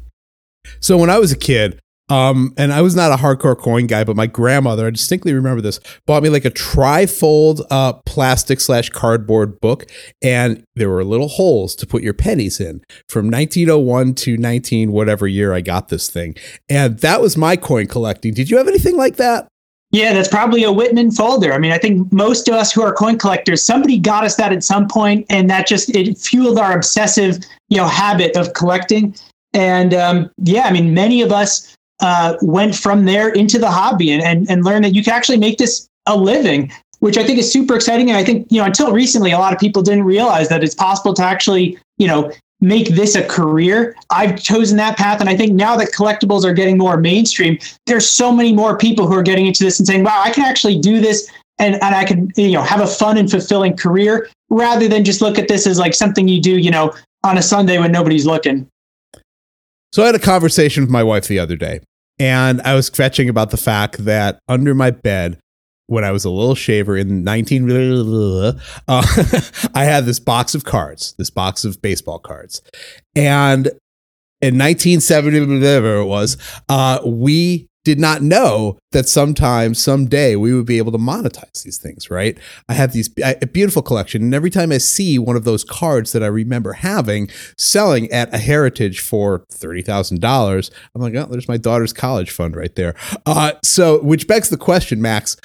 So 0.79 0.97
when 0.97 1.11
I 1.11 1.19
was 1.19 1.33
a 1.33 1.37
kid, 1.37 1.81
Um, 2.11 2.52
and 2.57 2.73
I 2.73 2.83
was 2.83 2.97
not 2.97 3.12
a 3.12 3.23
hardcore 3.23 3.57
coin 3.57 3.87
guy, 3.87 4.02
but 4.02 4.17
my 4.17 4.26
grandmother, 4.26 4.87
I 4.87 4.90
distinctly 4.90 5.33
remember 5.33 5.62
this, 5.62 5.79
bought 6.07 6.23
me 6.25 6.29
like 6.29 6.45
a 6.45 6.50
trifold 6.50 7.64
uh, 7.71 7.95
plastic 8.05 8.61
slash 8.61 8.90
cardboard 8.90 9.61
book, 9.61 9.87
and 10.21 10.64
there 10.75 10.90
were 10.90 11.05
little 11.05 11.29
holes 11.29 11.76
to 11.76 11.87
put 11.87 12.02
your 12.02 12.14
pennies 12.14 12.61
in 12.61 12.83
from 13.09 13.31
1901 13.31 14.14
to 14.14 14.37
19 14.37 14.93
whatever 14.93 15.29
year 15.29 15.55
I 15.55 15.61
got 15.61 15.88
this 15.88 16.11
thing, 16.11 16.35
and 16.69 16.99
that 16.99 17.21
was 17.21 17.37
my 17.37 17.57
coin 17.57 17.87
collecting. 17.87 18.35
Did 18.35 18.50
you 18.50 18.57
have 18.59 18.69
anything 18.69 18.97
like 18.97 19.17
that? 19.17 19.47
Yeah, 19.93 20.12
that's 20.12 20.29
probably 20.29 20.62
a 20.62 20.71
Whitman 20.71 21.11
folder. 21.11 21.52
I 21.52 21.59
mean, 21.59 21.73
I 21.73 21.79
think 21.79 22.12
most 22.12 22.47
of 22.47 22.55
us 22.55 22.71
who 22.71 22.81
are 22.83 22.93
coin 22.93 23.19
collectors, 23.19 23.62
somebody 23.62 23.99
got 23.99 24.25
us 24.25 24.37
that 24.37 24.52
at 24.52 24.62
some 24.62 24.87
point, 24.87 25.26
and 25.31 25.50
that 25.50 25.67
just 25.67 25.95
it 25.95 26.17
fueled 26.17 26.59
our 26.59 26.76
obsessive, 26.76 27.38
you 27.69 27.76
know, 27.76 27.88
habit 27.88 28.37
of 28.37 28.52
collecting. 28.55 29.14
And 29.52 29.93
um, 29.93 30.31
yeah, 30.45 30.62
I 30.62 30.73
mean, 30.73 30.95
many 30.95 31.23
of 31.23 31.33
us 31.33 31.76
uh, 32.00 32.37
went 32.42 32.75
from 32.75 33.04
there 33.04 33.28
into 33.30 33.59
the 33.59 33.71
hobby 33.71 34.11
and, 34.11 34.23
and 34.23 34.50
and 34.50 34.64
learned 34.64 34.85
that 34.85 34.95
you 34.95 35.02
can 35.02 35.12
actually 35.12 35.38
make 35.38 35.59
this 35.59 35.88
a 36.07 36.16
living, 36.16 36.73
which 37.00 37.19
I 37.19 37.25
think 37.25 37.38
is 37.38 37.50
super 37.50 37.75
exciting. 37.75 38.11
And 38.11 38.16
I 38.16 38.25
think 38.25 38.47
you 38.50 38.61
know, 38.61 38.66
until 38.66 38.92
recently, 38.92 39.33
a 39.33 39.38
lot 39.38 39.52
of 39.52 39.59
people 39.59 39.83
didn't 39.83 40.04
realize 40.04 40.49
that 40.49 40.64
it's 40.64 40.75
possible 40.75 41.14
to 41.14 41.23
actually, 41.23 41.78
you 41.99 42.07
know, 42.07 42.33
make 42.61 42.88
this 42.88 43.14
a 43.14 43.26
career. 43.26 43.97
I've 44.11 44.40
chosen 44.40 44.76
that 44.78 44.97
path. 44.97 45.21
And 45.21 45.28
I 45.28 45.37
think 45.37 45.52
now 45.52 45.76
that 45.76 45.92
collectibles 45.92 46.45
are 46.45 46.52
getting 46.52 46.76
more 46.76 46.97
mainstream, 46.97 47.59
there's 47.87 48.09
so 48.09 48.33
many 48.33 48.52
more 48.52 48.76
people 48.76 49.07
who 49.07 49.14
are 49.14 49.23
getting 49.23 49.47
into 49.47 49.64
this 49.64 49.78
and 49.78 49.87
saying, 49.87 50.04
wow, 50.04 50.21
I 50.23 50.30
can 50.30 50.45
actually 50.45 50.78
do 50.78 51.00
this 51.00 51.30
and, 51.59 51.75
and 51.76 51.95
I 51.95 52.04
can, 52.04 52.30
you 52.37 52.52
know, 52.52 52.62
have 52.62 52.80
a 52.80 52.87
fun 52.87 53.16
and 53.16 53.30
fulfilling 53.30 53.76
career 53.76 54.28
rather 54.50 54.88
than 54.88 55.04
just 55.04 55.21
look 55.21 55.38
at 55.38 55.49
this 55.49 55.66
as 55.66 55.78
like 55.78 55.95
something 55.95 56.28
you 56.28 56.40
do, 56.40 56.59
you 56.59 56.71
know, 56.71 56.95
on 57.25 57.38
a 57.38 57.42
Sunday 57.42 57.78
when 57.78 57.92
nobody's 57.92 58.26
looking. 58.26 58.66
So 59.92 60.02
I 60.02 60.07
had 60.07 60.14
a 60.14 60.21
conversation 60.21 60.83
with 60.83 60.90
my 60.90 61.02
wife 61.02 61.28
the 61.28 61.38
other 61.38 61.57
day 61.57 61.80
and 62.21 62.61
I 62.61 62.75
was 62.75 62.91
fetching 62.91 63.29
about 63.29 63.50
the 63.50 63.57
fact 63.57 64.05
that 64.05 64.39
under 64.47 64.75
my 64.75 64.91
bed 64.91 65.41
when 65.87 66.05
I 66.05 66.12
was 66.12 66.25
a 66.25 66.31
little 66.31 66.55
shaver 66.55 66.97
in 66.97 67.25
19 67.25 67.65
uh, 68.89 69.03
I 69.75 69.85
had 69.85 70.05
this 70.05 70.21
box 70.21 70.55
of 70.55 70.65
cards, 70.65 71.15
this 71.19 71.31
box 71.31 71.65
of 71.65 71.83
baseball 71.83 72.21
cards. 72.21 72.62
And 73.17 73.67
in 74.43 74.57
1970 74.57 75.41
whatever 75.41 75.97
it 75.97 76.05
was, 76.05 76.37
uh, 76.69 77.00
we 77.05 77.70
did 77.85 77.99
not 77.99 78.23
know 78.23 78.79
that 78.93 79.09
sometime, 79.09 79.75
someday, 79.75 80.37
we 80.37 80.55
would 80.55 80.67
be 80.67 80.79
able 80.79 80.93
to 80.93 80.99
monetize 80.99 81.63
these 81.63 81.79
things, 81.79 82.11
right? 82.11 82.37
I 82.69 82.75
have 82.75 82.93
these 82.93 83.09
a 83.23 83.47
beautiful 83.47 83.83
collection, 83.83 84.23
and 84.23 84.35
every 84.35 84.51
time 84.51 84.71
I 84.71 84.79
see 84.79 85.19
one 85.19 85.37
of 85.37 85.45
those 85.45 85.65
cards 85.65 86.13
that 86.13 86.23
I 86.23 86.27
remember 86.27 86.75
having 86.75 87.31
selling 87.57 88.11
at 88.11 88.35
a 88.35 88.39
heritage 88.39 89.01
for 89.01 89.45
thirty 89.51 89.83
thousand 89.83 90.21
dollars, 90.21 90.71
I'm 90.95 91.01
like, 91.01 91.15
oh, 91.15 91.27
there's 91.31 91.49
my 91.49 91.57
daughter's 91.57 91.93
college 91.93 92.31
fund 92.31 92.55
right 92.55 92.75
there. 92.75 92.95
Uh, 93.25 93.53
so, 93.65 94.03
which 94.03 94.29
begs 94.29 94.51
the 94.51 94.59
question, 94.59 95.01
Max: 95.01 95.37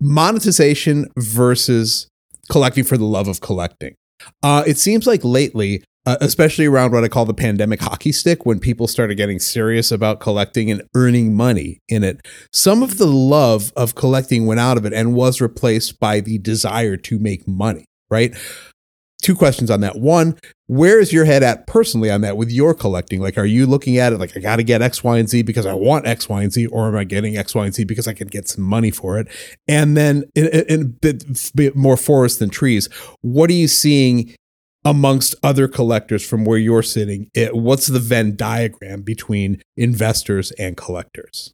monetization 0.00 1.08
versus 1.18 2.06
collecting 2.50 2.84
for 2.84 2.96
the 2.96 3.04
love 3.04 3.28
of 3.28 3.40
collecting. 3.40 3.94
Uh, 4.42 4.62
it 4.66 4.78
seems 4.78 5.06
like 5.06 5.24
lately, 5.24 5.82
uh, 6.06 6.16
especially 6.20 6.66
around 6.66 6.92
what 6.92 7.04
I 7.04 7.08
call 7.08 7.24
the 7.24 7.34
pandemic 7.34 7.80
hockey 7.80 8.12
stick, 8.12 8.44
when 8.44 8.58
people 8.58 8.88
started 8.88 9.16
getting 9.16 9.38
serious 9.38 9.92
about 9.92 10.20
collecting 10.20 10.70
and 10.70 10.82
earning 10.94 11.34
money 11.34 11.80
in 11.88 12.02
it, 12.02 12.20
some 12.52 12.82
of 12.82 12.98
the 12.98 13.06
love 13.06 13.72
of 13.76 13.94
collecting 13.94 14.46
went 14.46 14.60
out 14.60 14.76
of 14.76 14.84
it 14.84 14.92
and 14.92 15.14
was 15.14 15.40
replaced 15.40 16.00
by 16.00 16.20
the 16.20 16.38
desire 16.38 16.96
to 16.96 17.18
make 17.18 17.46
money, 17.46 17.84
right? 18.10 18.34
two 19.22 19.34
questions 19.36 19.70
on 19.70 19.80
that. 19.80 19.96
One, 19.96 20.36
where 20.66 21.00
is 21.00 21.12
your 21.12 21.24
head 21.24 21.42
at 21.42 21.66
personally 21.66 22.10
on 22.10 22.20
that 22.22 22.36
with 22.36 22.50
your 22.50 22.74
collecting? 22.74 23.20
Like, 23.20 23.38
are 23.38 23.46
you 23.46 23.66
looking 23.66 23.96
at 23.96 24.12
it 24.12 24.18
like 24.18 24.36
I 24.36 24.40
got 24.40 24.56
to 24.56 24.62
get 24.62 24.82
X, 24.82 25.02
Y, 25.02 25.18
and 25.18 25.28
Z 25.28 25.42
because 25.42 25.64
I 25.64 25.72
want 25.72 26.06
X, 26.06 26.28
Y, 26.28 26.42
and 26.42 26.52
Z, 26.52 26.66
or 26.66 26.88
am 26.88 26.96
I 26.96 27.04
getting 27.04 27.36
X, 27.36 27.54
Y, 27.54 27.64
and 27.64 27.74
Z 27.74 27.84
because 27.84 28.06
I 28.06 28.12
can 28.12 28.28
get 28.28 28.48
some 28.48 28.64
money 28.64 28.90
for 28.90 29.18
it? 29.18 29.28
And 29.66 29.96
then, 29.96 30.24
in, 30.34 30.48
in 30.68 30.88
bit, 31.00 31.24
bit 31.54 31.76
more 31.76 31.96
forest 31.96 32.40
than 32.40 32.50
trees, 32.50 32.88
what 33.20 33.48
are 33.48 33.54
you 33.54 33.68
seeing 33.68 34.34
amongst 34.84 35.34
other 35.42 35.68
collectors 35.68 36.26
from 36.26 36.44
where 36.44 36.58
you're 36.58 36.82
sitting? 36.82 37.30
It, 37.34 37.54
what's 37.56 37.86
the 37.86 37.98
Venn 37.98 38.36
diagram 38.36 39.02
between 39.02 39.62
investors 39.76 40.50
and 40.52 40.76
collectors? 40.76 41.52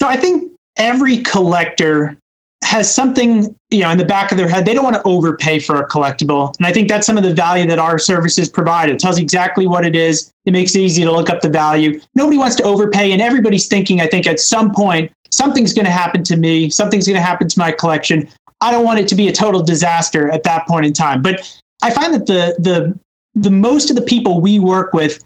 So 0.00 0.08
I 0.08 0.16
think 0.16 0.52
every 0.76 1.18
collector 1.18 2.16
has 2.64 2.92
something 2.92 3.54
you 3.70 3.80
know 3.80 3.90
in 3.90 3.98
the 3.98 4.04
back 4.04 4.30
of 4.30 4.38
their 4.38 4.48
head. 4.48 4.64
They 4.64 4.72
don't 4.72 4.84
want 4.84 4.96
to 4.96 5.02
overpay 5.02 5.58
for 5.58 5.80
a 5.80 5.88
collectible. 5.88 6.56
And 6.58 6.66
i 6.66 6.72
think 6.72 6.88
that's 6.88 7.06
some 7.06 7.18
of 7.18 7.24
the 7.24 7.34
value 7.34 7.66
that 7.66 7.78
our 7.78 7.98
services 7.98 8.48
provide. 8.48 8.88
It 8.88 8.98
tells 8.98 9.18
exactly 9.18 9.66
what 9.66 9.84
it 9.84 9.96
is. 9.96 10.30
It 10.46 10.52
makes 10.52 10.74
it 10.74 10.80
easy 10.80 11.02
to 11.02 11.12
look 11.12 11.28
up 11.28 11.40
the 11.40 11.50
value. 11.50 12.00
Nobody 12.14 12.38
wants 12.38 12.56
to 12.56 12.62
overpay 12.62 13.12
and 13.12 13.20
everybody's 13.20 13.66
thinking 13.66 14.00
i 14.00 14.06
think 14.06 14.26
at 14.26 14.40
some 14.40 14.72
point 14.72 15.12
something's 15.32 15.72
going 15.72 15.86
to 15.86 15.90
happen 15.90 16.22
to 16.24 16.36
me. 16.36 16.70
Something's 16.70 17.06
going 17.06 17.16
to 17.16 17.22
happen 17.22 17.48
to 17.48 17.58
my 17.58 17.72
collection. 17.72 18.28
I 18.60 18.70
don't 18.70 18.84
want 18.84 19.00
it 19.00 19.08
to 19.08 19.14
be 19.16 19.26
a 19.28 19.32
total 19.32 19.62
disaster 19.62 20.30
at 20.30 20.44
that 20.44 20.68
point 20.68 20.86
in 20.86 20.92
time. 20.92 21.20
But 21.20 21.60
i 21.82 21.90
find 21.90 22.14
that 22.14 22.26
the 22.26 22.54
the 22.58 22.98
the 23.34 23.50
most 23.50 23.90
of 23.90 23.96
the 23.96 24.02
people 24.02 24.40
we 24.40 24.58
work 24.58 24.92
with 24.92 25.22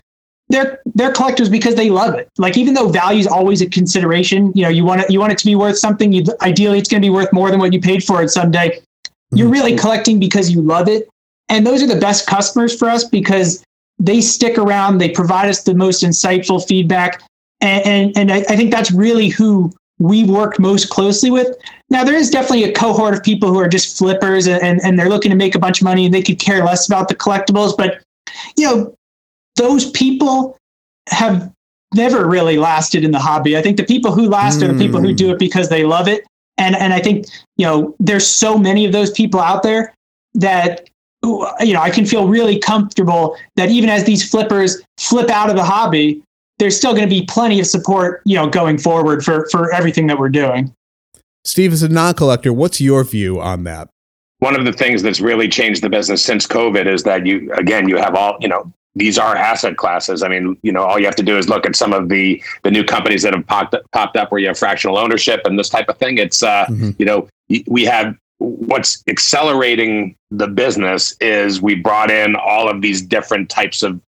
they're 0.48 0.80
they're 0.94 1.12
collectors 1.12 1.48
because 1.48 1.74
they 1.74 1.90
love 1.90 2.14
it. 2.14 2.28
Like 2.38 2.56
even 2.56 2.74
though 2.74 2.88
value 2.88 3.18
is 3.18 3.26
always 3.26 3.60
a 3.60 3.66
consideration, 3.66 4.52
you 4.54 4.62
know, 4.62 4.68
you 4.68 4.84
want 4.84 5.00
it 5.00 5.10
you 5.10 5.18
want 5.18 5.32
it 5.32 5.38
to 5.38 5.44
be 5.44 5.56
worth 5.56 5.78
something. 5.78 6.12
You 6.12 6.24
ideally 6.42 6.78
it's 6.78 6.88
going 6.88 7.02
to 7.02 7.06
be 7.06 7.10
worth 7.10 7.32
more 7.32 7.50
than 7.50 7.58
what 7.58 7.72
you 7.72 7.80
paid 7.80 8.04
for 8.04 8.22
it 8.22 8.30
someday. 8.30 8.80
You're 9.32 9.48
really 9.48 9.72
mm-hmm. 9.72 9.80
collecting 9.80 10.20
because 10.20 10.50
you 10.50 10.62
love 10.62 10.88
it, 10.88 11.08
and 11.48 11.66
those 11.66 11.82
are 11.82 11.88
the 11.88 11.98
best 11.98 12.26
customers 12.28 12.78
for 12.78 12.88
us 12.88 13.04
because 13.04 13.64
they 13.98 14.20
stick 14.20 14.56
around. 14.56 14.98
They 14.98 15.08
provide 15.08 15.48
us 15.48 15.64
the 15.64 15.74
most 15.74 16.04
insightful 16.04 16.66
feedback, 16.66 17.22
and 17.60 17.84
and, 17.84 18.16
and 18.16 18.32
I, 18.32 18.36
I 18.48 18.56
think 18.56 18.70
that's 18.70 18.92
really 18.92 19.28
who 19.28 19.72
we 19.98 20.24
work 20.24 20.58
most 20.58 20.90
closely 20.90 21.30
with. 21.30 21.56
Now, 21.90 22.04
there 22.04 22.14
is 22.14 22.30
definitely 22.30 22.64
a 22.64 22.72
cohort 22.72 23.14
of 23.14 23.22
people 23.22 23.48
who 23.48 23.58
are 23.58 23.68
just 23.68 23.96
flippers 23.96 24.46
and, 24.46 24.80
and 24.82 24.98
they're 24.98 25.08
looking 25.08 25.30
to 25.30 25.36
make 25.36 25.54
a 25.54 25.58
bunch 25.58 25.80
of 25.80 25.84
money 25.84 26.04
and 26.04 26.14
they 26.14 26.22
could 26.22 26.38
care 26.38 26.64
less 26.64 26.86
about 26.86 27.08
the 27.08 27.14
collectibles. 27.14 27.76
But, 27.76 28.02
you 28.56 28.66
know, 28.66 28.94
those 29.56 29.90
people 29.90 30.56
have 31.08 31.50
never 31.94 32.26
really 32.26 32.58
lasted 32.58 33.04
in 33.04 33.12
the 33.12 33.18
hobby. 33.18 33.56
I 33.56 33.62
think 33.62 33.76
the 33.76 33.84
people 33.84 34.12
who 34.12 34.28
last 34.28 34.60
mm. 34.60 34.68
are 34.68 34.72
the 34.72 34.78
people 34.78 35.00
who 35.00 35.14
do 35.14 35.30
it 35.30 35.38
because 35.38 35.68
they 35.68 35.84
love 35.84 36.08
it. 36.08 36.24
And 36.58 36.74
and 36.74 36.94
I 36.94 37.00
think, 37.00 37.26
you 37.56 37.66
know, 37.66 37.94
there's 38.00 38.26
so 38.26 38.58
many 38.58 38.86
of 38.86 38.92
those 38.92 39.10
people 39.10 39.40
out 39.40 39.62
there 39.62 39.94
that 40.34 40.88
you 41.60 41.72
know, 41.72 41.80
I 41.80 41.90
can 41.90 42.06
feel 42.06 42.28
really 42.28 42.58
comfortable 42.58 43.36
that 43.56 43.70
even 43.70 43.90
as 43.90 44.04
these 44.04 44.28
flippers 44.28 44.82
flip 44.98 45.28
out 45.28 45.50
of 45.50 45.56
the 45.56 45.64
hobby, 45.64 46.22
there's 46.58 46.76
still 46.76 46.92
going 46.92 47.08
to 47.08 47.14
be 47.14 47.24
plenty 47.26 47.60
of 47.60 47.66
support, 47.66 48.22
you 48.24 48.36
know, 48.36 48.48
going 48.48 48.78
forward 48.78 49.24
for 49.24 49.46
for 49.50 49.72
everything 49.72 50.06
that 50.08 50.18
we're 50.18 50.28
doing. 50.28 50.72
Steve, 51.44 51.72
as 51.72 51.82
a 51.82 51.88
non-collector, 51.88 52.52
what's 52.52 52.80
your 52.80 53.04
view 53.04 53.40
on 53.40 53.64
that? 53.64 53.88
One 54.40 54.58
of 54.58 54.64
the 54.64 54.72
things 54.72 55.02
that's 55.02 55.20
really 55.20 55.48
changed 55.48 55.82
the 55.82 55.88
business 55.88 56.22
since 56.22 56.46
COVID 56.46 56.86
is 56.86 57.04
that 57.04 57.24
you, 57.24 57.52
again, 57.54 57.88
you 57.88 57.96
have 57.96 58.14
all, 58.14 58.36
you 58.40 58.48
know, 58.48 58.70
these 58.96 59.18
are 59.18 59.36
asset 59.36 59.76
classes. 59.76 60.22
I 60.22 60.28
mean, 60.28 60.58
you 60.62 60.72
know, 60.72 60.82
all 60.82 60.98
you 60.98 61.04
have 61.04 61.16
to 61.16 61.22
do 61.22 61.38
is 61.38 61.48
look 61.48 61.66
at 61.66 61.76
some 61.76 61.92
of 61.92 62.08
the 62.08 62.42
the 62.64 62.70
new 62.70 62.82
companies 62.82 63.22
that 63.22 63.34
have 63.34 63.46
popped 63.46 63.76
popped 63.92 64.16
up 64.16 64.32
where 64.32 64.40
you 64.40 64.48
have 64.48 64.58
fractional 64.58 64.98
ownership 64.98 65.42
and 65.44 65.58
this 65.58 65.68
type 65.68 65.88
of 65.88 65.98
thing. 65.98 66.18
It's 66.18 66.42
uh, 66.42 66.66
mm-hmm. 66.66 66.90
you 66.98 67.04
know, 67.04 67.28
we 67.66 67.84
have 67.84 68.16
what's 68.38 69.02
accelerating 69.06 70.16
the 70.30 70.46
business 70.46 71.16
is 71.20 71.62
we 71.62 71.74
brought 71.74 72.10
in 72.10 72.36
all 72.36 72.68
of 72.68 72.82
these 72.82 73.00
different 73.00 73.48
types 73.48 73.82
of 73.82 74.00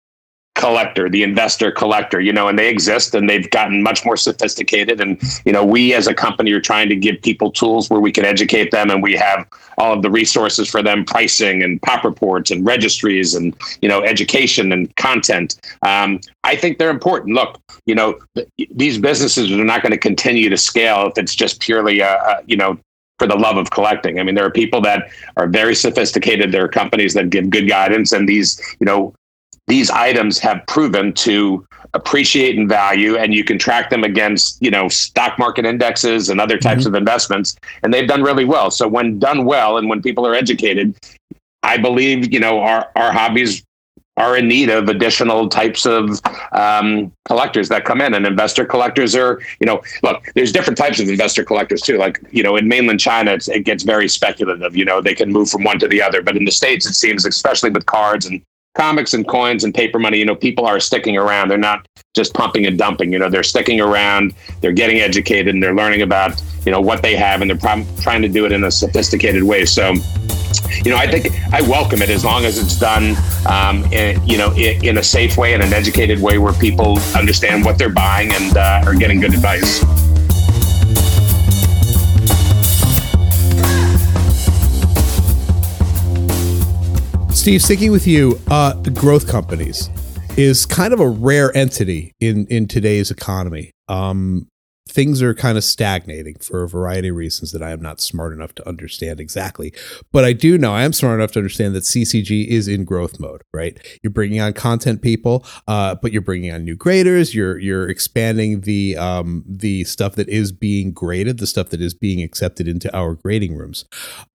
collector, 0.57 1.09
the 1.09 1.23
investor 1.23 1.71
collector, 1.71 2.19
you 2.21 2.33
know, 2.33 2.49
and 2.49 2.59
they 2.59 2.69
exist 2.69 3.15
and 3.15 3.31
they've 3.31 3.49
gotten 3.51 3.83
much 3.83 4.05
more 4.05 4.17
sophisticated. 4.17 5.01
And, 5.01 5.21
you 5.45 5.53
know, 5.53 5.65
we 5.65 5.95
as 5.95 6.07
a 6.07 6.15
company 6.15 6.51
are 6.53 6.61
trying 6.61 6.89
to 6.89 6.97
give 6.97 7.23
people 7.23 7.53
tools 7.53 7.89
where 7.89 8.01
we 8.01 8.11
can 8.11 8.25
educate 8.25 8.71
them 8.71 8.91
and 8.91 9.03
we 9.03 9.15
have 9.15 9.47
all 9.79 9.93
of 9.93 10.03
the 10.03 10.11
resources 10.11 10.69
for 10.69 10.83
them, 10.83 11.05
pricing 11.05 11.63
and 11.63 11.81
pop 11.83 12.03
reports 12.03 12.51
and 12.51 12.67
registries 12.67 13.35
and, 13.35 13.55
you 13.83 13.89
know, 13.89 14.03
education 14.03 14.73
and 14.73 14.95
content. 14.97 15.61
Um, 15.83 16.21
I 16.43 16.57
think 16.57 16.79
they're 16.79 16.91
important. 16.91 17.35
Look, 17.35 17.61
you 17.85 17.95
know, 17.95 18.19
these 18.71 18.99
businesses 18.99 19.53
are 19.53 19.65
not 19.65 19.83
going 19.83 19.93
to 19.93 19.99
continue 19.99 20.49
to 20.49 20.57
scale 20.57 21.07
if 21.07 21.19
it's 21.19 21.35
just 21.35 21.61
purely, 21.61 22.01
a, 22.01 22.15
a, 22.15 22.43
you 22.47 22.57
know, 22.57 22.79
for 23.19 23.27
the 23.27 23.37
love 23.37 23.57
of 23.57 23.71
collecting. 23.71 24.19
I 24.19 24.23
mean, 24.23 24.35
there 24.35 24.45
are 24.45 24.51
people 24.51 24.81
that 24.83 25.11
are 25.37 25.47
very 25.47 25.75
sophisticated. 25.75 26.53
There 26.53 26.65
are 26.65 26.69
companies 26.69 27.15
that 27.15 27.31
give 27.31 27.49
good 27.49 27.69
guidance, 27.69 28.13
and 28.13 28.29
these, 28.29 28.61
you 28.81 28.85
know, 28.85 29.15
these 29.67 29.91
items 29.91 30.39
have 30.39 30.65
proven 30.67 31.13
to 31.13 31.67
appreciate 31.95 32.57
in 32.57 32.69
value 32.69 33.17
and 33.17 33.33
you 33.33 33.43
can 33.43 33.59
track 33.59 33.91
them 33.91 34.05
against 34.05 34.61
you 34.61 34.71
know 34.71 34.89
stock 34.89 35.39
market 35.39 35.65
indexes 35.65 36.29
and 36.29 36.41
other 36.41 36.59
types 36.59 36.81
mm-hmm. 36.81 36.95
of 36.95 36.95
investments 36.95 37.57
and 37.83 37.93
they've 37.93 38.09
done 38.09 38.23
really 38.23 38.45
well. 38.45 38.71
So 38.71 38.87
when 38.87 39.19
done 39.19 39.45
well 39.45 39.79
and 39.79 39.89
when 39.89 40.03
people 40.03 40.27
are 40.27 40.35
educated 40.35 40.95
i 41.63 41.77
believe 41.77 42.33
you 42.33 42.39
know 42.39 42.61
our, 42.61 42.91
our 42.97 43.13
hobbies 43.13 43.65
are 44.17 44.37
in 44.37 44.49
need 44.49 44.71
of 44.71 44.89
additional 44.89 45.49
types 45.49 45.85
of 45.85 46.21
um, 46.53 47.13
collectors 47.27 47.69
that 47.69 47.85
come 47.85 48.01
in 48.01 48.15
and 48.15 48.27
investor 48.27 48.65
collectors 48.65 49.15
are 49.15 49.41
you 49.61 49.67
know 49.67 49.83
look 50.03 50.25
there's 50.35 50.53
different 50.53 50.79
types 50.79 51.01
of 51.01 51.09
investor 51.09 51.45
collectors 51.45 51.83
too. 51.83 51.99
Like 51.99 52.21
you 52.31 52.43
know 52.43 52.57
in 52.57 52.67
mainland 52.67 53.01
china 53.01 53.37
it 53.49 53.65
gets 53.65 53.83
very 53.83 54.09
speculative 54.09 54.75
you 54.75 54.85
know 54.85 55.01
they 55.01 55.15
can 55.15 55.31
move 55.31 55.51
from 55.51 55.65
one 55.65 55.79
to 55.81 55.89
the 55.89 56.01
other. 56.01 56.23
But 56.23 56.37
in 56.37 56.45
the 56.45 56.51
states 56.51 56.87
it 56.87 56.95
seems 56.95 57.27
especially 57.27 57.71
with 57.71 57.85
cards 57.87 58.27
and 58.27 58.43
comics 58.77 59.15
and 59.15 59.27
coins 59.27 59.65
and 59.65 59.75
paper 59.75 59.99
money, 59.99 60.19
you 60.19 60.25
know, 60.25 60.37
people 60.37 60.67
are 60.67 60.79
sticking 60.79 61.17
around. 61.17 61.49
They're 61.49 61.59
not 61.59 61.87
just 62.15 62.35
pumping 62.35 62.67
and 62.67 62.79
dumping. 62.79 63.13
You 63.13 63.19
know, 63.19 63.31
they're 63.31 63.43
sticking 63.43 63.81
around. 63.81 64.35
They're 64.61 64.73
getting 64.73 64.99
educated 64.99 65.55
and 65.55 65.63
they're 65.63 65.75
learning 65.75 66.03
about 66.03 66.43
you 66.65 66.73
know 66.73 66.81
what 66.81 67.03
they 67.03 67.17
have, 67.17 67.43
and 67.43 67.51
they're 67.51 67.77
trying 68.01 68.23
to 68.23 68.29
do 68.29 68.45
it 68.45 68.53
in 68.53 68.65
a 68.65 68.71
sophisticated 68.71 69.43
way. 69.43 69.65
So 69.65 69.95
you 70.85 70.91
know, 70.91 70.97
I 70.97 71.07
think 71.11 71.33
I 71.53 71.63
welcome 71.63 72.03
it 72.03 72.11
as 72.11 72.25
long 72.25 72.45
as 72.45 72.59
it's 72.59 72.79
done, 72.79 73.17
um, 73.49 73.85
in, 73.93 74.25
you 74.27 74.39
know, 74.39 74.53
in, 74.53 74.85
in, 74.85 74.99
a 74.99 75.03
safe 75.03 75.37
way 75.37 75.55
and 75.55 75.63
an 75.63 75.73
educated 75.73 76.21
way 76.21 76.39
where 76.39 76.53
people 76.55 76.99
understand 77.15 77.65
what 77.65 77.79
they're 77.79 77.93
buying 77.93 78.33
and 78.33 78.57
uh, 78.57 78.83
are 78.85 78.95
getting 78.95 79.21
good 79.21 79.35
advice. 79.35 79.85
Steve, 87.47 87.63
sticking 87.63 87.93
with 87.93 88.09
you, 88.09 88.41
uh, 88.49 88.73
growth 88.91 89.29
companies 89.29 89.89
is 90.37 90.67
kind 90.67 90.93
of 90.93 90.99
a 90.99 91.09
rare 91.09 91.57
entity 91.57 92.13
in 92.19 92.45
in 92.49 92.67
today's 92.67 93.13
economy. 93.13 93.71
Um, 93.87 94.49
things 94.97 95.21
are 95.21 95.35
kind 95.35 95.59
of 95.59 95.63
stagnating 95.63 96.37
for 96.37 96.63
a 96.63 96.69
variety 96.69 97.09
of 97.09 97.17
reasons 97.17 97.53
that 97.53 97.63
I 97.63 97.71
am 97.71 97.83
not 97.83 98.01
smart 98.01 98.33
enough 98.33 98.55
to 98.55 98.67
understand 98.67 99.21
exactly. 99.21 99.75
But 100.11 100.25
I 100.25 100.33
do 100.33 100.57
know 100.57 100.73
I 100.73 100.85
am 100.85 100.95
smart 100.95 101.21
enough 101.21 101.33
to 101.33 101.39
understand 101.39 101.75
that 101.75 101.83
CCG 101.83 102.47
is 102.47 102.67
in 102.67 102.87
growth 102.87 103.21
mode, 103.21 103.43
right? 103.53 103.79
You're 104.03 104.11
bringing 104.11 104.41
on 104.41 104.55
content 104.55 105.03
people, 105.03 105.45
uh, 105.69 105.97
but 105.97 106.13
you're 106.13 106.23
bringing 106.23 106.51
on 106.51 106.65
new 106.65 106.77
graders. 106.77 107.35
You're 107.35 107.59
you're 107.59 107.91
expanding 107.91 108.63
the 108.63 108.97
um, 108.97 109.45
the 109.47 109.85
stuff 109.85 110.15
that 110.15 110.31
is 110.31 110.51
being 110.51 110.93
graded, 110.93 111.41
the 111.41 111.47
stuff 111.47 111.69
that 111.69 111.83
is 111.83 111.93
being 111.93 112.23
accepted 112.23 112.67
into 112.67 112.95
our 112.97 113.17
grading 113.17 113.55
rooms. 113.55 113.85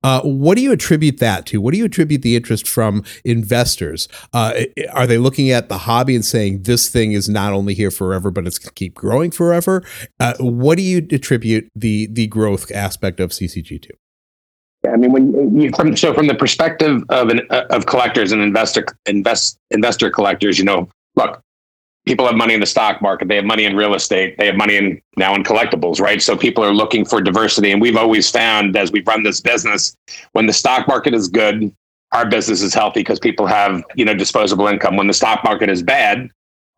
Uh, 0.04 0.22
what 0.22 0.58
do 0.58 0.62
you 0.62 0.72
attribute 0.72 1.18
that 1.18 1.48
to? 1.48 1.60
What 1.60 1.72
do 1.72 1.80
you 1.80 1.86
attribute 1.86 2.22
the 2.22 2.36
interest 2.36 2.68
from 2.68 3.04
investors? 3.26 4.08
Uh, 4.32 4.66
are 4.94 5.08
they 5.08 5.18
looking 5.18 5.50
at 5.50 5.70
the 5.70 5.80
hobby 5.80 6.14
and 6.14 6.24
saying 6.24 6.64
this 6.64 6.88
thing 6.88 7.14
is 7.14 7.28
not 7.28 7.52
only 7.52 7.74
here 7.74 7.90
forever, 7.90 8.30
but 8.30 8.46
it's 8.46 8.60
going 8.60 8.70
to 8.70 8.76
keep 8.76 8.94
growing 8.94 9.32
forever? 9.32 9.84
Uh, 10.20 10.36
what 10.52 10.78
do 10.78 10.84
you 10.84 11.08
attribute 11.12 11.70
the 11.76 12.08
the 12.12 12.28
growth 12.28 12.72
aspect 12.72 13.20
of 13.20 13.32
CCG 13.32 13.82
to? 13.82 13.94
Yeah, 14.84 14.92
I 14.92 14.98
mean, 14.98 15.12
when 15.12 15.62
you, 15.62 15.72
from 15.72 15.96
so 15.96 16.14
from 16.14 16.28
the 16.28 16.36
perspective 16.36 17.04
of 17.10 17.30
an 17.30 17.42
uh, 17.50 17.66
of 17.70 17.86
collectors 17.86 18.32
and 18.32 18.42
investor 18.42 18.86
invest 19.06 19.58
investor 19.70 20.10
collectors, 20.10 20.58
you 20.58 20.66
know, 20.66 20.90
look, 21.16 21.42
people 22.06 22.26
have 22.26 22.36
money 22.36 22.54
in 22.54 22.60
the 22.60 22.66
stock 22.66 23.02
market, 23.02 23.28
they 23.28 23.36
have 23.36 23.46
money 23.46 23.66
in 23.66 23.76
real 23.76 23.94
estate, 23.94 24.38
they 24.38 24.48
have 24.48 24.56
money 24.56 24.76
in 24.76 25.02
now 25.18 25.36
in 25.36 25.44
collectibles, 25.44 26.00
right? 26.00 26.22
So 26.22 26.36
people 26.36 26.64
are 26.64 26.74
looking 26.74 27.06
for 27.06 27.22
diversity, 27.22 27.72
and 27.72 27.82
we've 27.82 27.98
always 27.98 28.30
found 28.30 28.76
as 28.76 28.92
we've 28.92 29.08
run 29.08 29.24
this 29.24 29.40
business, 29.40 29.96
when 30.32 30.48
the 30.48 30.54
stock 30.54 30.88
market 30.88 31.14
is 31.14 31.28
good, 31.28 31.74
our 32.12 32.28
business 32.28 32.62
is 32.62 32.74
healthy 32.74 33.02
because 33.02 33.20
people 33.20 33.46
have 33.46 33.84
you 33.96 34.06
know 34.06 34.16
disposable 34.16 34.68
income. 34.68 34.98
When 34.98 35.08
the 35.08 35.14
stock 35.14 35.44
market 35.44 35.70
is 35.70 35.84
bad, 35.84 36.32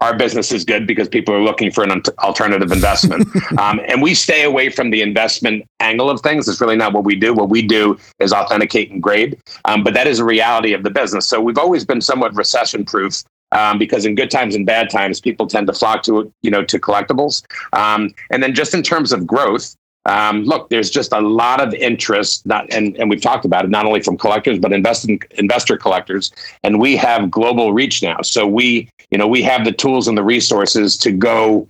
our 0.04 0.14
business 0.14 0.52
is 0.52 0.66
good 0.66 0.86
because 0.86 1.08
people 1.08 1.34
are 1.34 1.42
looking 1.42 1.72
for 1.72 1.84
an 1.84 2.04
alternative 2.20 2.72
investment. 2.72 3.26
um, 3.58 3.80
and 3.88 4.02
we 4.02 4.14
stay 4.14 4.44
away 4.44 4.70
from 4.70 4.90
the 4.90 5.02
investment 5.02 5.66
angle 5.80 6.10
of 6.10 6.20
things. 6.20 6.48
It's 6.48 6.60
really 6.60 6.76
not 6.76 6.92
what 6.92 7.06
we 7.06 7.16
do. 7.16 7.34
What 7.34 7.50
we 7.50 7.62
do 7.62 7.98
is 8.20 8.34
authenticate 8.34 8.92
and 8.92 9.02
grade. 9.02 9.40
Um, 9.64 9.82
but 9.82 9.94
that 9.94 10.06
is 10.06 10.20
a 10.20 10.26
reality 10.26 10.74
of 10.74 10.84
the 10.84 10.90
business. 10.90 11.28
So 11.28 11.40
we've 11.40 11.58
always 11.58 11.86
been 11.86 12.02
somewhat 12.02 12.36
recession 12.36 12.84
proof. 12.86 13.24
Um, 13.54 13.78
because 13.78 14.04
in 14.08 14.16
good 14.16 14.32
times 14.32 14.56
and 14.56 14.66
bad 14.66 14.90
times, 14.90 15.22
people 15.22 15.46
tend 15.46 15.68
to 15.68 15.74
flock 15.74 16.02
to 16.04 16.34
you 16.42 16.50
know 16.50 16.64
to 16.64 16.80
collectibles. 16.80 17.44
Um, 17.72 18.12
and 18.32 18.42
then 18.42 18.56
just 18.56 18.74
in 18.74 18.82
terms 18.82 19.14
of 19.14 19.28
growth, 19.28 19.76
um, 20.06 20.44
look, 20.44 20.70
there's 20.70 20.90
just 20.90 21.14
a 21.14 21.22
lot 21.22 21.62
of 21.62 21.74
interest, 21.74 22.46
not, 22.46 22.72
and, 22.74 22.98
and 22.98 23.10
we've 23.10 23.22
talked 23.22 23.46
about 23.46 23.64
it, 23.64 23.70
not 23.70 23.86
only 23.86 24.02
from 24.02 24.18
collectors, 24.18 24.60
but 24.60 24.74
investing, 24.74 25.22
investor 25.32 25.78
collectors. 25.78 26.32
And 26.64 26.80
we 26.80 26.98
have 26.98 27.32
global 27.32 27.74
reach 27.74 28.04
now. 28.04 28.22
So 28.22 28.46
we, 28.46 28.90
you 29.12 29.18
know, 29.18 29.28
we 29.28 29.42
have 29.44 29.64
the 29.64 29.72
tools 29.72 30.08
and 30.08 30.18
the 30.18 30.24
resources 30.24 30.98
to 30.98 31.12
go 31.12 31.68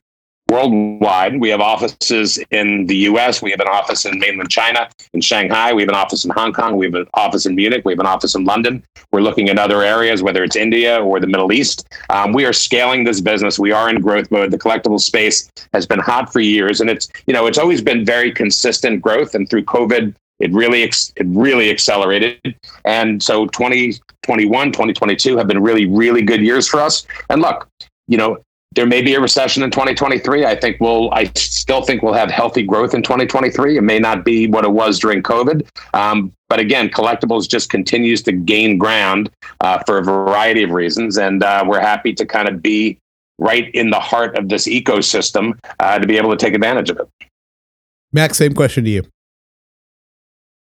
worldwide. 0.50 1.40
We 1.40 1.50
have 1.50 1.62
offices 1.62 2.38
in 2.52 2.86
the 2.86 2.96
US, 3.10 3.42
we 3.42 3.52
have 3.52 3.60
an 3.60 3.68
office 3.68 4.06
in 4.06 4.20
mainland 4.20 4.50
China, 4.50 4.90
in 5.14 5.22
Shanghai, 5.22 5.74
we 5.74 5.82
have 5.82 5.90
an 5.90 5.96
office 5.96 6.26
in 6.26 6.32
Hong 6.32 6.54
Kong, 6.54 6.78
we 6.78 6.86
have 6.86 6.96
an 6.96 7.08
office 7.14 7.46
in 7.46 7.56
Munich, 7.56 7.84
we 7.86 7.94
have 7.94 8.00
an 8.00 8.06
office 8.06 8.36
in 8.36 8.46
London. 8.46 8.84
We're 9.12 9.22
looking 9.22 9.50
at 9.50 9.60
other 9.60 9.84
areas, 9.84 10.22
whether 10.22 10.44
it's 10.44 10.56
India 10.56 11.02
or 11.02 11.20
the 11.20 11.28
Middle 11.28 11.52
East. 11.52 11.88
Um, 12.10 12.34
we 12.34 12.46
are 12.46 12.54
scaling 12.54 13.04
this 13.04 13.22
business. 13.22 13.60
We 13.60 13.72
are 13.72 13.90
in 13.90 14.02
growth 14.02 14.30
mode. 14.32 14.52
The 14.52 14.58
collectible 14.58 15.00
space 15.00 15.50
has 15.74 15.86
been 15.86 16.00
hot 16.00 16.32
for 16.34 16.40
years, 16.40 16.82
and 16.82 16.90
it's 16.90 17.08
you 17.28 17.34
know 17.34 17.46
it's 17.46 17.58
always 17.58 17.82
been 17.82 18.06
very 18.06 18.32
consistent 18.32 19.02
growth. 19.02 19.36
And 19.36 19.50
through 19.50 19.66
COVID, 19.66 20.16
it 20.40 20.52
really 20.52 20.82
it 20.84 21.28
really 21.28 21.70
accelerated. 21.70 22.56
And 22.86 23.22
so 23.22 23.46
2021, 23.48 24.72
2022 24.72 25.38
have 25.38 25.48
been 25.48 25.62
really 25.62 25.86
really 25.86 26.22
good 26.22 26.42
years 26.42 26.68
for 26.68 26.80
us. 26.80 27.06
And 27.30 27.42
look, 27.42 27.68
you 28.08 28.18
know, 28.18 28.40
there 28.76 28.86
may 28.86 29.02
be 29.02 29.14
a 29.16 29.20
recession 29.20 29.64
in 29.64 29.72
2023. 29.72 30.46
I 30.46 30.56
think 30.56 30.78
we'll, 30.80 31.12
I 31.14 31.26
still 31.36 31.82
think 31.84 32.02
we'll 32.02 32.14
have 32.14 32.32
healthy 32.32 32.64
growth 32.64 32.94
in 32.94 33.04
2023. 33.04 33.78
It 33.78 33.82
may 33.82 34.00
not 34.00 34.26
be 34.26 34.48
what 34.48 34.66
it 34.66 34.72
was 34.72 35.00
during 35.00 35.22
COVID. 35.22 35.68
Um, 35.94 36.34
but 36.50 36.60
again, 36.60 36.90
collectibles 36.90 37.48
just 37.48 37.70
continues 37.70 38.22
to 38.24 38.32
gain 38.32 38.78
ground 38.78 39.30
uh, 39.62 39.80
for 39.86 39.98
a 39.98 40.04
variety 40.04 40.64
of 40.64 40.72
reasons. 40.72 41.18
And 41.18 41.44
uh, 41.44 41.64
we're 41.68 41.80
happy 41.80 42.14
to 42.14 42.26
kind 42.26 42.48
of 42.48 42.62
be 42.62 42.98
right 43.40 43.74
in 43.74 43.90
the 43.90 44.00
heart 44.00 44.38
of 44.38 44.50
this 44.50 44.68
ecosystem 44.68 45.58
uh, 45.80 46.00
to 46.00 46.08
be 46.08 46.18
able 46.18 46.32
to 46.32 46.38
take 46.38 46.54
advantage 46.54 46.90
of 46.90 47.00
it. 47.00 47.08
Max, 48.12 48.38
same 48.38 48.54
question 48.54 48.84
to 48.84 48.90
you. 48.90 49.04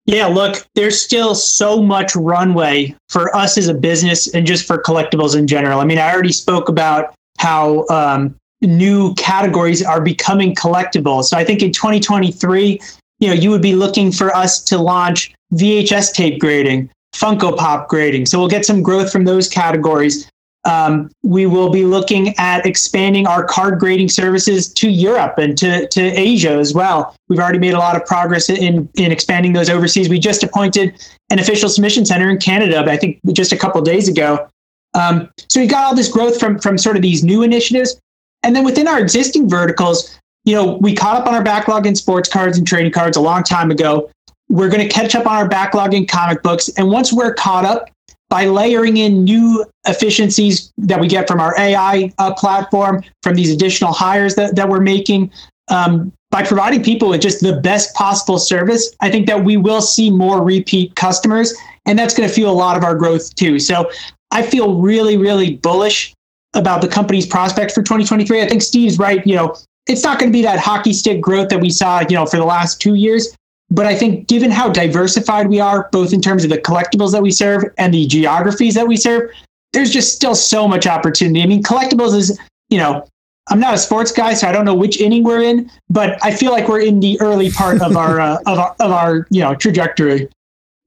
Yeah, 0.05 0.25
look, 0.25 0.65
there's 0.73 0.99
still 0.99 1.35
so 1.35 1.83
much 1.83 2.15
runway 2.15 2.95
for 3.09 3.35
us 3.35 3.57
as 3.57 3.67
a 3.67 3.75
business 3.75 4.33
and 4.33 4.45
just 4.45 4.65
for 4.65 4.81
collectibles 4.81 5.38
in 5.38 5.45
general. 5.45 5.79
I 5.79 5.85
mean, 5.85 5.99
I 5.99 6.12
already 6.12 6.31
spoke 6.31 6.67
about 6.67 7.13
how 7.39 7.88
um, 7.88 8.36
new 8.62 9.13
categories 9.15 9.82
are 9.82 10.02
becoming 10.02 10.54
collectible. 10.54 11.23
So 11.23 11.38
I 11.38 11.45
think 11.45 11.62
in 11.63 11.71
2023, 11.71 12.80
you 13.19 13.28
know, 13.28 13.34
you 13.34 13.49
would 13.49 13.62
be 13.62 13.75
looking 13.75 14.12
for 14.12 14.36
us 14.36 14.62
to 14.65 14.78
launch 14.78 15.34
VHS 15.54 16.13
tape 16.13 16.39
grading, 16.39 16.89
Funko 17.15 17.58
Pop 17.58 17.88
grading. 17.88 18.25
So 18.25 18.39
we'll 18.39 18.49
get 18.49 18.65
some 18.65 18.84
growth 18.84 19.12
from 19.12 19.25
those 19.25 19.47
categories. 19.47 20.30
Um, 20.65 21.10
we 21.23 21.45
will 21.45 21.69
be 21.69 21.86
looking 21.86 22.38
at 22.38 22.65
expanding 22.65 23.25
our 23.25 23.45
card 23.45 23.80
grading 23.80 24.10
services 24.10 24.71
to 24.73 24.89
Europe 24.89 25.38
and 25.38 25.58
to, 25.58 25.88
to 25.88 26.02
Asia 26.02 26.52
as 26.52 26.73
well. 26.73 27.15
We've 27.30 27.39
already 27.39 27.60
made 27.60 27.73
a 27.73 27.80
lot 27.80 27.95
of 27.95 28.06
progress 28.06 28.49
in, 28.49 28.89
in 28.95 29.12
expanding 29.12 29.54
those 29.54 29.69
overseas. 29.69 30.10
We 30.10 30.19
just 30.19 30.43
appointed 30.43 30.93
an 31.30 31.39
official 31.39 31.69
submission 31.69 32.06
center 32.06 32.30
in 32.30 32.39
Canada, 32.39 32.84
I 32.86 32.97
think 32.97 33.19
just 33.32 33.54
a 33.54 33.58
couple 33.58 33.82
days 33.82 34.10
ago. 34.10 34.49
Um, 34.93 35.30
so 35.49 35.60
we 35.60 35.67
got 35.67 35.86
all 35.86 35.95
this 35.95 36.10
growth 36.10 36.39
from 36.39 36.60
from 36.60 36.78
sort 36.78 36.95
of 36.95 37.02
these 37.02 37.23
new 37.23 37.43
initiatives, 37.43 37.99
and 38.43 38.56
then 38.56 38.63
within 38.63 38.88
our 38.88 38.99
existing 38.99 39.49
verticals, 39.49 40.19
you 40.45 40.56
know, 40.56 40.78
we 40.82 40.95
caught 40.95 41.21
up 41.21 41.28
on 41.28 41.34
our 41.34 41.43
backlog 41.43 41.86
in 41.86 41.95
sports 41.95 42.30
cards 42.30 42.58
and 42.58 42.65
trading 42.65 42.91
cards 42.91 43.17
a 43.17 43.21
long 43.21 43.43
time 43.43 43.71
ago. 43.71 44.10
We're 44.49 44.69
going 44.69 44.88
to 44.88 44.91
catch 44.91 45.13
up 45.13 45.28
on 45.28 45.36
our 45.36 45.47
backlog 45.47 45.93
in 45.93 46.08
comic 46.08 46.41
books, 46.41 46.69
and 46.78 46.89
once 46.89 47.13
we're 47.13 47.34
caught 47.34 47.65
up, 47.65 47.89
by 48.30 48.45
layering 48.45 48.97
in 48.97 49.23
new 49.23 49.65
efficiencies 49.88 50.71
that 50.78 50.99
we 50.99 51.08
get 51.08 51.28
from 51.28 51.39
our 51.39 51.60
AI 51.60 52.12
uh, 52.19 52.34
platform, 52.36 53.04
from 53.23 53.36
these 53.36 53.52
additional 53.52 53.91
hires 53.91 54.36
that, 54.36 54.56
that 54.56 54.69
we're 54.69 54.80
making, 54.80 55.32
um, 55.69 56.13
by 56.32 56.43
providing 56.43 56.84
people 56.84 57.10
with 57.10 57.21
just 57.21 57.41
the 57.41 57.60
best 57.62 57.93
possible 57.95 58.38
service, 58.38 58.95
I 59.02 59.10
think 59.10 59.25
that 59.28 59.43
we 59.43 59.58
will 59.58 59.82
see 59.82 60.12
more 60.12 60.43
repeat 60.43 60.95
customers, 60.95 61.56
and 61.88 61.97
that's 61.97 62.15
going 62.15 62.30
to 62.30 62.34
fuel 62.34 62.52
a 62.52 62.54
lot 62.54 62.78
of 62.78 62.84
our 62.84 62.95
growth 62.95 63.34
too. 63.34 63.58
So 63.58 63.89
I 64.31 64.43
feel 64.43 64.75
really, 64.75 65.17
really 65.17 65.55
bullish 65.55 66.13
about 66.53 66.81
the 66.81 66.87
company's 66.87 67.25
prospects 67.27 67.73
for 67.73 67.81
2023. 67.81 68.41
I 68.41 68.47
think 68.47 68.61
Steve's 68.61 68.97
right. 68.97 69.25
You 69.25 69.35
know, 69.35 69.55
it's 69.87 70.03
not 70.03 70.19
going 70.19 70.31
to 70.31 70.33
be 70.33 70.41
that 70.43 70.59
hockey 70.59 70.93
stick 70.93 71.21
growth 71.21 71.49
that 71.49 71.61
we 71.61 71.69
saw, 71.69 72.01
you 72.01 72.15
know, 72.15 72.25
for 72.25 72.37
the 72.37 72.45
last 72.45 72.81
two 72.81 72.95
years. 72.95 73.35
But 73.71 73.85
I 73.85 73.95
think 73.95 74.27
given 74.27 74.49
how 74.49 74.69
diversified 74.69 75.47
we 75.47 75.59
are, 75.59 75.89
both 75.91 76.11
in 76.11 76.21
terms 76.21 76.43
of 76.43 76.49
the 76.49 76.57
collectibles 76.57 77.11
that 77.11 77.21
we 77.21 77.31
serve 77.31 77.65
and 77.77 77.93
the 77.93 78.07
geographies 78.07 78.73
that 78.73 78.87
we 78.87 78.97
serve, 78.97 79.29
there's 79.73 79.91
just 79.91 80.15
still 80.15 80.33
so 80.33 80.67
much 80.67 80.87
opportunity. 80.87 81.43
I 81.43 81.45
mean, 81.45 81.61
collectibles 81.61 82.15
is, 82.15 82.39
you 82.69 82.79
know, 82.79 83.05
I'm 83.49 83.59
not 83.59 83.73
a 83.73 83.77
sports 83.77 84.11
guy, 84.11 84.33
so 84.33 84.47
I 84.47 84.51
don't 84.51 84.65
know 84.65 84.75
which 84.75 84.99
inning 84.99 85.23
we're 85.23 85.41
in, 85.41 85.71
but 85.89 86.23
I 86.23 86.35
feel 86.35 86.51
like 86.51 86.67
we're 86.67 86.81
in 86.81 86.99
the 86.99 87.19
early 87.19 87.51
part 87.51 87.81
of 87.81 87.97
our 87.97 88.19
uh, 88.19 88.37
of 88.45 88.59
our 88.59 88.75
of 88.79 88.91
our 88.91 89.27
you 89.31 89.41
know 89.41 89.55
trajectory. 89.55 90.29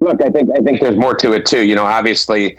Look, 0.00 0.22
I 0.22 0.30
think 0.30 0.50
I 0.50 0.60
think 0.60 0.80
there's 0.80 0.96
more 0.96 1.14
to 1.14 1.32
it 1.32 1.44
too. 1.44 1.62
You 1.62 1.74
know, 1.74 1.84
obviously, 1.84 2.58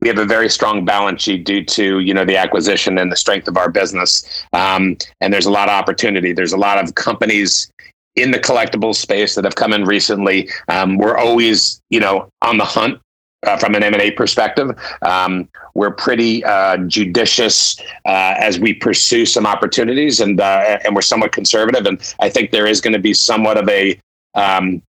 we 0.00 0.08
have 0.08 0.18
a 0.18 0.24
very 0.24 0.48
strong 0.48 0.84
balance 0.84 1.22
sheet 1.22 1.44
due 1.44 1.64
to 1.64 2.00
you 2.00 2.14
know 2.14 2.24
the 2.24 2.36
acquisition 2.36 2.98
and 2.98 3.10
the 3.10 3.16
strength 3.16 3.48
of 3.48 3.56
our 3.56 3.70
business. 3.70 4.44
Um, 4.52 4.96
and 5.20 5.32
there's 5.32 5.46
a 5.46 5.50
lot 5.50 5.68
of 5.68 5.72
opportunity. 5.72 6.32
There's 6.32 6.52
a 6.52 6.58
lot 6.58 6.82
of 6.82 6.94
companies 6.94 7.70
in 8.16 8.30
the 8.30 8.38
collectible 8.38 8.94
space 8.94 9.34
that 9.34 9.44
have 9.44 9.54
come 9.54 9.72
in 9.72 9.84
recently. 9.84 10.48
Um, 10.68 10.98
we're 10.98 11.16
always 11.16 11.80
you 11.90 12.00
know 12.00 12.28
on 12.42 12.58
the 12.58 12.64
hunt 12.64 13.00
uh, 13.46 13.56
from 13.56 13.74
an 13.74 13.82
M&A 13.82 14.10
perspective. 14.12 14.70
Um, 15.02 15.48
we're 15.74 15.92
pretty 15.92 16.44
uh, 16.44 16.78
judicious 16.78 17.78
uh, 18.04 18.34
as 18.38 18.58
we 18.58 18.74
pursue 18.74 19.24
some 19.26 19.46
opportunities 19.46 20.20
and 20.20 20.40
uh, 20.40 20.78
and 20.84 20.94
we're 20.94 21.02
somewhat 21.02 21.32
conservative. 21.32 21.86
And 21.86 22.00
I 22.20 22.28
think 22.28 22.50
there 22.50 22.66
is 22.66 22.80
going 22.80 22.94
to 22.94 22.98
be 22.98 23.14
somewhat 23.14 23.56
of 23.56 23.68
a 23.68 24.00
um, 24.34 24.82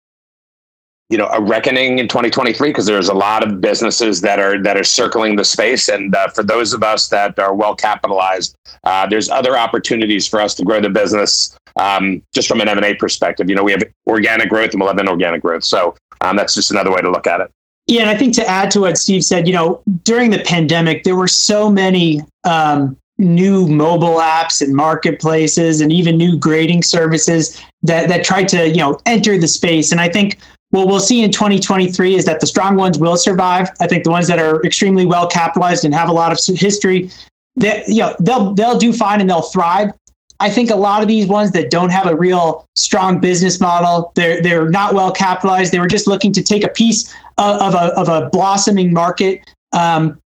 you 1.10 1.18
know 1.18 1.28
a 1.28 1.42
reckoning 1.42 2.00
in 2.00 2.08
2023 2.08 2.70
because 2.70 2.86
there's 2.86 3.10
a 3.10 3.14
lot 3.14 3.46
of 3.46 3.62
businesses 3.62 4.22
that 4.22 4.40
are 4.40 4.62
that 4.62 4.78
are 4.78 4.84
circling 4.84 5.36
the 5.36 5.46
space. 5.46 5.88
And 5.88 6.14
uh, 6.16 6.28
for 6.30 6.44
those 6.44 6.74
of 6.74 6.84
us 6.84 7.08
that 7.10 7.40
are 7.40 7.54
well 7.54 7.76
capitalized 7.76 8.56
uh, 8.84 9.08
there's 9.08 9.30
other 9.30 9.58
opportunities 9.58 10.28
for 10.28 10.42
us 10.42 10.54
to 10.56 10.64
grow 10.64 10.82
the 10.82 10.90
business 10.90 11.58
um, 11.80 12.22
just 12.34 12.48
from 12.48 12.62
an 12.62 12.68
m&a 12.68 12.96
perspective. 12.96 13.50
You 13.50 13.56
know 13.56 13.64
we 13.64 13.72
have 13.72 13.84
organic 14.08 14.50
growth 14.50 14.72
and 14.72 14.82
we'll 14.82 14.90
have 14.90 15.00
inorganic 15.00 15.42
growth. 15.42 15.64
So 15.64 15.96
um, 16.22 16.36
that's 16.36 16.54
just 16.54 16.72
another 16.72 16.92
way 16.92 17.02
to 17.02 17.10
look 17.10 17.28
at 17.28 17.42
it. 17.42 17.52
Yeah 17.88 18.02
and 18.02 18.10
i 18.10 18.18
think 18.18 18.34
to 18.36 18.46
add 18.46 18.70
to 18.72 18.82
what 18.82 18.98
steve 18.98 19.24
said 19.24 19.48
you 19.48 19.54
know 19.54 19.82
during 20.04 20.30
the 20.30 20.40
pandemic 20.40 21.06
there 21.06 21.16
were 21.16 21.28
so 21.28 21.70
many 21.70 22.22
um, 22.44 22.98
new 23.18 23.68
mobile 23.68 24.20
apps 24.20 24.62
and 24.62 24.76
marketplaces 24.76 25.82
and 25.82 25.92
even 25.92 26.18
new 26.18 26.38
grading 26.38 26.84
services 26.84 27.60
that 27.82 28.08
that 28.10 28.24
tried 28.24 28.48
to 28.50 28.68
you 28.68 28.78
know 28.78 29.00
enter 29.06 29.38
the 29.38 29.48
space. 29.48 29.92
And 29.92 30.02
i 30.02 30.10
think 30.10 30.38
what 30.72 30.88
we'll 30.88 31.00
see 31.00 31.24
in 31.24 31.32
2023 31.32 32.16
is 32.16 32.26
that 32.26 32.40
the 32.40 32.48
strong 32.48 32.76
ones 32.76 33.00
will 33.00 33.16
survive. 33.16 33.70
I 33.80 33.88
think 33.88 34.04
the 34.04 34.12
ones 34.12 34.28
that 34.28 34.40
are 34.40 34.64
extremely 34.66 35.06
well 35.06 35.28
capitalized 35.28 35.86
and 35.86 35.94
have 35.94 36.10
a 36.10 36.14
lot 36.14 36.32
of 36.32 36.58
history, 36.58 37.10
that 37.56 37.88
you 37.88 38.02
know, 38.02 38.16
they'll 38.20 38.54
they'll 38.54 38.78
do 38.78 38.92
fine 38.92 39.22
and 39.22 39.30
they'll 39.30 39.42
thrive. 39.42 39.92
I 40.40 40.50
think 40.50 40.70
a 40.70 40.76
lot 40.76 41.02
of 41.02 41.08
these 41.08 41.26
ones 41.26 41.52
that 41.52 41.72
don't 41.72 41.90
have 41.90 42.06
a 42.06 42.16
real 42.16 42.68
strong 42.76 43.20
business 43.20 43.60
model, 43.60 44.12
they're 44.16 44.42
they're 44.42 44.70
not 44.70 44.94
well 44.94 45.12
capitalized. 45.12 45.72
They 45.72 45.80
were 45.80 45.88
just 45.88 46.06
looking 46.06 46.32
to 46.34 46.44
take 46.44 46.64
a 46.64 46.70
piece 46.70 47.14
of, 47.38 47.62
of 47.62 47.74
a 47.74 47.98
of 47.98 48.10
a 48.10 48.30
blossoming 48.30 48.94
market. 48.94 49.42
Um, 49.72 50.20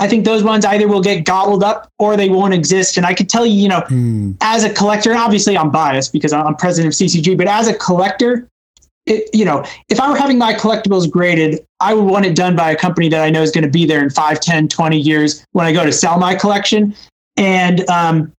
I 0.00 0.06
think 0.06 0.24
those 0.24 0.44
ones 0.44 0.64
either 0.64 0.86
will 0.86 1.02
get 1.02 1.24
gobbled 1.24 1.64
up 1.64 1.90
or 1.98 2.16
they 2.16 2.28
won't 2.28 2.54
exist. 2.54 2.96
And 2.96 3.04
I 3.04 3.14
could 3.14 3.28
tell 3.28 3.44
you, 3.44 3.60
you 3.60 3.68
know, 3.68 3.80
hmm. 3.80 4.32
as 4.40 4.62
a 4.62 4.72
collector, 4.72 5.10
and 5.10 5.18
obviously 5.18 5.58
I'm 5.58 5.70
biased 5.70 6.12
because 6.12 6.32
I'm 6.32 6.54
president 6.54 6.94
of 6.94 6.98
CCG, 6.98 7.36
but 7.36 7.48
as 7.48 7.66
a 7.66 7.74
collector, 7.74 8.48
it, 9.08 9.30
you 9.34 9.44
know, 9.44 9.64
if 9.88 10.00
I 10.00 10.08
were 10.08 10.16
having 10.16 10.38
my 10.38 10.54
collectibles 10.54 11.10
graded, 11.10 11.64
I 11.80 11.94
would 11.94 12.04
want 12.04 12.26
it 12.26 12.36
done 12.36 12.54
by 12.54 12.70
a 12.70 12.76
company 12.76 13.08
that 13.08 13.22
I 13.22 13.30
know 13.30 13.42
is 13.42 13.50
going 13.50 13.64
to 13.64 13.70
be 13.70 13.86
there 13.86 14.02
in 14.02 14.10
5, 14.10 14.40
10, 14.40 14.68
20 14.68 14.98
years 14.98 15.44
when 15.52 15.66
I 15.66 15.72
go 15.72 15.84
to 15.84 15.92
sell 15.92 16.18
my 16.18 16.34
collection. 16.34 16.94
And 17.36 17.88
um, 17.88 18.32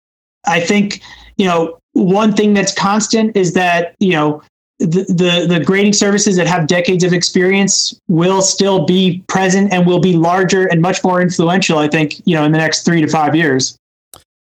I 0.46 0.60
think, 0.60 1.00
you 1.36 1.46
know, 1.46 1.78
one 1.92 2.32
thing 2.34 2.54
that's 2.54 2.74
constant 2.74 3.36
is 3.36 3.54
that, 3.54 3.94
you 3.98 4.12
know, 4.12 4.42
the, 4.78 5.04
the, 5.08 5.58
the 5.58 5.64
grading 5.64 5.92
services 5.92 6.36
that 6.36 6.46
have 6.46 6.68
decades 6.68 7.02
of 7.02 7.12
experience 7.12 7.98
will 8.06 8.42
still 8.42 8.84
be 8.84 9.24
present 9.26 9.72
and 9.72 9.86
will 9.86 9.98
be 9.98 10.16
larger 10.16 10.66
and 10.66 10.80
much 10.80 11.02
more 11.02 11.20
influential, 11.20 11.78
I 11.78 11.88
think, 11.88 12.24
you 12.26 12.36
know, 12.36 12.44
in 12.44 12.52
the 12.52 12.58
next 12.58 12.84
three 12.84 13.00
to 13.00 13.08
five 13.08 13.34
years. 13.34 13.76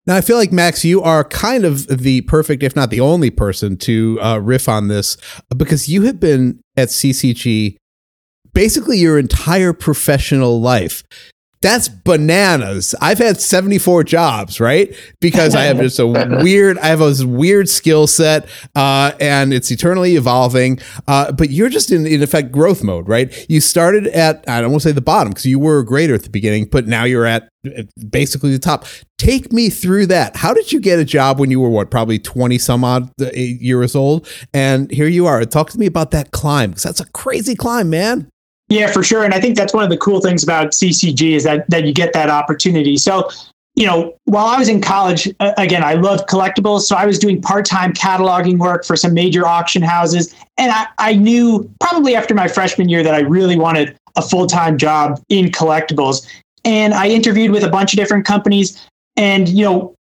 Now, 0.10 0.16
I 0.16 0.22
feel 0.22 0.38
like, 0.38 0.52
Max, 0.52 0.84
you 0.84 1.04
are 1.04 1.24
kind 1.24 1.66
of 1.66 1.86
the 1.86 2.22
perfect, 2.22 2.64
if 2.64 2.76
not 2.76 2.90
the 2.90 3.00
only 3.00 3.30
person 3.30 3.78
to 3.78 4.20
uh, 4.24 4.40
riff 4.40 4.68
on 4.68 4.88
this 4.88 5.18
because 5.56 5.88
you 5.88 6.02
have 6.02 6.20
been 6.20 6.62
at 6.76 6.88
CCG 6.88 7.78
basically 8.52 8.98
your 8.98 9.20
entire 9.20 9.72
professional 9.72 10.60
life 10.60 11.04
that's 11.62 11.90
bananas. 11.90 12.96
I've 13.02 13.18
had 13.18 13.42
74 13.42 14.06
jobs, 14.06 14.60
right? 14.60 14.96
Because 15.20 15.56
I 15.56 15.64
have 15.64 15.78
just 15.82 16.00
a 16.00 16.08
weird, 16.08 16.78
I 16.80 16.88
have 16.88 17.02
a 17.02 17.14
weird 17.26 17.68
skill 17.68 18.08
set, 18.08 18.48
uh, 18.76 19.12
and 19.20 19.54
it's 19.54 19.70
eternally 19.70 20.16
evolving. 20.16 20.80
Uh, 21.08 21.32
but 21.34 21.50
you're 21.50 21.70
just 21.70 21.92
in, 21.92 22.08
in 22.08 22.24
effect, 22.24 22.52
growth 22.52 22.84
mode, 22.84 23.10
right? 23.10 23.46
You 23.50 23.60
started 23.60 24.08
at, 24.08 24.44
I 24.48 24.62
don't 24.62 24.72
want 24.72 24.84
to 24.84 24.90
say 24.90 24.94
the 24.94 25.02
bottom 25.02 25.32
because 25.32 25.46
you 25.46 25.60
were 25.60 25.80
a 25.80 25.86
grader 25.86 26.14
at 26.14 26.24
the 26.24 26.30
beginning, 26.30 26.66
but 26.66 26.88
now 26.88 27.04
you're 27.04 27.26
at 27.26 27.50
basically 28.10 28.52
the 28.52 28.60
top. 28.60 28.86
Take 29.18 29.52
me 29.52 29.70
through 29.70 30.06
that. 30.08 30.38
How 30.38 30.54
did 30.54 30.72
you 30.72 30.80
get 30.80 30.98
a 30.98 31.06
job 31.06 31.40
when 31.40 31.52
you 31.52 31.60
were 31.60 31.70
what, 31.70 31.92
probably 31.92 32.20
20 32.20 32.58
some 32.58 32.86
odd 32.86 33.12
uh, 33.22 33.32
years 33.34 33.96
old? 33.96 34.28
And 34.54 34.90
here 34.92 35.08
you 35.08 35.26
are. 35.26 35.44
Talk 35.44 35.70
to 35.72 35.80
me 35.80 35.86
about 35.86 36.12
that 36.12 36.32
climb 36.32 36.72
because 36.72 36.84
that's 36.84 37.02
a 37.02 37.10
crazy 37.12 37.56
climb, 37.56 37.90
man. 37.90 38.30
Yeah, 38.70 38.92
for 38.92 39.04
sure. 39.04 39.24
And 39.24 39.34
I 39.34 39.40
think 39.40 39.58
that's 39.58 39.74
one 39.74 39.84
of 39.84 39.90
the 39.90 39.98
cool 39.98 40.22
things 40.22 40.44
about 40.44 40.72
CCG 40.72 41.36
is 41.36 41.44
that 41.44 41.70
that 41.70 41.86
you 41.86 41.94
get 41.94 42.14
that 42.14 42.30
opportunity. 42.30 42.98
So, 42.98 43.30
you 43.76 43.86
know, 43.86 44.16
while 44.26 44.46
I 44.46 44.60
was 44.60 44.70
in 44.70 44.80
college, 44.80 45.28
uh, 45.40 45.54
again, 45.58 45.84
I 45.84 45.94
loved 45.94 46.30
collectibles. 46.30 46.82
So 46.82 46.96
I 46.96 47.06
was 47.06 47.18
doing 47.18 47.42
part 47.42 47.66
time 47.66 47.94
cataloging 47.94 48.60
work 48.60 48.86
for 48.86 48.96
some 48.96 49.14
major 49.14 49.48
auction 49.48 49.82
houses. 49.82 50.36
And 50.58 50.72
I, 50.72 50.86
I 51.00 51.16
knew 51.16 51.70
probably 51.80 52.16
after 52.16 52.36
my 52.36 52.48
freshman 52.48 52.90
year 52.90 53.02
that 53.02 53.16
I 53.16 53.22
really 53.22 53.58
wanted 53.58 53.98
a 54.16 54.22
full 54.22 54.46
time 54.46 54.78
job 54.78 55.20
in 55.30 55.46
collectibles. 55.46 56.28
And 56.64 56.94
I 56.94 57.08
interviewed 57.08 57.52
with 57.52 57.64
a 57.64 57.70
bunch 57.70 57.94
of 57.94 57.98
different 57.98 58.26
companies. 58.26 58.86
And, 59.16 59.50
you 59.50 59.66
know, 59.66 59.96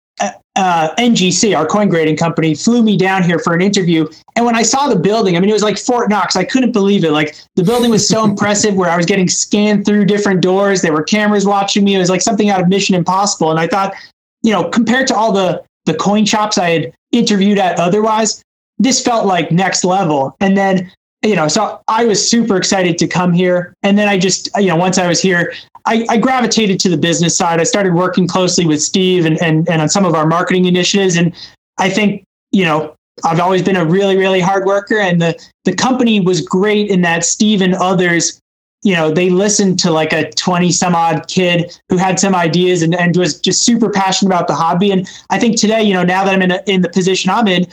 uh, 0.59 0.92
NGC, 0.97 1.57
our 1.57 1.64
coin 1.64 1.88
grading 1.88 2.16
company, 2.16 2.53
flew 2.53 2.83
me 2.83 2.97
down 2.97 3.23
here 3.23 3.38
for 3.38 3.55
an 3.55 3.61
interview. 3.61 4.09
And 4.35 4.44
when 4.44 4.57
I 4.57 4.62
saw 4.62 4.88
the 4.88 4.99
building, 4.99 5.37
I 5.37 5.40
mean, 5.40 5.49
it 5.49 5.53
was 5.53 5.62
like 5.62 5.79
Fort 5.79 6.11
Knox. 6.11 6.35
I 6.35 6.44
couldn't 6.44 6.73
believe 6.73 7.05
it. 7.05 7.12
Like 7.12 7.37
the 7.55 7.62
building 7.62 7.92
was 7.92 8.07
so 8.07 8.25
impressive 8.31 8.75
where 8.75 8.90
I 8.90 8.97
was 8.97 9.07
getting 9.07 9.29
scanned 9.29 9.87
through 9.87 10.07
different 10.07 10.40
doors. 10.40 10.83
There 10.83 10.92
were 10.92 11.05
cameras 11.05 11.47
watching 11.47 11.85
me. 11.85 11.94
It 11.94 11.99
was 11.99 12.11
like 12.11 12.21
something 12.21 12.51
out 12.51 12.61
of 12.61 12.68
Mission 12.68 12.97
Impossible. 12.97 13.53
And 13.53 13.61
I 13.61 13.68
thought, 13.68 13.94
you 14.42 14.53
know, 14.53 14.68
compared 14.68 15.07
to 15.09 15.14
all 15.14 15.31
the, 15.31 15.62
the 15.87 15.94
coin 15.94 16.25
shops 16.25 16.59
I 16.59 16.71
had 16.71 16.92
interviewed 17.12 17.59
at 17.59 17.79
otherwise, 17.79 18.42
this 18.79 19.01
felt 19.01 19.27
like 19.27 19.53
next 19.53 19.85
level. 19.85 20.37
And 20.40 20.57
then 20.57 20.90
you 21.22 21.35
know, 21.35 21.48
so 21.48 21.81
I 21.88 22.04
was 22.04 22.28
super 22.28 22.57
excited 22.57 22.96
to 22.98 23.07
come 23.07 23.33
here. 23.33 23.74
And 23.83 23.98
then 23.98 24.09
I 24.09 24.18
just, 24.18 24.48
you 24.57 24.68
know, 24.68 24.76
once 24.76 24.98
I 24.98 25.09
was 25.09 25.20
here, 25.20 25.52
I, 25.85 26.07
I, 26.09 26.16
gravitated 26.18 26.78
to 26.81 26.88
the 26.88 26.96
business 26.96 27.37
side. 27.37 27.61
I 27.61 27.64
started 27.64 27.94
working 27.94 28.28
closely 28.28 28.66
with 28.66 28.81
Steve 28.83 29.24
and, 29.24 29.40
and, 29.42 29.68
and 29.68 29.83
on 29.83 29.88
some 29.88 30.04
of 30.04 30.14
our 30.14 30.26
marketing 30.26 30.66
initiatives. 30.66 31.16
And 31.16 31.35
I 31.78 31.88
think, 31.90 32.24
you 32.52 32.64
know, 32.64 32.94
I've 33.24 33.40
always 33.40 33.62
been 33.62 33.76
a 33.76 33.85
really, 33.85 34.16
really 34.16 34.40
hard 34.40 34.64
worker. 34.64 34.98
And 34.98 35.20
the, 35.20 35.37
the 35.64 35.74
company 35.74 36.20
was 36.20 36.40
great 36.40 36.88
in 36.88 37.00
that 37.02 37.24
Steve 37.24 37.62
and 37.62 37.74
others, 37.74 38.40
you 38.85 38.94
know, 38.94 39.11
they 39.11 39.28
listened 39.28 39.78
to 39.81 39.90
like 39.90 40.12
a 40.12 40.31
20 40.31 40.70
some 40.70 40.94
odd 40.94 41.26
kid 41.26 41.76
who 41.88 41.96
had 41.96 42.20
some 42.20 42.35
ideas 42.35 42.83
and, 42.83 42.94
and 42.94 43.16
was 43.16 43.40
just 43.40 43.62
super 43.62 43.90
passionate 43.90 44.28
about 44.28 44.46
the 44.46 44.54
hobby. 44.54 44.92
And 44.92 45.09
I 45.31 45.38
think 45.40 45.59
today, 45.59 45.83
you 45.83 45.94
know, 45.94 46.04
now 46.04 46.24
that 46.24 46.33
I'm 46.33 46.42
in, 46.42 46.52
a, 46.52 46.62
in 46.66 46.83
the 46.83 46.88
position 46.88 47.31
I'm 47.31 47.48
in, 47.48 47.66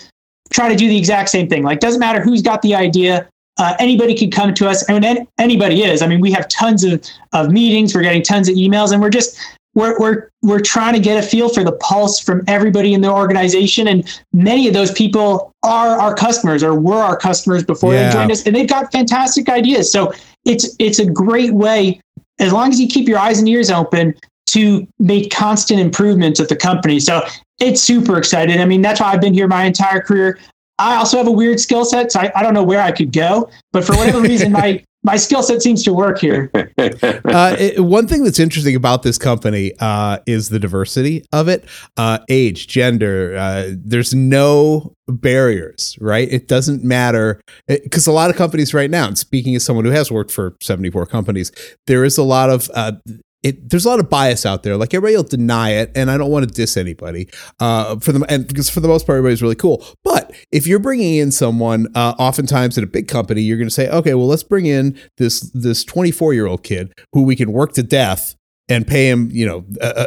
try 0.52 0.70
to 0.70 0.76
do 0.76 0.88
the 0.88 0.98
exact 0.98 1.30
same 1.30 1.48
thing. 1.48 1.64
Like, 1.64 1.80
doesn't 1.80 2.00
matter 2.00 2.22
who's 2.22 2.42
got 2.42 2.62
the 2.64 2.74
idea 2.74 3.28
uh, 3.58 3.76
anybody 3.80 4.16
can 4.16 4.30
come 4.32 4.54
to 4.54 4.68
us. 4.68 4.88
And 4.90 5.28
anybody 5.38 5.84
is. 5.84 6.02
I 6.02 6.08
mean 6.08 6.20
we 6.20 6.32
have 6.32 6.48
tons 6.48 6.84
of, 6.84 7.04
of 7.34 7.52
meetings. 7.52 7.96
We're 7.96 8.04
getting 8.04 8.24
tons 8.24 8.50
of 8.50 8.56
emails 8.56 8.92
and 8.92 9.02
we're 9.02 9.10
just 9.10 9.38
we're, 9.76 10.00
we're 10.00 10.30
we're 10.42 10.62
trying 10.62 10.94
to 10.94 11.00
get 11.00 11.22
a 11.22 11.28
feel 11.28 11.50
for 11.50 11.64
the 11.64 11.74
pulse 11.74 12.20
from 12.20 12.42
everybody 12.48 12.94
in 12.94 13.02
the 13.02 13.12
organization. 13.12 13.88
And 13.88 14.22
many 14.34 14.68
of 14.68 14.74
those 14.74 14.92
people 14.92 15.54
are 15.64 16.00
our 16.00 16.16
customers 16.16 16.64
or 16.64 16.80
were 16.80 17.02
our 17.02 17.18
customers 17.18 17.64
before 17.64 17.94
yeah. 17.94 18.08
they 18.08 18.14
joined 18.14 18.32
us. 18.32 18.46
And 18.46 18.56
they've 18.56 18.68
got 18.68 18.92
fantastic 18.92 19.50
ideas. 19.50 19.92
So 19.92 20.14
it's 20.46 20.76
it's 20.80 21.00
a 21.00 21.06
great 21.06 21.54
way 21.54 22.00
as 22.40 22.54
long 22.54 22.70
as 22.70 22.80
you 22.80 22.88
keep 22.88 23.08
your 23.08 23.20
eyes 23.20 23.40
and 23.40 23.48
ears 23.48 23.70
open 23.70 24.16
to 24.48 24.88
make 25.00 25.32
constant 25.32 25.80
improvements 25.80 26.40
at 26.40 26.50
the 26.50 26.56
company. 26.56 27.00
So 27.00 27.22
it's 27.60 27.82
super 27.82 28.18
excited. 28.18 28.60
I 28.60 28.66
mean, 28.66 28.82
that's 28.82 29.00
why 29.02 29.12
I've 29.12 29.22
been 29.22 29.34
here 29.34 29.48
my 29.48 29.66
entire 29.66 30.02
career. 30.02 30.40
I 30.78 30.96
also 30.96 31.18
have 31.18 31.28
a 31.28 31.32
weird 31.32 31.60
skill 31.60 31.86
set, 31.86 32.12
so 32.12 32.20
I, 32.20 32.32
I 32.36 32.44
don't 32.44 32.54
know 32.54 32.64
where 32.64 32.82
I 32.82 32.92
could 32.92 33.12
go. 33.12 33.50
But 33.72 33.86
for 33.86 33.96
whatever 33.96 34.22
reason, 34.22 34.52
my 34.52 34.84
my 35.06 35.18
skill 35.18 35.44
set 35.44 35.62
seems 35.62 35.84
to 35.84 35.94
work 35.94 36.18
here. 36.18 36.50
uh, 36.78 37.56
it, 37.60 37.80
one 37.80 38.08
thing 38.08 38.24
that's 38.24 38.40
interesting 38.40 38.76
about 38.76 39.04
this 39.04 39.20
company 39.20 39.72
uh, 39.80 40.18
is 40.26 40.50
the 40.50 40.58
diversity 40.58 41.24
of 41.32 41.48
it. 41.48 41.64
Uh, 41.96 42.18
age, 42.28 42.68
gender, 42.68 43.38
uh, 43.38 43.70
there's 43.78 44.16
no 44.16 44.96
barriers, 45.08 45.96
right? 46.02 46.28
It 46.32 46.48
doesn't 46.48 46.84
matter 46.84 47.40
because 47.68 48.08
a 48.08 48.12
lot 48.12 48.32
of 48.32 48.36
companies 48.36 48.74
right 48.74 48.90
now, 48.90 49.08
and 49.08 49.18
speaking 49.18 49.56
as 49.56 49.64
someone 49.64 49.86
who 49.86 49.92
has 49.92 50.12
worked 50.12 50.32
for 50.32 50.56
74 50.60 51.06
companies, 51.06 51.52
there 51.86 52.04
is 52.04 52.18
a 52.18 52.24
lot 52.24 52.50
of 52.50 52.72
uh, 52.74 52.94
it, 53.46 53.70
there's 53.70 53.86
a 53.86 53.90
lot 53.90 54.00
of 54.00 54.10
bias 54.10 54.44
out 54.44 54.64
there. 54.64 54.76
Like 54.76 54.96
everybody 54.96 55.16
will 55.16 55.24
deny 55.24 55.70
it, 55.70 55.92
and 55.94 56.10
I 56.10 56.18
don't 56.18 56.32
want 56.32 56.50
to 56.50 56.54
diss 56.54 56.78
anybody. 56.78 57.30
Uh, 57.60 58.00
for 58.00 58.12
them, 58.12 58.26
and 58.28 58.48
because 58.48 58.72
for 58.72 58.80
the 58.80 58.88
most 58.88 59.06
part, 59.06 59.18
everybody's 59.18 59.44
really 59.44 59.56
cool. 59.56 59.86
But 60.04 60.34
if 60.52 60.66
you're 60.66 60.80
bringing 60.80 61.18
in 61.18 61.32
someone, 61.32 61.88
uh, 61.94 62.16
oftentimes 62.18 62.76
at 62.80 62.84
a 62.84 62.88
big 62.88 63.08
company, 63.08 63.42
you're 63.42 63.58
going 63.58 63.68
to 63.68 63.74
say, 63.74 63.88
okay, 63.88 64.16
well, 64.16 64.26
let's 64.26 64.42
bring 64.42 64.66
in 64.66 65.00
this 65.18 65.42
this 65.54 65.84
24 65.84 66.34
year 66.34 66.48
old 66.48 66.64
kid 66.64 66.92
who 67.14 67.22
we 67.22 67.36
can 67.36 67.52
work 67.52 67.74
to 67.74 67.84
death 67.84 68.36
and 68.68 68.88
pay 68.88 69.10
him, 69.10 69.30
you 69.32 69.46
know, 69.46 69.58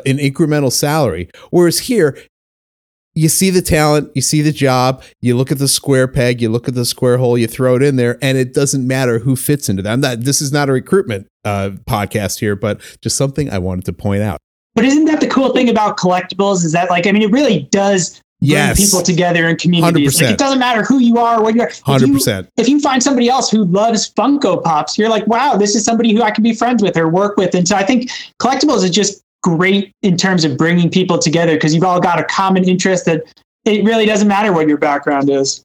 an 0.04 0.18
incremental 0.18 0.72
salary. 0.72 1.30
Whereas 1.50 1.78
here, 1.78 2.18
you 3.18 3.28
see 3.28 3.50
the 3.50 3.60
talent, 3.60 4.12
you 4.14 4.22
see 4.22 4.42
the 4.42 4.52
job, 4.52 5.02
you 5.20 5.36
look 5.36 5.50
at 5.50 5.58
the 5.58 5.66
square 5.66 6.06
peg, 6.06 6.40
you 6.40 6.48
look 6.48 6.68
at 6.68 6.74
the 6.74 6.84
square 6.84 7.18
hole, 7.18 7.36
you 7.36 7.48
throw 7.48 7.74
it 7.74 7.82
in 7.82 7.96
there, 7.96 8.16
and 8.22 8.38
it 8.38 8.54
doesn't 8.54 8.86
matter 8.86 9.18
who 9.18 9.34
fits 9.34 9.68
into 9.68 9.82
that. 9.82 9.92
I'm 9.92 10.00
not, 10.00 10.20
this 10.20 10.40
is 10.40 10.52
not 10.52 10.68
a 10.68 10.72
recruitment 10.72 11.26
uh, 11.44 11.70
podcast 11.88 12.38
here, 12.38 12.54
but 12.54 12.80
just 13.02 13.16
something 13.16 13.50
I 13.50 13.58
wanted 13.58 13.86
to 13.86 13.92
point 13.92 14.22
out. 14.22 14.38
But 14.76 14.84
isn't 14.84 15.06
that 15.06 15.20
the 15.20 15.26
cool 15.26 15.52
thing 15.52 15.68
about 15.68 15.96
collectibles? 15.96 16.64
Is 16.64 16.70
that 16.72 16.90
like 16.90 17.08
I 17.08 17.12
mean, 17.12 17.22
it 17.22 17.32
really 17.32 17.62
does 17.72 18.22
bring 18.40 18.50
yes. 18.52 18.78
people 18.78 19.02
together 19.02 19.48
in 19.48 19.56
communities. 19.56 20.22
Like, 20.22 20.30
it 20.30 20.38
doesn't 20.38 20.60
matter 20.60 20.84
who 20.84 21.00
you 21.00 21.18
are, 21.18 21.42
what 21.42 21.56
you're. 21.56 21.68
Hundred 21.82 22.12
percent. 22.12 22.48
If 22.56 22.68
you 22.68 22.78
find 22.78 23.02
somebody 23.02 23.28
else 23.28 23.50
who 23.50 23.64
loves 23.64 24.12
Funko 24.14 24.62
Pops, 24.62 24.96
you're 24.96 25.08
like, 25.08 25.26
wow, 25.26 25.56
this 25.56 25.74
is 25.74 25.84
somebody 25.84 26.12
who 26.14 26.22
I 26.22 26.30
can 26.30 26.44
be 26.44 26.54
friends 26.54 26.80
with 26.80 26.96
or 26.96 27.08
work 27.08 27.36
with. 27.36 27.56
And 27.56 27.66
so 27.66 27.74
I 27.74 27.82
think 27.82 28.10
collectibles 28.40 28.84
is 28.84 28.90
just 28.90 29.24
great 29.56 29.92
in 30.02 30.16
terms 30.16 30.44
of 30.44 30.56
bringing 30.56 30.90
people 30.90 31.18
together 31.18 31.54
because 31.54 31.74
you've 31.74 31.84
all 31.84 32.00
got 32.00 32.18
a 32.18 32.24
common 32.24 32.68
interest 32.68 33.04
that 33.06 33.22
it 33.64 33.84
really 33.84 34.06
doesn't 34.06 34.28
matter 34.28 34.52
what 34.52 34.68
your 34.68 34.78
background 34.78 35.30
is. 35.30 35.62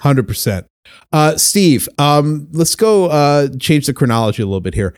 Hundred 0.00 0.26
percent. 0.26 0.66
Uh, 1.12 1.36
Steve, 1.36 1.88
um, 1.98 2.48
let's 2.52 2.74
go 2.74 3.06
uh, 3.06 3.48
change 3.60 3.86
the 3.86 3.94
chronology 3.94 4.42
a 4.42 4.46
little 4.46 4.60
bit 4.60 4.74
here. 4.74 4.94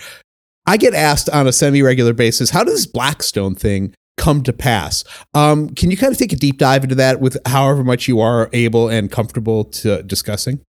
I 0.66 0.76
get 0.76 0.94
asked 0.94 1.28
on 1.28 1.46
a 1.46 1.52
semi 1.52 1.82
regular 1.82 2.14
basis, 2.14 2.50
how 2.50 2.64
does 2.64 2.74
this 2.74 2.86
Blackstone 2.86 3.54
thing 3.54 3.94
come 4.16 4.42
to 4.44 4.52
pass? 4.52 5.04
Um, 5.34 5.68
can 5.70 5.90
you 5.90 5.96
kind 5.96 6.12
of 6.12 6.18
take 6.18 6.32
a 6.32 6.36
deep 6.36 6.58
dive 6.58 6.84
into 6.84 6.94
that 6.94 7.20
with 7.20 7.36
however 7.46 7.84
much 7.84 8.08
you 8.08 8.20
are 8.20 8.48
able 8.52 8.88
and 8.88 9.10
comfortable 9.10 9.64
to 9.64 10.02
discussing? 10.02 10.60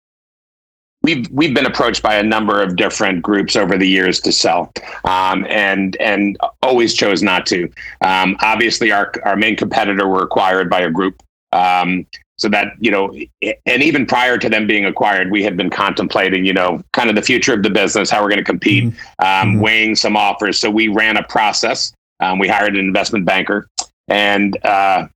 We've 1.05 1.29
we've 1.29 1.53
been 1.53 1.67
approached 1.67 2.01
by 2.01 2.15
a 2.15 2.23
number 2.23 2.61
of 2.61 2.75
different 2.75 3.21
groups 3.21 3.55
over 3.55 3.77
the 3.77 3.87
years 3.87 4.19
to 4.21 4.31
sell, 4.31 4.73
um, 5.03 5.45
and 5.49 5.95
and 5.97 6.37
always 6.63 6.93
chose 6.95 7.21
not 7.21 7.45
to. 7.47 7.71
Um, 8.01 8.35
obviously, 8.41 8.91
our 8.91 9.11
our 9.23 9.35
main 9.35 9.55
competitor 9.55 10.07
were 10.07 10.23
acquired 10.23 10.69
by 10.69 10.81
a 10.81 10.89
group. 10.89 11.21
Um, 11.53 12.05
so 12.37 12.49
that 12.49 12.73
you 12.79 12.91
know, 12.91 13.15
and 13.65 13.81
even 13.81 14.05
prior 14.05 14.37
to 14.37 14.49
them 14.49 14.67
being 14.67 14.85
acquired, 14.85 15.31
we 15.31 15.41
had 15.43 15.55
been 15.55 15.69
contemplating, 15.69 16.43
you 16.43 16.53
know, 16.53 16.81
kind 16.91 17.09
of 17.09 17.15
the 17.15 17.21
future 17.21 17.53
of 17.53 17.63
the 17.63 17.69
business, 17.69 18.09
how 18.09 18.21
we're 18.21 18.29
going 18.29 18.39
to 18.39 18.43
compete, 18.43 18.85
mm-hmm. 18.85 19.25
Um, 19.25 19.53
mm-hmm. 19.53 19.61
weighing 19.61 19.95
some 19.95 20.17
offers. 20.17 20.59
So 20.59 20.69
we 20.69 20.89
ran 20.89 21.15
a 21.15 21.23
process. 21.23 21.93
Um, 22.19 22.39
we 22.39 22.47
hired 22.47 22.73
an 22.73 22.79
investment 22.79 23.25
banker, 23.25 23.67
and 24.09 24.57
uh, 24.65 25.07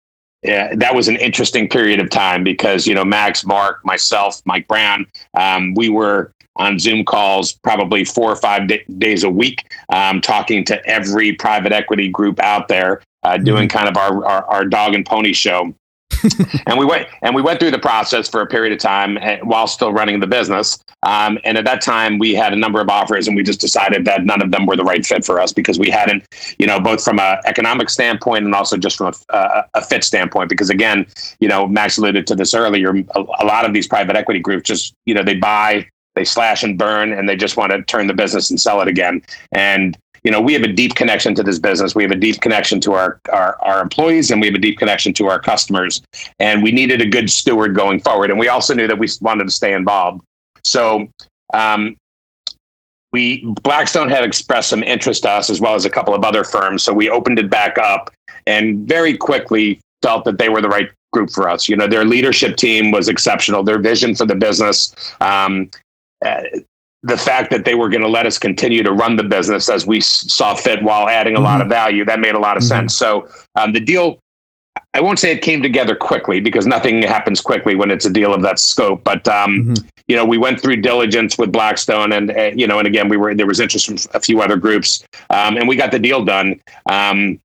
yeah, 0.44 0.74
that 0.76 0.96
was 0.96 1.08
an 1.08 1.18
interesting 1.18 1.68
period 1.68 2.00
of 2.00 2.10
time 2.10 2.44
because 2.44 2.88
you 2.88 2.96
know 2.96 3.04
Max, 3.04 3.46
Mark, 3.46 3.84
myself, 3.84 4.42
Mike 4.46 4.68
Brown, 4.68 5.06
um, 5.38 5.74
we 5.76 5.90
were 5.90 6.32
on 6.56 6.78
Zoom 6.78 7.06
calls 7.06 7.54
probably 7.54 8.04
four 8.04 8.32
or 8.32 8.36
five 8.36 8.68
d- 8.68 8.84
days 8.98 9.24
a 9.24 9.30
week, 9.30 9.72
um, 9.94 10.22
talking 10.22 10.64
to 10.66 10.86
every 10.86 11.34
private 11.34 11.72
equity 11.72 12.10
group 12.10 12.40
out 12.42 12.68
there, 12.68 13.02
uh, 13.24 13.38
doing 13.38 13.68
mm-hmm. 13.68 13.78
kind 13.78 13.90
of 13.90 13.98
our, 13.98 14.26
our, 14.26 14.46
our 14.46 14.66
dog 14.66 14.94
and 14.94 15.06
pony 15.06 15.32
show 15.32 15.74
and 16.68 16.78
we 16.78 16.86
went 16.86 17.08
and 17.22 17.36
we 17.36 17.42
went 17.42 17.60
through 17.60 17.72
the 17.72 17.80
process 17.80 18.30
for 18.30 18.42
a 18.42 18.48
period 18.48 18.74
of 18.74 18.80
time 18.80 19.18
eh, 19.18 19.40
while 19.44 19.68
still 19.68 19.92
running 19.92 20.20
the 20.20 20.28
business. 20.28 20.84
Um, 21.04 21.40
and 21.44 21.58
at 21.58 21.66
that 21.66 21.82
time, 21.82 22.20
we 22.20 22.36
had 22.36 22.52
a 22.52 22.58
number 22.58 22.82
of 22.82 22.90
offers, 22.90 23.28
and 23.28 23.36
we 23.36 23.44
just 23.44 23.62
decided 23.62 24.06
that 24.06 24.26
none 24.26 24.42
of 24.42 24.52
them 24.52 24.66
were 24.66 24.76
the 24.76 24.84
right 24.84 25.06
fit 25.06 25.24
for 25.24 25.40
us 25.40 25.54
because 25.54 25.80
we 25.80 25.90
hadn't, 25.90 26.26
you 26.58 26.68
know, 26.68 26.80
both 26.80 27.04
from 27.04 27.20
an 27.20 27.38
economic 27.46 27.90
standpoint 27.90 28.44
and 28.46 28.54
also 28.54 28.76
just 28.76 28.98
from 28.98 29.14
a, 29.30 29.36
a, 29.36 29.66
a, 29.76 29.82
fit 29.82 30.04
standpoint. 30.04 30.50
Because 30.50 30.70
again, 30.70 31.06
you 31.40 31.48
know, 31.48 31.68
Max 31.68 31.98
alluded 31.98 32.28
to 32.28 32.36
this 32.36 32.54
earlier. 32.54 32.92
A, 32.92 33.20
a 33.40 33.46
lot 33.46 33.66
of 33.66 33.74
these 33.74 33.88
private 33.88 34.16
equity 34.16 34.42
groups 34.42 34.68
just, 34.68 34.94
you 35.06 35.14
know, 35.14 35.24
they 35.24 35.36
buy 35.36 35.88
they 36.16 36.26
slash 36.26 36.64
and 36.64 36.78
burn 36.78 37.14
and 37.14 37.30
they 37.30 37.36
just 37.36 37.56
want 37.56 37.72
to 37.72 37.82
turn 37.84 38.08
the 38.08 38.14
business 38.14 38.50
and 38.50 38.60
sell 38.60 38.82
it 38.82 38.88
again 38.88 39.22
and 39.54 39.98
you 40.24 40.32
know, 40.32 40.42
we 40.42 40.54
have 40.54 40.64
a 40.64 40.72
deep 40.72 40.96
connection 40.96 41.36
to 41.36 41.44
this 41.44 41.60
business. 41.60 41.96
We 41.96 42.04
have 42.04 42.12
a 42.12 42.16
deep 42.16 42.42
connection 42.42 42.80
to 42.82 42.94
our, 42.94 43.20
our, 43.32 43.58
our 43.62 43.82
employees 43.82 44.32
and 44.32 44.42
we 44.42 44.48
have 44.48 44.56
a 44.56 44.60
deep 44.60 44.78
connection 44.78 45.14
to 45.14 45.28
our 45.28 45.40
customers. 45.40 46.02
And 46.40 46.64
we 46.64 46.72
needed 46.72 47.02
a 47.02 47.06
good 47.06 47.30
steward 47.30 47.76
going 47.76 48.00
forward. 48.00 48.30
And 48.30 48.40
we 48.40 48.48
also 48.48 48.74
knew 48.74 48.88
that 48.88 48.98
we 48.98 49.08
wanted 49.22 49.46
to 49.46 49.52
stay 49.52 49.74
involved. 49.74 50.22
So, 50.64 51.08
um, 51.54 51.96
we 53.12 53.44
Blackstone 53.64 54.10
had 54.10 54.24
expressed 54.24 54.70
some 54.70 54.84
interest 54.84 55.24
to 55.24 55.30
us 55.32 55.50
as 55.50 55.60
well 55.60 55.74
as 55.74 55.86
a 55.86 55.90
couple 55.90 56.14
of 56.14 56.24
other 56.24 56.44
firms. 56.44 56.84
So 56.84 56.94
we 56.94 57.10
opened 57.10 57.40
it 57.40 57.50
back 57.50 57.78
up 57.78 58.12
and 58.46 58.88
very 58.88 59.18
quickly 59.18 59.80
felt 60.02 60.26
that 60.26 60.38
they 60.38 60.50
were 60.50 60.62
the 60.62 60.70
right 60.70 60.90
group 61.12 61.32
for 61.32 61.50
us. 61.50 61.68
You 61.68 61.76
know, 61.76 61.88
their 61.88 62.06
leadership 62.06 62.56
team 62.56 62.92
was 62.92 63.08
exceptional. 63.08 63.64
Their 63.64 63.80
vision 63.80 64.16
for 64.16 64.26
the 64.26 64.36
business, 64.36 64.94
um, 65.22 65.70
uh, 66.24 66.42
the 67.04 67.18
fact 67.18 67.50
that 67.52 67.66
they 67.66 67.76
were 67.76 67.90
going 67.90 68.02
to 68.02 68.08
let 68.08 68.26
us 68.26 68.38
continue 68.38 68.84
to 68.84 68.92
run 68.92 69.16
the 69.16 69.24
business 69.24 69.70
as 69.70 69.86
we 69.86 70.02
saw 70.02 70.54
fit 70.54 70.84
while 70.84 71.08
adding 71.08 71.36
a 71.36 71.38
mm-hmm. 71.38 71.46
lot 71.46 71.62
of 71.62 71.68
value 71.68 72.04
that 72.06 72.20
made 72.20 72.36
a 72.36 72.40
lot 72.40 72.58
of 72.58 72.64
mm-hmm. 72.64 72.70
sense 72.70 72.96
so 72.96 73.28
um, 73.56 73.72
the 73.72 73.80
deal 73.80 74.20
i 74.94 75.02
won't 75.02 75.20
say 75.20 75.32
it 75.32 75.42
came 75.42 75.62
together 75.62 75.96
quickly 75.96 76.40
because 76.40 76.68
nothing 76.68 77.02
happens 77.02 77.40
quickly 77.42 77.76
when 77.76 77.90
it's 77.90 78.06
a 78.06 78.10
deal 78.10 78.34
of 78.34 78.42
that 78.42 78.60
scope 78.60 79.04
but 79.04 79.28
um, 79.28 79.64
mm-hmm. 79.64 79.88
you 80.08 80.16
know 80.16 80.26
we 80.26 80.38
went 80.38 80.60
through 80.60 80.76
diligence 80.76 81.38
with 81.38 81.52
blackstone 81.52 82.12
and 82.12 82.32
uh, 82.32 82.52
you 82.56 82.68
know 82.68 82.80
and 82.80 82.88
again 82.88 83.08
we 83.08 83.18
were 83.18 83.34
there 83.34 83.48
was 83.48 83.60
interest 83.60 83.86
from 83.86 83.98
a 84.14 84.20
few 84.20 84.42
other 84.42 84.58
groups 84.58 85.04
um, 85.30 85.56
and 85.58 85.68
we 85.68 85.76
got 85.76 85.92
the 85.92 86.00
deal 86.00 86.24
done 86.24 86.60
um, 86.90 87.40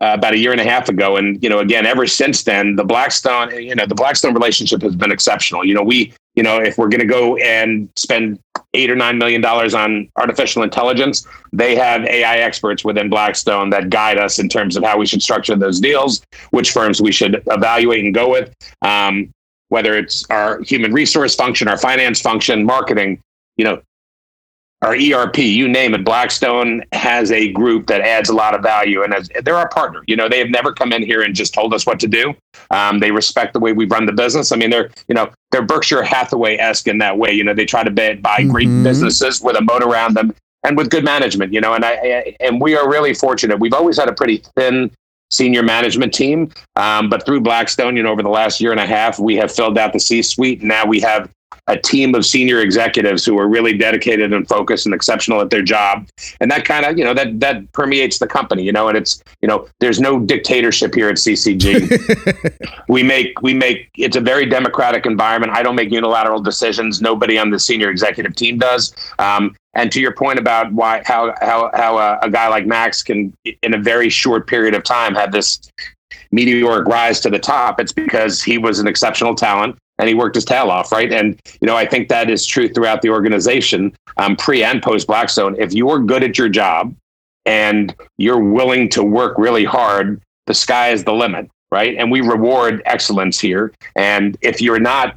uh, 0.00 0.12
about 0.12 0.34
a 0.34 0.38
year 0.38 0.52
and 0.52 0.60
a 0.60 0.64
half 0.64 0.88
ago. 0.90 1.16
And, 1.16 1.42
you 1.42 1.48
know, 1.48 1.60
again, 1.60 1.86
ever 1.86 2.06
since 2.06 2.42
then, 2.42 2.76
the 2.76 2.84
Blackstone, 2.84 3.50
you 3.54 3.74
know, 3.74 3.86
the 3.86 3.94
Blackstone 3.94 4.34
relationship 4.34 4.82
has 4.82 4.94
been 4.94 5.10
exceptional. 5.10 5.64
You 5.64 5.74
know, 5.74 5.82
we, 5.82 6.12
you 6.34 6.42
know, 6.42 6.58
if 6.58 6.76
we're 6.76 6.88
going 6.88 7.00
to 7.00 7.06
go 7.06 7.36
and 7.36 7.88
spend 7.96 8.38
eight 8.74 8.90
or 8.90 8.96
nine 8.96 9.18
million 9.18 9.40
dollars 9.40 9.74
on 9.74 10.08
artificial 10.16 10.62
intelligence, 10.62 11.26
they 11.52 11.74
have 11.76 12.04
AI 12.04 12.38
experts 12.38 12.84
within 12.84 13.08
Blackstone 13.08 13.70
that 13.70 13.90
guide 13.90 14.18
us 14.18 14.38
in 14.38 14.48
terms 14.48 14.76
of 14.76 14.84
how 14.84 14.98
we 14.98 15.06
should 15.06 15.22
structure 15.22 15.56
those 15.56 15.80
deals, 15.80 16.22
which 16.50 16.72
firms 16.72 17.00
we 17.00 17.12
should 17.12 17.42
evaluate 17.46 18.04
and 18.04 18.14
go 18.14 18.30
with. 18.30 18.54
Um, 18.82 19.30
whether 19.68 19.96
it's 19.96 20.24
our 20.30 20.60
human 20.62 20.92
resource 20.92 21.34
function, 21.34 21.66
our 21.66 21.78
finance 21.78 22.20
function, 22.20 22.64
marketing, 22.64 23.20
you 23.56 23.64
know, 23.64 23.82
our 24.82 24.94
ERP, 24.94 25.38
you 25.38 25.68
name 25.68 25.94
it. 25.94 26.04
Blackstone 26.04 26.82
has 26.92 27.32
a 27.32 27.50
group 27.52 27.86
that 27.86 28.02
adds 28.02 28.28
a 28.28 28.34
lot 28.34 28.54
of 28.54 28.62
value, 28.62 29.02
and 29.02 29.14
as, 29.14 29.30
they're 29.42 29.56
our 29.56 29.68
partner. 29.68 30.02
You 30.06 30.16
know, 30.16 30.28
they 30.28 30.38
have 30.38 30.50
never 30.50 30.72
come 30.72 30.92
in 30.92 31.02
here 31.02 31.22
and 31.22 31.34
just 31.34 31.54
told 31.54 31.72
us 31.72 31.86
what 31.86 31.98
to 32.00 32.06
do. 32.06 32.34
Um, 32.70 32.98
they 32.98 33.10
respect 33.10 33.54
the 33.54 33.60
way 33.60 33.72
we 33.72 33.86
run 33.86 34.04
the 34.04 34.12
business. 34.12 34.52
I 34.52 34.56
mean, 34.56 34.70
they're 34.70 34.90
you 35.08 35.14
know 35.14 35.30
they're 35.50 35.62
Berkshire 35.62 36.02
Hathaway 36.02 36.56
esque 36.58 36.88
in 36.88 36.98
that 36.98 37.16
way. 37.16 37.32
You 37.32 37.44
know, 37.44 37.54
they 37.54 37.64
try 37.64 37.84
to 37.84 37.90
buy, 37.90 38.16
buy 38.16 38.38
mm-hmm. 38.38 38.50
great 38.50 38.82
businesses 38.82 39.40
with 39.40 39.56
a 39.56 39.62
moat 39.62 39.82
around 39.82 40.14
them 40.14 40.34
and 40.62 40.76
with 40.76 40.90
good 40.90 41.04
management. 41.04 41.54
You 41.54 41.62
know, 41.62 41.72
and 41.72 41.84
I, 41.84 41.92
I 41.92 42.36
and 42.40 42.60
we 42.60 42.76
are 42.76 42.88
really 42.88 43.14
fortunate. 43.14 43.58
We've 43.58 43.74
always 43.74 43.98
had 43.98 44.08
a 44.08 44.12
pretty 44.12 44.42
thin 44.56 44.90
senior 45.30 45.62
management 45.62 46.12
team. 46.14 46.52
Um, 46.76 47.08
but 47.08 47.24
through 47.24 47.40
Blackstone, 47.40 47.96
you 47.96 48.02
know, 48.02 48.12
over 48.12 48.22
the 48.22 48.28
last 48.28 48.60
year 48.60 48.70
and 48.70 48.80
a 48.80 48.86
half, 48.86 49.18
we 49.18 49.36
have 49.36 49.50
filled 49.52 49.78
out 49.78 49.92
the 49.92 50.00
C 50.00 50.22
suite. 50.22 50.62
Now 50.62 50.86
we 50.86 51.00
have 51.00 51.30
a 51.68 51.76
team 51.76 52.14
of 52.14 52.24
senior 52.24 52.60
executives 52.60 53.24
who 53.24 53.38
are 53.38 53.48
really 53.48 53.76
dedicated 53.76 54.32
and 54.32 54.48
focused 54.48 54.86
and 54.86 54.94
exceptional 54.94 55.40
at 55.40 55.50
their 55.50 55.62
job. 55.62 56.06
And 56.40 56.50
that 56.50 56.64
kind 56.64 56.84
of 56.84 56.98
you 56.98 57.04
know 57.04 57.14
that 57.14 57.40
that 57.40 57.72
permeates 57.72 58.18
the 58.18 58.26
company 58.26 58.62
you 58.62 58.72
know 58.72 58.88
and 58.88 58.96
it's 58.96 59.22
you 59.42 59.48
know 59.48 59.68
there's 59.80 60.00
no 60.00 60.18
dictatorship 60.18 60.94
here 60.94 61.08
at 61.08 61.16
ccg 61.16 62.78
we 62.88 63.02
make 63.02 63.40
we 63.42 63.54
make 63.54 63.90
it's 63.96 64.16
a 64.16 64.20
very 64.20 64.46
democratic 64.46 65.06
environment. 65.06 65.52
I 65.52 65.62
don't 65.62 65.76
make 65.76 65.90
unilateral 65.90 66.40
decisions. 66.40 67.00
Nobody 67.00 67.38
on 67.38 67.50
the 67.50 67.58
senior 67.58 67.90
executive 67.90 68.34
team 68.34 68.58
does. 68.58 68.94
Um, 69.18 69.54
and 69.74 69.92
to 69.92 70.00
your 70.00 70.12
point 70.12 70.38
about 70.38 70.72
why 70.72 71.02
how 71.04 71.34
how 71.40 71.70
how 71.74 71.98
a, 71.98 72.18
a 72.22 72.30
guy 72.30 72.48
like 72.48 72.66
max 72.66 73.02
can 73.02 73.32
in 73.62 73.74
a 73.74 73.78
very 73.78 74.08
short 74.08 74.46
period 74.46 74.74
of 74.74 74.82
time 74.82 75.14
have 75.14 75.32
this 75.32 75.60
meteoric 76.32 76.86
rise 76.88 77.20
to 77.20 77.30
the 77.30 77.38
top 77.38 77.80
it's 77.80 77.92
because 77.92 78.42
he 78.42 78.58
was 78.58 78.78
an 78.80 78.86
exceptional 78.86 79.34
talent 79.34 79.76
and 79.98 80.08
he 80.08 80.14
worked 80.14 80.34
his 80.34 80.44
tail 80.44 80.70
off, 80.70 80.92
right? 80.92 81.12
And 81.12 81.40
you 81.60 81.66
know, 81.66 81.76
I 81.76 81.86
think 81.86 82.08
that 82.08 82.30
is 82.30 82.46
true 82.46 82.68
throughout 82.68 83.02
the 83.02 83.10
organization, 83.10 83.94
um, 84.16 84.36
pre 84.36 84.62
and 84.62 84.82
post 84.82 85.06
Blackstone. 85.06 85.56
If 85.58 85.72
you're 85.72 86.00
good 86.00 86.22
at 86.22 86.38
your 86.38 86.48
job 86.48 86.94
and 87.44 87.94
you're 88.18 88.40
willing 88.40 88.88
to 88.90 89.02
work 89.02 89.38
really 89.38 89.64
hard, 89.64 90.20
the 90.46 90.54
sky 90.54 90.90
is 90.90 91.04
the 91.04 91.12
limit, 91.12 91.50
right? 91.70 91.96
And 91.96 92.10
we 92.10 92.20
reward 92.20 92.82
excellence 92.86 93.40
here. 93.40 93.72
And 93.96 94.36
if 94.42 94.60
you're 94.60 94.80
not 94.80 95.16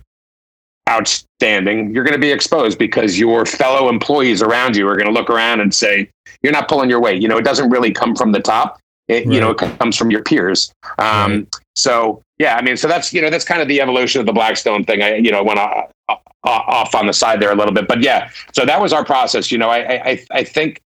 outstanding, 0.89 1.93
you're 1.93 2.03
going 2.03 2.15
to 2.15 2.19
be 2.19 2.31
exposed 2.31 2.79
because 2.79 3.19
your 3.19 3.45
fellow 3.45 3.89
employees 3.89 4.41
around 4.41 4.75
you 4.75 4.87
are 4.87 4.95
going 4.95 5.07
to 5.07 5.13
look 5.13 5.29
around 5.29 5.59
and 5.59 5.73
say, 5.73 6.09
"You're 6.41 6.53
not 6.53 6.67
pulling 6.67 6.89
your 6.89 6.99
weight." 6.99 7.21
You 7.21 7.27
know, 7.27 7.37
it 7.37 7.45
doesn't 7.45 7.69
really 7.69 7.91
come 7.91 8.15
from 8.15 8.31
the 8.31 8.39
top. 8.39 8.79
It, 9.07 9.25
right. 9.25 9.33
You 9.33 9.41
know, 9.41 9.51
it 9.51 9.57
comes 9.57 9.95
from 9.95 10.11
your 10.11 10.23
peers. 10.23 10.71
Um, 10.97 11.31
right. 11.31 11.47
So 11.75 12.21
yeah, 12.39 12.55
I 12.55 12.61
mean, 12.61 12.77
so 12.77 12.87
that's 12.87 13.13
you 13.13 13.21
know 13.21 13.29
that's 13.29 13.45
kind 13.45 13.61
of 13.61 13.67
the 13.67 13.81
evolution 13.81 14.21
of 14.21 14.25
the 14.25 14.33
Blackstone 14.33 14.85
thing. 14.85 15.01
I 15.01 15.15
you 15.17 15.29
know 15.29 15.43
went 15.43 15.59
off, 15.59 15.91
off 16.43 16.95
on 16.95 17.05
the 17.05 17.13
side 17.13 17.41
there 17.41 17.51
a 17.51 17.55
little 17.55 17.73
bit, 17.73 17.87
but 17.87 18.01
yeah. 18.01 18.29
So 18.53 18.65
that 18.65 18.79
was 18.81 18.93
our 18.93 19.03
process. 19.03 19.51
You 19.51 19.57
know, 19.57 19.69
I 19.69 20.11
I 20.11 20.25
I 20.31 20.43
think 20.45 20.81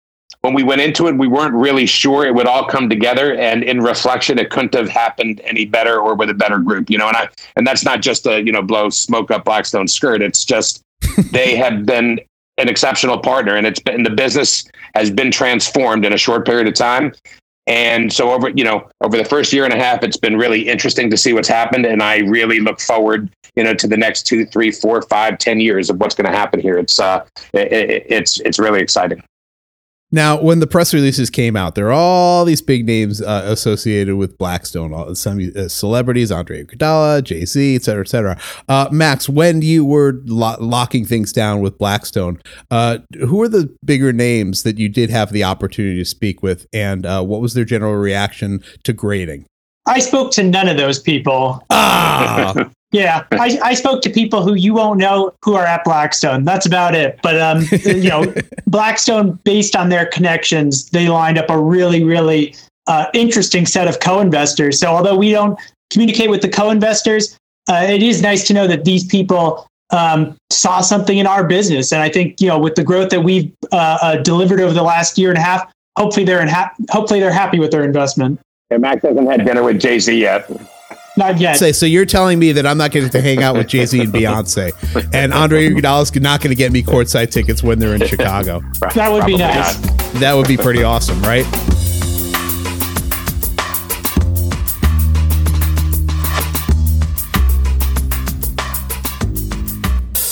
when 0.43 0.55
we 0.55 0.63
went 0.63 0.81
into 0.81 1.09
it, 1.09 1.17
we 1.17 1.27
weren't 1.27 1.55
really 1.55 1.87
sure 1.87 2.25
it 2.25 2.35
would 2.35 2.47
all 2.47 2.65
come 2.65 2.89
together. 2.89 3.35
And 3.35 3.63
in 3.63 3.81
reflection, 3.81 4.39
it 4.39 4.51
couldn't 4.51 4.75
have 4.75 4.89
happened 4.89 5.41
any 5.45 5.67
better 5.67 6.01
or 6.01 6.15
with 6.15 6.31
a 6.31 6.35
better 6.35 6.59
group. 6.59 6.89
You 6.89 6.99
know, 6.99 7.09
and 7.09 7.17
I 7.17 7.29
and 7.57 7.67
that's 7.67 7.85
not 7.85 8.01
just 8.01 8.27
a 8.27 8.41
you 8.43 8.53
know 8.53 8.63
blow 8.63 8.89
smoke 8.89 9.33
up 9.33 9.45
Blackstone 9.45 9.89
skirt. 9.89 10.23
It's 10.23 10.45
just 10.45 10.83
they 11.33 11.57
have 11.57 11.85
been 11.85 12.21
an 12.59 12.69
exceptional 12.69 13.19
partner, 13.19 13.57
and 13.57 13.67
it's 13.67 13.81
been 13.81 14.05
the 14.05 14.11
business 14.11 14.65
has 14.95 15.11
been 15.11 15.33
transformed 15.33 16.05
in 16.05 16.13
a 16.13 16.19
short 16.19 16.47
period 16.47 16.69
of 16.69 16.75
time. 16.75 17.13
And 17.67 18.13
so 18.13 18.33
over, 18.33 18.49
you 18.49 18.65
know, 18.65 18.89
over 19.01 19.17
the 19.17 19.25
first 19.25 19.53
year 19.53 19.65
and 19.65 19.73
a 19.73 19.77
half, 19.77 20.03
it's 20.03 20.17
been 20.17 20.37
really 20.37 20.69
interesting 20.69 21.11
to 21.11 21.17
see 21.17 21.33
what's 21.33 21.49
happened. 21.49 21.87
And 21.87 22.03
I 22.03 22.19
really 22.19 22.59
look 22.59 22.81
forward, 22.81 23.31
you 23.55 23.63
know, 23.63 23.75
to 23.75 23.87
the 23.87 23.97
next 23.97 24.27
two, 24.27 24.45
three, 24.47 24.71
four, 24.73 25.03
five, 25.03 25.39
ten 25.39 25.61
years 25.61 25.91
of 25.91 25.99
what's 25.99 26.15
going 26.15 26.31
to 26.31 26.37
happen 26.37 26.59
here. 26.59 26.79
It's, 26.79 26.99
uh, 26.99 27.25
it, 27.53 28.07
it's, 28.09 28.41
it's 28.41 28.59
really 28.59 28.81
exciting. 28.81 29.23
Now, 30.13 30.41
when 30.41 30.59
the 30.59 30.67
press 30.67 30.93
releases 30.93 31.31
came 31.31 31.57
out, 31.57 31.77
there 31.77 31.89
are 31.89 31.93
all 31.93 32.45
these 32.45 32.61
big 32.61 32.85
names 32.85 33.23
uh, 33.23 33.43
associated 33.47 34.17
with 34.17 34.37
Blackstone, 34.39 34.93
all, 34.93 35.15
some 35.15 35.53
uh, 35.55 35.69
celebrities, 35.69 36.33
Andre 36.33 36.65
Iguodala, 36.65 37.23
Jay 37.23 37.45
Z, 37.45 37.77
et 37.77 37.83
cetera, 37.85 38.03
et 38.03 38.09
cetera. 38.09 38.41
Uh, 38.69 38.89
Max, 38.91 39.29
when 39.29 39.63
you 39.63 39.85
were 39.85 40.21
lo- 40.25 40.57
locking 40.59 41.05
things 41.05 41.33
down 41.33 41.61
with 41.61 41.79
Blackstone, 41.79 42.41
uh, 42.73 42.99
who 43.21 43.41
are 43.41 43.49
the 43.49 43.73
bigger 43.85 44.13
names 44.13 44.65
that 44.65 44.79
you 44.79 44.89
did 44.89 45.11
have 45.11 45.31
the 45.31 45.45
opportunity 45.45 45.99
to 45.99 46.05
speak 46.05 46.43
with, 46.43 46.67
and 46.73 47.07
uh, 47.07 47.23
what 47.23 47.41
was 47.41 47.55
their 47.55 47.65
general 47.65 47.95
reaction 47.95 48.63
to 48.83 48.93
grading? 48.93 49.47
I 49.87 50.01
spoke 50.01 50.33
to 50.33 50.43
none 50.43 50.69
of 50.69 50.77
those 50.77 50.99
people. 50.99 51.65
Ah, 51.71 52.71
Yeah, 52.93 53.25
I, 53.33 53.59
I 53.63 53.75
spoke 53.75 54.03
to 54.03 54.11
people 54.11 54.43
who 54.43 54.55
you 54.55 54.75
won't 54.75 54.99
know 54.99 55.33
who 55.45 55.55
are 55.55 55.65
at 55.65 55.85
Blackstone. 55.85 56.45
That's 56.45 56.67
about 56.67 56.95
it. 56.95 57.21
But 57.23 57.41
um, 57.41 57.65
you 57.85 58.09
know, 58.09 58.35
Blackstone, 58.67 59.39
based 59.45 59.77
on 59.77 59.91
their 59.91 60.07
connections, 60.07 60.91
they 60.91 61.09
lined 61.09 61.39
up 61.39 61.51
a 61.51 61.59
really, 61.59 62.03
really 62.03 62.55
uh, 62.89 63.07
interesting 63.15 63.65
set 63.65 63.87
of 63.87 64.01
co-investors. 64.01 64.81
So 64.81 64.89
although 64.89 65.17
we 65.17 65.31
don't 65.31 65.59
communicate 65.91 66.31
with 66.31 66.43
the 66.43 66.49
co-investors, 66.49 67.39
uh, 67.69 67.87
it 67.89 68.03
is 68.03 68.23
nice 68.23 68.45
to 68.49 68.55
know 68.55 68.67
that 68.67 68.85
these 68.85 69.05
people 69.05 69.69
um, 69.91 70.37
saw 70.51 70.81
something 70.81 71.19
in 71.19 71.29
our 71.29 71.45
business. 71.45 71.93
And 71.93 72.03
I 72.03 72.09
think 72.09 72.41
you 72.41 72.49
know, 72.49 72.59
with 72.59 72.75
the 72.75 72.85
growth 72.85 73.11
that 73.11 73.21
we've 73.21 73.53
uh, 73.71 73.99
uh 74.03 74.17
delivered 74.17 74.61
over 74.61 74.75
the 74.75 74.83
last 74.83 75.17
year 75.17 75.29
and 75.29 75.39
a 75.39 75.43
half, 75.43 75.71
hopefully 75.97 76.27
they're 76.27 76.43
in 76.43 76.49
ha- 76.49 76.73
hopefully 76.91 77.21
they're 77.21 77.33
happy 77.33 77.61
with 77.61 77.71
their 77.71 77.85
investment. 77.85 78.41
Yeah, 78.71 78.79
Max 78.79 79.03
hasn't 79.03 79.31
had 79.31 79.45
dinner 79.45 79.63
with 79.63 79.81
Jay 79.81 80.01
Z 80.01 80.13
yet. 80.13 80.51
Not 81.21 81.39
yet. 81.39 81.59
Say, 81.59 81.73
so 81.73 81.85
you're 81.85 82.07
telling 82.07 82.39
me 82.39 82.53
that 82.53 82.65
I'm 82.65 82.79
not 82.79 82.93
getting 82.93 83.11
to 83.11 83.21
hang 83.21 83.43
out 83.43 83.55
with 83.55 83.69
Jay 83.69 83.85
Z 83.85 84.01
and 84.01 84.11
Beyonce, 84.11 84.73
and 85.13 85.35
Andre 85.35 85.69
Iguodala's 85.69 86.15
not 86.15 86.41
going 86.41 86.49
to 86.49 86.55
get 86.55 86.73
me 86.73 86.83
courtside 86.83 87.31
tickets 87.31 87.63
when 87.63 87.79
they're 87.79 87.95
in 87.95 88.07
Chicago. 88.07 88.63
That 88.95 89.13
would 89.13 89.27
be 89.27 89.37
nice. 89.37 89.79
not. 89.85 89.95
That 90.15 90.33
would 90.33 90.49
be 90.49 90.57
pretty 90.57 90.83
awesome, 90.83 91.21
right? 91.23 91.45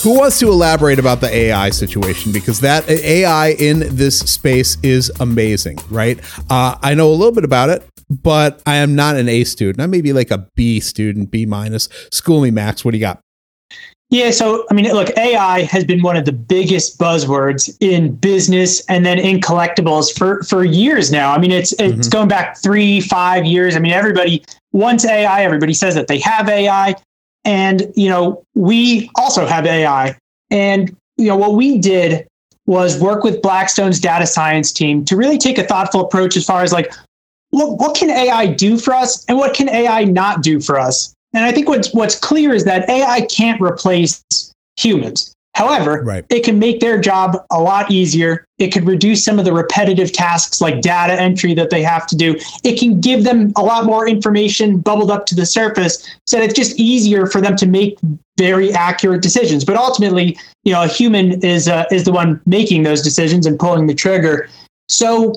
Who 0.03 0.17
wants 0.17 0.39
to 0.39 0.47
elaborate 0.49 0.97
about 0.97 1.21
the 1.21 1.29
AI 1.29 1.69
situation? 1.69 2.31
Because 2.31 2.61
that 2.61 2.89
AI 2.89 3.49
in 3.51 3.95
this 3.95 4.17
space 4.19 4.77
is 4.81 5.11
amazing, 5.19 5.77
right? 5.89 6.19
Uh, 6.49 6.77
I 6.81 6.95
know 6.95 7.09
a 7.09 7.13
little 7.13 7.33
bit 7.33 7.43
about 7.43 7.69
it, 7.69 7.83
but 8.09 8.61
I 8.65 8.75
am 8.75 8.95
not 8.95 9.15
an 9.15 9.29
A 9.29 9.43
student. 9.43 9.81
I 9.81 9.85
may 9.85 10.01
be 10.01 10.13
like 10.13 10.31
a 10.31 10.47
B 10.55 10.79
student, 10.79 11.31
B 11.31 11.45
minus. 11.45 11.89
School 12.11 12.41
me, 12.41 12.51
Max. 12.51 12.83
What 12.83 12.91
do 12.91 12.97
you 12.97 13.01
got? 13.01 13.19
Yeah, 14.11 14.31
so 14.31 14.65
I 14.71 14.73
mean, 14.73 14.91
look, 14.91 15.15
AI 15.17 15.61
has 15.63 15.85
been 15.85 16.01
one 16.01 16.17
of 16.17 16.25
the 16.25 16.31
biggest 16.31 16.97
buzzwords 16.97 17.69
in 17.79 18.15
business 18.15 18.83
and 18.87 19.05
then 19.05 19.19
in 19.19 19.39
collectibles 19.39 20.11
for 20.17 20.41
for 20.43 20.63
years 20.63 21.11
now. 21.11 21.31
I 21.31 21.37
mean, 21.37 21.51
it's 21.51 21.73
it's 21.73 22.07
Mhm. 22.07 22.11
going 22.11 22.27
back 22.27 22.57
three, 22.57 23.01
five 23.01 23.45
years. 23.45 23.75
I 23.75 23.79
mean, 23.79 23.91
everybody 23.91 24.43
wants 24.73 25.05
AI. 25.05 25.43
Everybody 25.43 25.75
says 25.75 25.93
that 25.93 26.07
they 26.07 26.17
have 26.19 26.49
AI, 26.49 26.95
and 27.45 27.85
you 27.95 28.09
know, 28.09 28.41
we 28.55 29.11
also 29.15 29.45
have 29.45 29.67
AI. 29.67 30.15
And 30.49 30.95
you 31.17 31.27
know, 31.27 31.35
what 31.35 31.53
we 31.53 31.77
did 31.77 32.25
was 32.65 32.99
work 32.99 33.23
with 33.23 33.41
Blackstone's 33.43 33.99
data 33.99 34.25
science 34.25 34.71
team 34.71 35.05
to 35.05 35.15
really 35.15 35.37
take 35.37 35.59
a 35.59 35.63
thoughtful 35.63 36.01
approach 36.01 36.35
as 36.37 36.45
far 36.45 36.63
as 36.63 36.71
like, 36.71 36.91
what 37.51 37.79
what 37.79 37.95
can 37.95 38.09
AI 38.09 38.47
do 38.47 38.77
for 38.77 38.93
us, 38.93 39.25
and 39.25 39.37
what 39.37 39.53
can 39.53 39.69
AI 39.69 40.03
not 40.03 40.41
do 40.41 40.59
for 40.59 40.79
us. 40.79 41.13
And 41.33 41.45
I 41.45 41.51
think 41.51 41.67
what's 41.67 41.93
what's 41.93 42.17
clear 42.17 42.53
is 42.53 42.65
that 42.65 42.89
AI 42.89 43.21
can't 43.21 43.61
replace 43.61 44.23
humans. 44.77 45.33
However, 45.55 46.03
Right. 46.05 46.23
it 46.29 46.45
can 46.45 46.57
make 46.57 46.79
their 46.79 47.01
job 47.01 47.35
a 47.51 47.59
lot 47.61 47.91
easier. 47.91 48.45
It 48.59 48.71
can 48.71 48.85
reduce 48.85 49.25
some 49.25 49.39
of 49.39 49.45
the 49.45 49.51
repetitive 49.51 50.13
tasks 50.13 50.61
like 50.61 50.79
data 50.79 51.19
entry 51.19 51.53
that 51.55 51.69
they 51.69 51.81
have 51.81 52.07
to 52.07 52.15
do. 52.15 52.37
It 52.63 52.79
can 52.79 53.01
give 53.01 53.25
them 53.25 53.51
a 53.57 53.61
lot 53.61 53.83
more 53.85 54.07
information 54.07 54.77
bubbled 54.77 55.11
up 55.11 55.25
to 55.25 55.35
the 55.35 55.45
surface 55.45 56.07
so 56.27 56.37
that 56.37 56.45
it's 56.45 56.53
just 56.53 56.79
easier 56.79 57.25
for 57.25 57.41
them 57.41 57.57
to 57.57 57.65
make 57.65 57.97
very 58.37 58.71
accurate 58.71 59.21
decisions. 59.21 59.65
But 59.65 59.75
ultimately, 59.75 60.37
you 60.63 60.71
know, 60.71 60.83
a 60.83 60.87
human 60.87 61.43
is 61.43 61.67
uh, 61.67 61.85
is 61.91 62.05
the 62.05 62.13
one 62.13 62.39
making 62.45 62.83
those 62.83 63.01
decisions 63.01 63.45
and 63.45 63.59
pulling 63.59 63.87
the 63.87 63.95
trigger. 63.95 64.47
So 64.87 65.33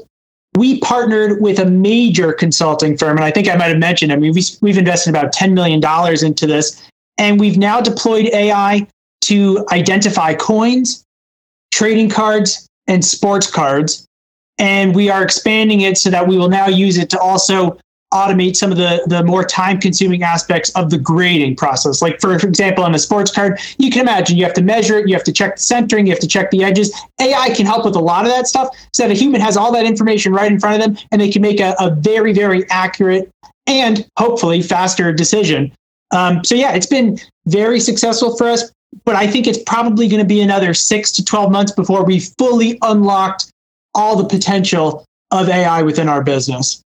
we 0.57 0.81
partnered 0.81 1.41
with 1.41 1.59
a 1.59 1.67
major 1.67 2.33
consulting 2.33 2.97
firm, 2.97 3.17
and 3.17 3.25
I 3.25 3.31
think 3.31 3.49
I 3.49 3.57
might 3.57 3.69
have 3.69 3.79
mentioned. 3.79 4.13
I 4.13 4.17
mean, 4.17 4.35
we, 4.35 4.43
we've 4.61 4.79
invested 4.79 5.11
about 5.11 5.33
ten 5.33 5.55
million 5.55 5.81
dollars 5.81 6.23
into 6.23 6.47
this, 6.47 6.83
and 7.19 7.41
we've 7.41 7.57
now 7.57 7.81
deployed 7.81 8.27
AI 8.27 8.87
to 9.23 9.65
identify 9.73 10.35
coins, 10.35 11.05
trading 11.71 12.11
cards, 12.11 12.69
and 12.87 13.05
sports 13.05 13.51
cards. 13.51 14.07
And 14.59 14.95
we 14.95 15.09
are 15.09 15.23
expanding 15.23 15.81
it 15.81 15.97
so 15.97 16.11
that 16.11 16.29
we 16.29 16.37
will 16.37 16.51
now 16.51 16.69
use 16.69 16.99
it 16.99 17.09
to 17.11 17.19
also 17.19 17.79
automate 18.13 18.57
some 18.57 18.71
of 18.71 18.79
the, 18.79 19.03
the 19.07 19.25
more 19.25 19.43
time 19.45 19.81
consuming 19.81 20.23
aspects 20.23 20.71
of 20.71 20.91
the 20.91 20.99
grading 20.99 21.57
process. 21.57 22.03
Like, 22.03 22.21
for 22.21 22.35
example, 22.35 22.85
on 22.85 22.95
a 22.95 22.99
sports 22.99 23.31
card, 23.31 23.59
you 23.79 23.91
can 23.91 24.03
imagine 24.03 24.37
you 24.37 24.45
have 24.45 24.55
to 24.55 24.63
measure 24.63 24.99
it, 24.99 25.09
you 25.09 25.15
have 25.15 25.25
to 25.25 25.33
check 25.33 25.57
the 25.57 25.63
centering, 25.63 26.07
you 26.07 26.13
have 26.13 26.21
to 26.21 26.29
check 26.29 26.51
the 26.51 26.63
edges. 26.63 26.93
AI 27.21 27.51
can 27.51 27.67
help 27.67 27.85
with 27.85 27.97
a 27.97 28.01
lot 28.01 28.25
of 28.25 28.31
that 28.31 28.47
stuff 28.47 28.69
so 28.93 29.05
that 29.05 29.11
a 29.11 29.15
human 29.15 29.41
has 29.41 29.57
all 29.57 29.73
that 29.73 29.87
information 29.87 30.33
right 30.33 30.51
in 30.51 30.61
front 30.61 30.83
of 30.83 30.87
them 30.87 31.05
and 31.11 31.21
they 31.21 31.31
can 31.31 31.43
make 31.43 31.61
a, 31.61 31.75
a 31.81 31.91
very, 31.91 32.33
very 32.33 32.69
accurate 32.71 33.31
and 33.67 34.07
hopefully 34.19 34.63
faster 34.63 35.13
decision. 35.13 35.73
Um, 36.13 36.45
so, 36.45 36.55
yeah, 36.55 36.75
it's 36.75 36.87
been 36.87 37.19
very 37.47 37.81
successful 37.81 38.37
for 38.37 38.49
us, 38.49 38.71
but 39.05 39.17
I 39.17 39.27
think 39.27 39.47
it's 39.47 39.63
probably 39.65 40.09
going 40.09 40.21
to 40.21 40.29
be 40.29 40.43
another 40.43 40.75
six 40.75 41.11
to 41.13 41.25
12 41.25 41.51
months 41.51 41.73
before 41.73 42.05
we 42.05 42.21
fully 42.39 42.79
unlocked 42.83 43.51
all 43.95 44.17
the 44.17 44.29
potential 44.29 45.05
of 45.31 45.49
AI 45.49 45.83
within 45.83 46.09
our 46.09 46.23
business. 46.23 46.83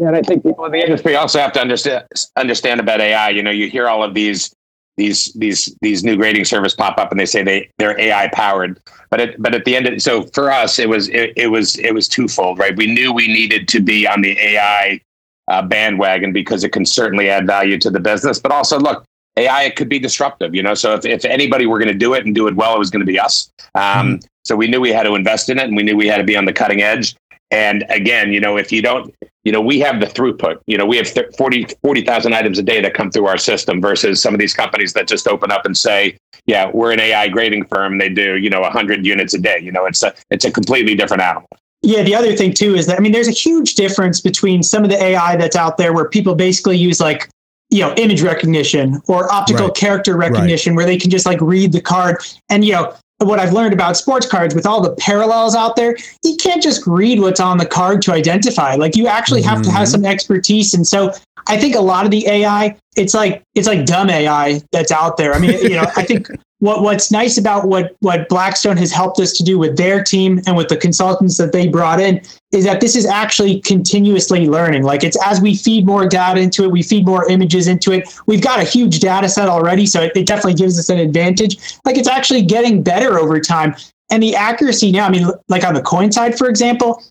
Yeah, 0.00 0.08
and 0.08 0.16
I 0.16 0.22
think 0.22 0.44
people 0.44 0.64
in 0.66 0.72
the 0.72 0.80
industry 0.80 1.16
also 1.16 1.38
have 1.38 1.52
to 1.52 1.60
understand 1.60 2.04
understand 2.36 2.80
about 2.80 3.00
AI. 3.00 3.30
You 3.30 3.42
know, 3.42 3.50
you 3.50 3.70
hear 3.70 3.88
all 3.88 4.02
of 4.02 4.14
these 4.14 4.54
these 4.96 5.32
these 5.34 5.74
these 5.80 6.04
new 6.04 6.16
grading 6.16 6.44
service 6.44 6.74
pop 6.74 6.98
up, 6.98 7.10
and 7.10 7.18
they 7.18 7.26
say 7.26 7.42
they 7.42 7.70
they're 7.78 7.98
AI 7.98 8.28
powered. 8.34 8.80
But 9.10 9.20
it, 9.20 9.42
but 9.42 9.54
at 9.54 9.64
the 9.64 9.76
end, 9.76 9.86
of, 9.86 10.02
so 10.02 10.24
for 10.34 10.50
us, 10.50 10.78
it 10.78 10.88
was 10.88 11.08
it, 11.08 11.32
it 11.36 11.46
was 11.48 11.78
it 11.78 11.94
was 11.94 12.08
twofold, 12.08 12.58
right? 12.58 12.76
We 12.76 12.86
knew 12.92 13.12
we 13.12 13.26
needed 13.26 13.68
to 13.68 13.80
be 13.80 14.06
on 14.06 14.20
the 14.20 14.38
AI 14.38 15.00
uh, 15.48 15.62
bandwagon 15.62 16.32
because 16.32 16.64
it 16.64 16.70
can 16.70 16.84
certainly 16.84 17.30
add 17.30 17.46
value 17.46 17.78
to 17.78 17.90
the 17.90 18.00
business. 18.00 18.38
But 18.38 18.52
also, 18.52 18.78
look, 18.78 19.04
AI 19.38 19.62
it 19.64 19.76
could 19.76 19.88
be 19.88 19.98
disruptive. 19.98 20.54
You 20.54 20.62
know, 20.62 20.74
so 20.74 20.92
if 20.94 21.06
if 21.06 21.24
anybody 21.24 21.66
were 21.66 21.78
going 21.78 21.92
to 21.92 21.94
do 21.94 22.12
it 22.14 22.26
and 22.26 22.34
do 22.34 22.48
it 22.48 22.56
well, 22.56 22.74
it 22.74 22.78
was 22.78 22.90
going 22.90 23.00
to 23.00 23.06
be 23.06 23.18
us. 23.18 23.50
Um, 23.74 24.20
So 24.44 24.54
we 24.54 24.68
knew 24.68 24.80
we 24.80 24.92
had 24.92 25.02
to 25.02 25.14
invest 25.16 25.48
in 25.48 25.58
it, 25.58 25.64
and 25.64 25.76
we 25.76 25.82
knew 25.82 25.96
we 25.96 26.06
had 26.06 26.18
to 26.18 26.24
be 26.24 26.36
on 26.36 26.44
the 26.44 26.52
cutting 26.52 26.80
edge. 26.80 27.16
And 27.50 27.84
again, 27.88 28.32
you 28.32 28.40
know, 28.40 28.56
if 28.56 28.72
you 28.72 28.82
don't, 28.82 29.14
you 29.44 29.52
know, 29.52 29.60
we 29.60 29.78
have 29.80 30.00
the 30.00 30.06
throughput. 30.06 30.60
You 30.66 30.76
know, 30.76 30.86
we 30.86 30.96
have 30.96 31.06
th- 31.06 31.34
40 31.38 31.66
40,000 31.82 32.32
items 32.34 32.58
a 32.58 32.62
day 32.62 32.80
that 32.80 32.94
come 32.94 33.10
through 33.10 33.26
our 33.26 33.38
system 33.38 33.80
versus 33.80 34.20
some 34.20 34.34
of 34.34 34.40
these 34.40 34.52
companies 34.52 34.92
that 34.94 35.06
just 35.06 35.28
open 35.28 35.52
up 35.52 35.64
and 35.64 35.76
say, 35.76 36.16
yeah, 36.46 36.70
we're 36.72 36.92
an 36.92 37.00
AI 37.00 37.28
grading 37.28 37.66
firm. 37.66 37.98
They 37.98 38.08
do, 38.08 38.36
you 38.36 38.50
know, 38.50 38.60
100 38.60 39.06
units 39.06 39.34
a 39.34 39.38
day. 39.38 39.60
You 39.62 39.70
know, 39.70 39.86
it's 39.86 40.02
a 40.02 40.12
it's 40.30 40.44
a 40.44 40.50
completely 40.50 40.94
different 40.96 41.22
animal. 41.22 41.48
Yeah, 41.82 42.02
the 42.02 42.16
other 42.16 42.34
thing 42.34 42.52
too 42.52 42.74
is 42.74 42.86
that 42.86 42.98
I 42.98 43.00
mean, 43.00 43.12
there's 43.12 43.28
a 43.28 43.32
huge 43.32 43.74
difference 43.74 44.20
between 44.20 44.64
some 44.64 44.82
of 44.82 44.90
the 44.90 45.00
AI 45.00 45.36
that's 45.36 45.56
out 45.56 45.76
there 45.76 45.92
where 45.92 46.08
people 46.08 46.34
basically 46.34 46.76
use 46.76 47.00
like 47.00 47.28
you 47.70 47.80
know 47.80 47.94
image 47.94 48.22
recognition 48.22 49.00
or 49.06 49.32
optical 49.32 49.66
Right. 49.66 49.76
character 49.76 50.16
recognition 50.16 50.74
where 50.74 50.86
they 50.86 50.96
can 50.96 51.10
just 51.10 51.26
like 51.26 51.40
read 51.40 51.72
the 51.72 51.80
card 51.80 52.16
and 52.48 52.64
you 52.64 52.72
know 52.72 52.94
what 53.18 53.40
I've 53.40 53.52
learned 53.52 53.72
about 53.72 53.96
sports 53.96 54.26
cards 54.26 54.54
with 54.54 54.66
all 54.66 54.80
the 54.82 54.92
parallels 54.96 55.54
out 55.54 55.76
there, 55.76 55.96
you 56.22 56.36
can't 56.36 56.62
just 56.62 56.86
read 56.86 57.20
what's 57.20 57.40
on 57.40 57.56
the 57.58 57.66
card 57.66 58.02
to 58.02 58.12
identify. 58.12 58.74
Like 58.74 58.94
you 58.96 59.06
actually 59.06 59.42
have 59.42 59.62
to 59.62 59.70
have 59.70 59.88
Mhm. 59.88 59.92
some 59.92 60.04
expertise. 60.04 60.74
And 60.74 60.86
so 60.86 61.12
I 61.48 61.56
think 61.56 61.74
a 61.74 61.80
lot 61.80 62.04
of 62.04 62.10
the 62.10 62.26
AI, 62.28 62.76
it's 62.96 63.14
like 63.14 63.42
it's 63.54 63.66
like 63.66 63.86
dumb 63.86 64.10
AI 64.10 64.60
that's 64.72 64.92
out 64.92 65.16
there. 65.16 65.32
I 65.34 65.38
mean, 65.38 65.52
you 65.62 65.70
know, 65.76 65.86
I 65.96 66.02
think 66.02 66.28
what 66.60 66.82
what's 66.82 67.10
nice 67.10 67.36
about 67.36 67.68
what 67.68 67.94
what 68.00 68.28
Blackstone 68.28 68.76
has 68.76 68.90
helped 68.90 69.20
us 69.20 69.32
to 69.34 69.42
do 69.42 69.58
with 69.58 69.76
their 69.76 70.02
team 70.02 70.40
and 70.46 70.56
with 70.56 70.68
the 70.68 70.76
consultants 70.76 71.36
that 71.36 71.52
they 71.52 71.68
brought 71.68 72.00
in 72.00 72.20
is 72.52 72.64
that 72.64 72.80
this 72.80 72.96
is 72.96 73.04
actually 73.04 73.60
continuously 73.60 74.46
learning. 74.46 74.82
Like 74.82 75.04
it's 75.04 75.18
as 75.24 75.40
we 75.40 75.54
feed 75.54 75.84
more 75.84 76.08
data 76.08 76.40
into 76.40 76.64
it, 76.64 76.70
we 76.70 76.82
feed 76.82 77.04
more 77.04 77.28
images 77.28 77.68
into 77.68 77.92
it. 77.92 78.08
We've 78.26 78.40
got 78.40 78.58
a 78.58 78.64
huge 78.64 79.00
data 79.00 79.28
set 79.28 79.48
already, 79.48 79.84
so 79.84 80.02
it, 80.02 80.12
it 80.16 80.26
definitely 80.26 80.54
gives 80.54 80.78
us 80.78 80.88
an 80.88 80.98
advantage. 80.98 81.78
Like 81.84 81.98
it's 81.98 82.08
actually 82.08 82.42
getting 82.42 82.82
better 82.82 83.18
over 83.18 83.38
time. 83.38 83.76
And 84.10 84.22
the 84.22 84.34
accuracy 84.34 84.92
now, 84.92 85.06
I 85.06 85.10
mean, 85.10 85.28
like 85.48 85.64
on 85.64 85.74
the 85.74 85.82
coin 85.82 86.10
side, 86.10 86.38
for 86.38 86.48
example, 86.48 87.02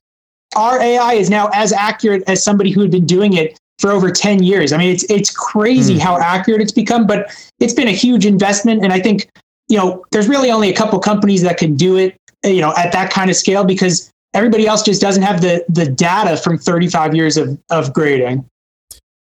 our 0.55 0.81
AI 0.81 1.13
is 1.13 1.29
now 1.29 1.49
as 1.53 1.73
accurate 1.73 2.23
as 2.27 2.43
somebody 2.43 2.71
who 2.71 2.81
had 2.81 2.89
been 2.89 3.05
doing 3.05 3.33
it 3.33 3.59
for 3.79 3.91
over 3.91 4.09
10 4.11 4.41
years. 4.43 4.71
I 4.73 4.77
mean, 4.77 4.89
it's 4.93 5.03
it's 5.09 5.29
crazy 5.31 5.93
Hmm. 5.95 5.99
how 5.99 6.17
accurate 6.19 6.61
it's 6.61 6.71
become, 6.71 7.05
but 7.07 7.27
it's 7.59 7.73
been 7.73 7.87
a 7.87 7.91
huge 7.91 8.25
investment. 8.25 8.83
And 8.83 8.93
I 8.93 8.99
think, 8.99 9.27
you 9.67 9.77
know, 9.77 10.03
there's 10.11 10.27
really 10.27 10.51
only 10.51 10.69
a 10.69 10.73
couple 10.73 10.97
companies 10.99 11.41
that 11.41 11.57
can 11.57 11.75
do 11.75 11.97
it, 11.97 12.15
you 12.43 12.61
know, 12.61 12.73
at 12.77 12.91
that 12.93 13.11
kind 13.11 13.29
of 13.29 13.35
scale 13.35 13.63
because 13.65 14.09
everybody 14.33 14.65
else 14.67 14.81
just 14.83 15.01
doesn't 15.01 15.23
have 15.23 15.41
the 15.41 15.63
the 15.69 15.85
data 15.87 16.37
from 16.37 16.57
35 16.57 17.15
years 17.15 17.37
of, 17.37 17.57
of 17.69 17.93
grading. 17.93 18.45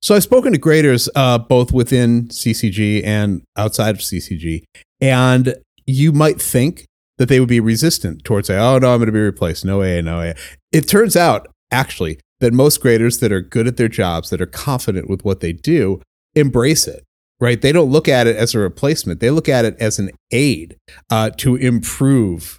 So 0.00 0.14
I've 0.14 0.22
spoken 0.22 0.52
to 0.52 0.58
graders 0.58 1.08
uh, 1.16 1.38
both 1.38 1.72
within 1.72 2.28
CCG 2.28 3.04
and 3.04 3.42
outside 3.56 3.96
of 3.96 4.00
CCG, 4.00 4.62
and 5.00 5.56
you 5.86 6.12
might 6.12 6.40
think 6.40 6.84
that 7.18 7.28
they 7.28 7.40
would 7.40 7.48
be 7.48 7.58
resistant 7.58 8.22
towards 8.24 8.46
say, 8.46 8.56
"Oh 8.56 8.78
no, 8.78 8.92
I'm 8.92 8.98
going 8.98 9.06
to 9.06 9.12
be 9.12 9.18
replaced." 9.18 9.64
No 9.64 9.80
way, 9.80 10.00
no 10.00 10.18
way. 10.20 10.34
It 10.72 10.82
turns 10.88 11.16
out 11.16 11.48
actually 11.72 12.20
that 12.40 12.52
most 12.52 12.80
graders 12.80 13.18
that 13.18 13.32
are 13.32 13.40
good 13.40 13.66
at 13.66 13.76
their 13.76 13.88
jobs, 13.88 14.30
that 14.30 14.40
are 14.40 14.46
confident 14.46 15.08
with 15.08 15.24
what 15.24 15.40
they 15.40 15.52
do, 15.52 16.00
embrace 16.34 16.86
it. 16.86 17.04
Right? 17.40 17.60
They 17.60 17.70
don't 17.70 17.90
look 17.90 18.08
at 18.08 18.26
it 18.26 18.34
as 18.34 18.54
a 18.54 18.58
replacement. 18.58 19.20
They 19.20 19.30
look 19.30 19.48
at 19.48 19.64
it 19.64 19.76
as 19.78 20.00
an 20.00 20.10
aid 20.32 20.76
uh, 21.08 21.30
to 21.36 21.54
improve 21.54 22.58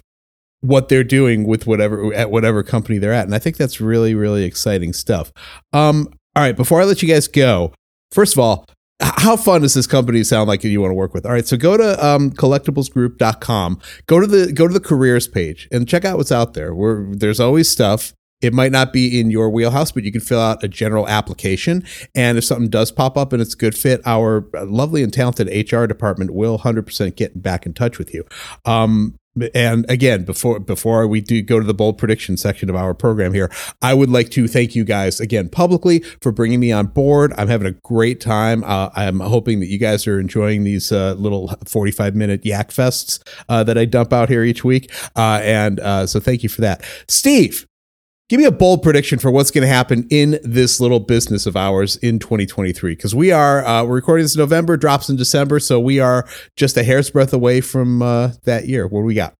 what 0.60 0.88
they're 0.88 1.04
doing 1.04 1.46
with 1.46 1.66
whatever 1.66 2.12
at 2.14 2.30
whatever 2.30 2.62
company 2.62 2.98
they're 2.98 3.12
at, 3.12 3.24
and 3.24 3.34
I 3.34 3.38
think 3.38 3.56
that's 3.56 3.80
really 3.80 4.14
really 4.14 4.44
exciting 4.44 4.92
stuff. 4.92 5.32
Um, 5.72 6.08
all 6.36 6.42
right, 6.42 6.56
before 6.56 6.80
I 6.80 6.84
let 6.84 7.02
you 7.02 7.08
guys 7.08 7.28
go, 7.28 7.72
first 8.12 8.34
of 8.34 8.38
all, 8.38 8.66
how 9.00 9.36
fun 9.36 9.62
does 9.62 9.74
this 9.74 9.86
company 9.86 10.22
sound 10.22 10.48
like 10.48 10.62
you 10.62 10.80
want 10.80 10.90
to 10.90 10.94
work 10.94 11.14
with? 11.14 11.24
All 11.24 11.32
right, 11.32 11.46
so 11.46 11.56
go 11.56 11.76
to 11.76 12.06
um, 12.06 12.30
collectiblesgroup.com, 12.30 13.80
go 14.06 14.20
to 14.20 14.26
the 14.26 14.52
go 14.52 14.68
to 14.68 14.74
the 14.74 14.80
careers 14.80 15.26
page 15.26 15.68
and 15.72 15.88
check 15.88 16.04
out 16.04 16.18
what's 16.18 16.32
out 16.32 16.54
there. 16.54 16.74
Where 16.74 17.06
there's 17.10 17.40
always 17.40 17.68
stuff. 17.68 18.12
It 18.40 18.54
might 18.54 18.72
not 18.72 18.92
be 18.92 19.20
in 19.20 19.30
your 19.30 19.50
wheelhouse, 19.50 19.92
but 19.92 20.04
you 20.04 20.12
can 20.12 20.20
fill 20.20 20.40
out 20.40 20.62
a 20.64 20.68
general 20.68 21.08
application. 21.08 21.84
And 22.14 22.38
if 22.38 22.44
something 22.44 22.68
does 22.68 22.90
pop 22.90 23.16
up 23.16 23.32
and 23.32 23.42
it's 23.42 23.54
a 23.54 23.58
good 23.58 23.76
fit, 23.76 24.00
our 24.06 24.46
lovely 24.54 25.02
and 25.02 25.12
talented 25.12 25.48
HR 25.48 25.86
department 25.86 26.32
will 26.32 26.58
100% 26.58 27.16
get 27.16 27.42
back 27.42 27.66
in 27.66 27.74
touch 27.74 27.98
with 27.98 28.14
you. 28.14 28.24
Um, 28.64 29.18
and 29.54 29.88
again 29.88 30.24
before 30.24 30.58
before 30.58 31.06
we 31.06 31.20
do 31.20 31.40
go 31.40 31.60
to 31.60 31.66
the 31.66 31.74
bold 31.74 31.96
prediction 31.96 32.36
section 32.36 32.68
of 32.68 32.74
our 32.74 32.92
program 32.92 33.32
here 33.32 33.50
i 33.80 33.94
would 33.94 34.10
like 34.10 34.28
to 34.30 34.48
thank 34.48 34.74
you 34.74 34.84
guys 34.84 35.20
again 35.20 35.48
publicly 35.48 36.00
for 36.20 36.32
bringing 36.32 36.58
me 36.58 36.72
on 36.72 36.86
board 36.86 37.32
i'm 37.38 37.46
having 37.46 37.66
a 37.66 37.70
great 37.70 38.20
time 38.20 38.64
uh, 38.64 38.90
i'm 38.96 39.20
hoping 39.20 39.60
that 39.60 39.66
you 39.66 39.78
guys 39.78 40.06
are 40.06 40.18
enjoying 40.18 40.64
these 40.64 40.90
uh, 40.90 41.14
little 41.14 41.48
45 41.64 42.16
minute 42.16 42.44
yak 42.44 42.70
fests 42.70 43.22
uh, 43.48 43.62
that 43.62 43.78
i 43.78 43.84
dump 43.84 44.12
out 44.12 44.28
here 44.28 44.42
each 44.42 44.64
week 44.64 44.92
uh, 45.14 45.40
and 45.42 45.78
uh, 45.78 46.06
so 46.06 46.18
thank 46.18 46.42
you 46.42 46.48
for 46.48 46.62
that 46.62 46.82
steve 47.06 47.66
give 48.30 48.38
me 48.38 48.46
a 48.46 48.52
bold 48.52 48.82
prediction 48.82 49.18
for 49.18 49.30
what's 49.30 49.50
going 49.50 49.62
to 49.62 49.68
happen 49.68 50.06
in 50.08 50.38
this 50.44 50.80
little 50.80 51.00
business 51.00 51.46
of 51.46 51.56
ours 51.56 51.96
in 51.96 52.18
2023 52.20 52.94
because 52.94 53.14
we 53.14 53.32
are 53.32 53.64
uh, 53.66 53.84
we're 53.84 53.96
recording 53.96 54.24
this 54.24 54.36
in 54.36 54.38
november 54.38 54.76
drops 54.76 55.10
in 55.10 55.16
december 55.16 55.58
so 55.58 55.78
we 55.78 55.98
are 55.98 56.26
just 56.56 56.76
a 56.76 56.84
hair's 56.84 57.10
breadth 57.10 57.32
away 57.32 57.60
from 57.60 58.00
uh, 58.00 58.30
that 58.44 58.68
year. 58.68 58.86
What 58.86 59.00
do 59.00 59.04
we 59.04 59.14
got? 59.14 59.34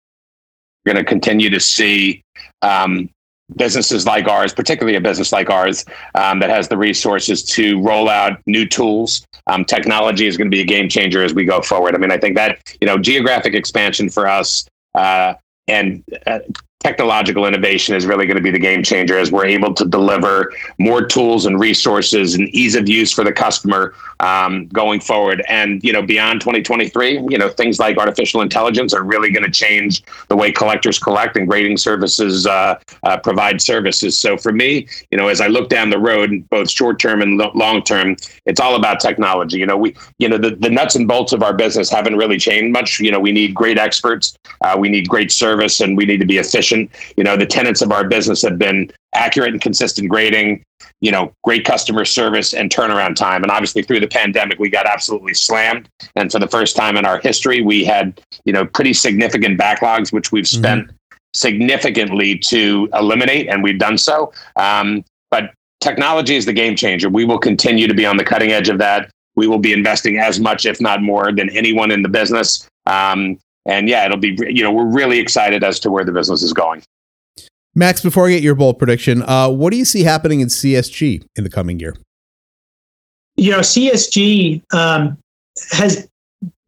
We're 0.84 0.94
going 0.94 1.04
to 1.04 1.08
continue 1.08 1.50
to 1.50 1.60
see 1.60 2.22
um, 2.62 3.08
businesses 3.56 4.06
like 4.06 4.26
ours 4.26 4.52
particularly 4.52 4.96
a 4.96 5.00
business 5.00 5.32
like 5.32 5.50
ours 5.50 5.84
um, 6.16 6.40
that 6.40 6.50
has 6.50 6.68
the 6.68 6.76
resources 6.76 7.44
to 7.44 7.80
roll 7.82 8.08
out 8.08 8.40
new 8.46 8.66
tools. 8.66 9.24
Um, 9.46 9.64
technology 9.64 10.26
is 10.26 10.36
going 10.36 10.50
to 10.50 10.54
be 10.54 10.62
a 10.62 10.66
game 10.66 10.88
changer 10.88 11.22
as 11.22 11.32
we 11.32 11.44
go 11.44 11.62
forward. 11.62 11.94
I 11.94 11.98
mean 11.98 12.10
i 12.10 12.18
think 12.18 12.36
that 12.36 12.76
you 12.80 12.86
know 12.86 12.98
geographic 12.98 13.54
expansion 13.54 14.08
for 14.08 14.26
us 14.26 14.66
uh, 14.96 15.34
and 15.68 16.02
uh, 16.26 16.40
technological 16.80 17.44
innovation 17.44 17.94
is 17.94 18.06
really 18.06 18.26
going 18.26 18.38
to 18.38 18.42
be 18.42 18.50
the 18.50 18.58
game 18.58 18.82
changer 18.82 19.18
as 19.18 19.30
we're 19.30 19.44
able 19.44 19.74
to 19.74 19.84
deliver 19.84 20.50
more 20.78 21.04
tools 21.04 21.44
and 21.44 21.60
resources 21.60 22.34
and 22.34 22.48
ease 22.48 22.74
of 22.74 22.88
use 22.88 23.12
for 23.12 23.22
the 23.22 23.32
customer 23.32 23.94
um, 24.20 24.66
going 24.68 24.98
forward. 24.98 25.44
And 25.46 25.84
you 25.84 25.92
know 25.92 26.02
beyond 26.02 26.40
2023 26.40 27.26
you 27.28 27.36
know 27.36 27.50
things 27.50 27.78
like 27.78 27.98
artificial 27.98 28.40
intelligence 28.40 28.94
are 28.94 29.02
really 29.02 29.30
going 29.30 29.44
to 29.44 29.50
change 29.50 30.02
the 30.28 30.36
way 30.36 30.50
collectors 30.50 30.98
collect 30.98 31.36
and 31.36 31.46
grading 31.46 31.76
services 31.76 32.46
uh, 32.46 32.78
uh, 33.02 33.18
provide 33.18 33.60
services. 33.60 34.18
So 34.18 34.38
for 34.38 34.52
me 34.52 34.88
you 35.10 35.18
know 35.18 35.28
as 35.28 35.40
i 35.40 35.48
look 35.48 35.68
down 35.68 35.90
the 35.90 35.98
road 35.98 36.48
both 36.48 36.70
short 36.70 36.98
term 36.98 37.20
and 37.20 37.36
long 37.54 37.82
term 37.82 38.16
it's 38.46 38.60
all 38.60 38.74
about 38.76 39.00
technology. 39.00 39.58
You 39.58 39.66
know 39.66 39.76
we 39.76 39.94
you 40.18 40.30
know 40.30 40.38
the, 40.38 40.56
the 40.56 40.70
nuts 40.70 40.96
and 40.96 41.06
bolts 41.06 41.34
of 41.34 41.42
our 41.42 41.52
business 41.52 41.90
haven't 41.90 42.16
really 42.16 42.38
changed 42.38 42.72
much. 42.72 43.00
You 43.00 43.10
know 43.10 43.20
we 43.20 43.32
need 43.32 43.54
great 43.54 43.76
experts 43.76 44.38
uh, 44.62 44.76
we 44.78 44.88
need 44.88 45.08
great 45.08 45.30
service 45.30 45.80
and 45.80 45.94
we 45.94 46.06
need 46.06 46.20
to 46.20 46.26
be 46.26 46.38
efficient 46.38 46.69
efficient. 46.70 46.90
You 47.16 47.24
know, 47.24 47.36
the 47.36 47.46
tenets 47.46 47.82
of 47.82 47.92
our 47.92 48.06
business 48.06 48.42
have 48.42 48.58
been 48.58 48.90
accurate 49.14 49.52
and 49.52 49.60
consistent 49.60 50.08
grading, 50.08 50.62
you 51.00 51.10
know, 51.10 51.32
great 51.44 51.64
customer 51.64 52.04
service 52.04 52.54
and 52.54 52.70
turnaround 52.70 53.16
time. 53.16 53.42
And 53.42 53.50
obviously 53.50 53.82
through 53.82 54.00
the 54.00 54.08
pandemic, 54.08 54.58
we 54.58 54.70
got 54.70 54.86
absolutely 54.86 55.34
slammed. 55.34 55.88
And 56.16 56.30
for 56.30 56.38
the 56.38 56.48
first 56.48 56.76
time 56.76 56.96
in 56.96 57.04
our 57.04 57.18
history, 57.18 57.62
we 57.62 57.84
had, 57.84 58.20
you 58.44 58.52
know, 58.52 58.66
pretty 58.66 58.92
significant 58.92 59.58
backlogs, 59.58 60.12
which 60.12 60.32
we've 60.32 60.44
mm-hmm. 60.44 60.58
spent 60.58 60.86
mm-hmm. 60.86 61.16
significantly 61.34 62.38
to 62.38 62.88
eliminate, 62.94 63.48
and 63.48 63.62
we've 63.62 63.78
done 63.78 63.98
so. 63.98 64.32
Um, 64.56 65.04
but 65.30 65.52
technology 65.80 66.36
is 66.36 66.46
the 66.46 66.52
game 66.52 66.76
changer. 66.76 67.08
We 67.08 67.24
will 67.24 67.38
continue 67.38 67.86
to 67.86 67.94
be 67.94 68.06
on 68.06 68.16
the 68.16 68.24
cutting 68.24 68.52
edge 68.52 68.68
of 68.68 68.78
that. 68.78 69.10
We 69.36 69.46
will 69.46 69.58
be 69.58 69.72
investing 69.72 70.18
as 70.18 70.38
much, 70.40 70.66
if 70.66 70.80
not 70.80 71.02
more, 71.02 71.32
than 71.32 71.48
anyone 71.50 71.90
in 71.90 72.02
the 72.02 72.08
business. 72.08 72.68
Um, 72.86 73.38
and 73.66 73.88
yeah, 73.88 74.06
it'll 74.06 74.18
be 74.18 74.36
you 74.48 74.62
know 74.62 74.72
we're 74.72 74.90
really 74.90 75.18
excited 75.18 75.62
as 75.62 75.80
to 75.80 75.90
where 75.90 76.04
the 76.04 76.12
business 76.12 76.42
is 76.42 76.52
going. 76.52 76.82
Max, 77.74 78.02
before 78.02 78.26
I 78.26 78.30
get 78.30 78.42
your 78.42 78.54
bold 78.54 78.78
prediction, 78.78 79.22
uh, 79.22 79.48
what 79.48 79.70
do 79.70 79.76
you 79.76 79.84
see 79.84 80.02
happening 80.02 80.40
in 80.40 80.48
CSG 80.48 81.24
in 81.36 81.44
the 81.44 81.50
coming 81.50 81.78
year? 81.78 81.94
You 83.36 83.52
know, 83.52 83.60
CSG 83.60 84.62
um, 84.74 85.16
has 85.70 86.08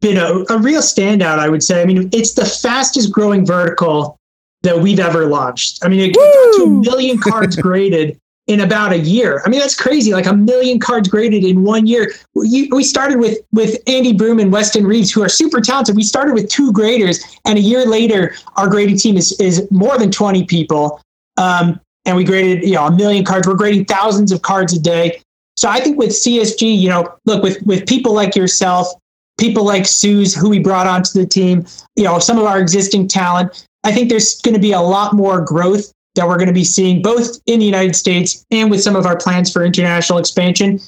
been 0.01 0.17
a, 0.17 0.45
a 0.53 0.57
real 0.57 0.81
standout. 0.81 1.39
I 1.39 1.49
would 1.49 1.63
say. 1.63 1.81
I 1.81 1.85
mean, 1.85 2.09
it's 2.13 2.33
the 2.33 2.45
fastest 2.45 3.11
growing 3.11 3.45
vertical 3.45 4.17
that 4.63 4.79
we've 4.79 4.99
ever 4.99 5.25
launched. 5.25 5.83
I 5.83 5.89
mean, 5.89 5.99
it 5.99 6.15
got 6.15 6.57
to 6.57 6.63
a 6.63 6.69
million 6.69 7.19
cards 7.19 7.55
graded 7.61 8.19
in 8.47 8.59
about 8.59 8.91
a 8.91 8.99
year. 8.99 9.41
I 9.45 9.49
mean, 9.49 9.59
that's 9.59 9.75
crazy. 9.75 10.11
Like 10.11 10.25
a 10.25 10.33
million 10.33 10.79
cards 10.79 11.07
graded 11.07 11.45
in 11.45 11.63
one 11.63 11.87
year. 11.87 12.11
We, 12.33 12.83
started 12.83 13.19
with 13.19 13.39
with 13.51 13.77
Andy 13.87 14.13
Broom 14.13 14.39
and 14.39 14.51
Weston 14.51 14.85
Reeves, 14.85 15.11
who 15.11 15.21
are 15.23 15.29
super 15.29 15.61
talented. 15.61 15.95
We 15.95 16.03
started 16.03 16.33
with 16.33 16.49
two 16.49 16.73
graders, 16.73 17.23
and 17.45 17.57
a 17.57 17.61
year 17.61 17.85
later, 17.85 18.35
our 18.57 18.67
grading 18.67 18.97
team 18.97 19.15
is 19.15 19.31
is 19.39 19.69
more 19.71 19.97
than 19.97 20.11
twenty 20.11 20.45
people. 20.45 21.01
Um, 21.37 21.79
and 22.05 22.17
we 22.17 22.25
graded, 22.25 22.63
you 22.63 22.73
know, 22.73 22.87
a 22.87 22.91
million 22.91 23.23
cards. 23.23 23.47
We're 23.47 23.53
grading 23.55 23.85
thousands 23.85 24.33
of 24.33 24.41
cards 24.41 24.73
a 24.73 24.79
day. 24.79 25.21
So 25.55 25.69
I 25.69 25.79
think 25.79 25.97
with 25.97 26.09
CSG, 26.09 26.77
you 26.77 26.89
know, 26.89 27.15
look 27.25 27.41
with 27.41 27.61
with 27.63 27.87
people 27.87 28.13
like 28.13 28.35
yourself, 28.35 28.87
people 29.39 29.63
like 29.63 29.85
Suze, 29.85 30.35
who 30.35 30.49
we 30.49 30.59
brought 30.59 30.87
onto 30.87 31.17
the 31.17 31.25
team, 31.25 31.65
you 31.95 32.03
know, 32.03 32.19
some 32.19 32.37
of 32.37 32.45
our 32.45 32.59
existing 32.59 33.07
talent. 33.07 33.65
I 33.85 33.91
think 33.91 34.09
there's 34.09 34.41
going 34.41 34.53
to 34.55 34.61
be 34.61 34.73
a 34.73 34.81
lot 34.81 35.13
more 35.13 35.41
growth 35.41 35.91
that 36.15 36.27
we're 36.27 36.37
going 36.37 36.47
to 36.47 36.53
be 36.53 36.63
seeing 36.63 37.01
both 37.01 37.39
in 37.47 37.59
the 37.59 37.65
United 37.65 37.95
States 37.95 38.45
and 38.51 38.69
with 38.69 38.81
some 38.81 38.95
of 38.95 39.05
our 39.05 39.17
plans 39.17 39.51
for 39.51 39.63
international 39.63 40.19
expansion. 40.19 40.79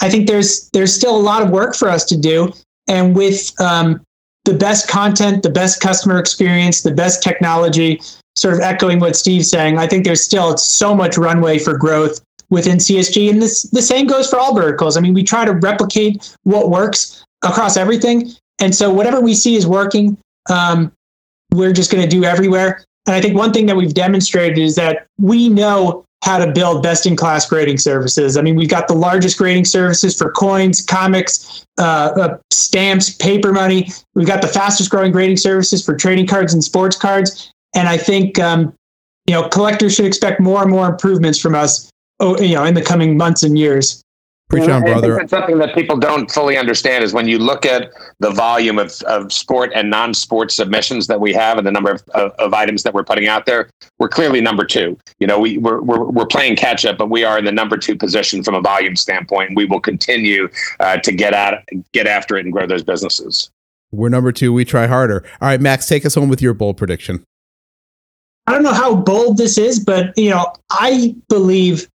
I 0.00 0.10
think 0.10 0.26
there's 0.26 0.68
there's 0.70 0.94
still 0.94 1.16
a 1.16 1.20
lot 1.20 1.42
of 1.42 1.50
work 1.50 1.74
for 1.74 1.88
us 1.88 2.04
to 2.06 2.16
do, 2.16 2.52
and 2.86 3.16
with 3.16 3.58
um, 3.60 4.02
the 4.44 4.54
best 4.54 4.88
content, 4.88 5.42
the 5.42 5.50
best 5.50 5.80
customer 5.80 6.18
experience, 6.18 6.82
the 6.82 6.92
best 6.92 7.22
technology, 7.22 8.00
sort 8.36 8.54
of 8.54 8.60
echoing 8.60 9.00
what 9.00 9.16
Steve's 9.16 9.50
saying, 9.50 9.78
I 9.78 9.86
think 9.86 10.04
there's 10.04 10.22
still 10.22 10.56
so 10.58 10.94
much 10.94 11.16
runway 11.16 11.58
for 11.58 11.76
growth 11.76 12.20
within 12.50 12.76
CSG, 12.76 13.30
and 13.30 13.40
this 13.40 13.62
the 13.62 13.82
same 13.82 14.06
goes 14.06 14.28
for 14.28 14.38
all 14.38 14.54
verticals. 14.54 14.96
I 14.96 15.00
mean, 15.00 15.14
we 15.14 15.24
try 15.24 15.44
to 15.44 15.52
replicate 15.52 16.36
what 16.42 16.70
works 16.70 17.24
across 17.42 17.76
everything, 17.78 18.30
and 18.60 18.74
so 18.74 18.92
whatever 18.92 19.20
we 19.20 19.34
see 19.34 19.56
is 19.56 19.66
working, 19.66 20.18
um, 20.50 20.92
we're 21.52 21.72
just 21.72 21.90
going 21.90 22.02
to 22.02 22.08
do 22.08 22.24
everywhere. 22.24 22.84
And 23.06 23.14
I 23.14 23.20
think 23.20 23.36
one 23.36 23.52
thing 23.52 23.66
that 23.66 23.76
we've 23.76 23.94
demonstrated 23.94 24.58
is 24.58 24.74
that 24.76 25.06
we 25.18 25.48
know 25.48 26.04
how 26.24 26.38
to 26.44 26.50
build 26.50 26.82
best 26.82 27.06
in 27.06 27.14
class 27.14 27.48
grading 27.48 27.78
services. 27.78 28.36
I 28.36 28.42
mean, 28.42 28.56
we've 28.56 28.68
got 28.68 28.88
the 28.88 28.94
largest 28.94 29.38
grading 29.38 29.66
services 29.66 30.16
for 30.16 30.32
coins, 30.32 30.82
comics, 30.82 31.64
uh, 31.78 32.10
uh, 32.16 32.38
stamps, 32.50 33.10
paper 33.10 33.52
money. 33.52 33.90
We've 34.14 34.26
got 34.26 34.42
the 34.42 34.48
fastest 34.48 34.90
growing 34.90 35.12
grading 35.12 35.36
services 35.36 35.84
for 35.84 35.94
trading 35.94 36.26
cards 36.26 36.52
and 36.52 36.64
sports 36.64 36.96
cards. 36.96 37.52
And 37.76 37.88
I 37.88 37.96
think, 37.96 38.40
um, 38.40 38.74
you 39.26 39.34
know, 39.34 39.48
collectors 39.48 39.94
should 39.94 40.06
expect 40.06 40.40
more 40.40 40.62
and 40.62 40.70
more 40.70 40.88
improvements 40.88 41.38
from 41.38 41.54
us, 41.54 41.90
oh, 42.18 42.40
you 42.40 42.54
know, 42.54 42.64
in 42.64 42.74
the 42.74 42.82
coming 42.82 43.16
months 43.16 43.42
and 43.44 43.56
years. 43.56 44.02
Preach 44.48 44.68
on, 44.68 44.82
brother. 44.82 45.16
That's 45.16 45.30
something 45.30 45.58
that 45.58 45.74
people 45.74 45.96
don't 45.96 46.30
fully 46.30 46.56
understand 46.56 47.02
is 47.02 47.12
when 47.12 47.26
you 47.26 47.36
look 47.36 47.66
at 47.66 47.90
the 48.20 48.30
volume 48.30 48.78
of, 48.78 48.92
of 49.02 49.32
sport 49.32 49.72
and 49.74 49.90
non-sport 49.90 50.52
submissions 50.52 51.08
that 51.08 51.20
we 51.20 51.32
have 51.32 51.58
and 51.58 51.66
the 51.66 51.72
number 51.72 51.90
of, 51.90 52.04
of, 52.14 52.30
of, 52.32 52.54
items 52.54 52.84
that 52.84 52.94
we're 52.94 53.02
putting 53.02 53.26
out 53.26 53.44
there, 53.44 53.68
we're 53.98 54.08
clearly 54.08 54.40
number 54.40 54.64
two. 54.64 54.96
You 55.18 55.26
know, 55.26 55.40
we, 55.40 55.58
we're, 55.58 55.80
we're, 55.80 56.04
we're 56.04 56.26
playing 56.26 56.54
catch 56.54 56.84
up, 56.84 56.96
but 56.96 57.10
we 57.10 57.24
are 57.24 57.38
in 57.38 57.44
the 57.44 57.50
number 57.50 57.76
two 57.76 57.96
position 57.96 58.44
from 58.44 58.54
a 58.54 58.60
volume 58.60 58.94
standpoint. 58.94 59.48
And 59.50 59.56
we 59.56 59.64
will 59.64 59.80
continue 59.80 60.48
uh, 60.78 60.98
to 60.98 61.10
get 61.10 61.32
at 61.34 61.64
get 61.92 62.06
after 62.06 62.36
it 62.36 62.44
and 62.44 62.52
grow 62.52 62.68
those 62.68 62.84
businesses. 62.84 63.50
We're 63.90 64.10
number 64.10 64.30
two. 64.30 64.52
We 64.52 64.64
try 64.64 64.86
harder. 64.86 65.24
All 65.40 65.48
right, 65.48 65.60
Max, 65.60 65.86
take 65.86 66.06
us 66.06 66.14
home 66.14 66.28
with 66.28 66.40
your 66.40 66.54
bold 66.54 66.76
prediction. 66.76 67.24
I 68.46 68.52
don't 68.52 68.62
know 68.62 68.72
how 68.72 68.94
bold 68.94 69.38
this 69.38 69.58
is, 69.58 69.80
but 69.80 70.16
you 70.16 70.30
know, 70.30 70.52
I 70.70 71.16
believe 71.28 71.88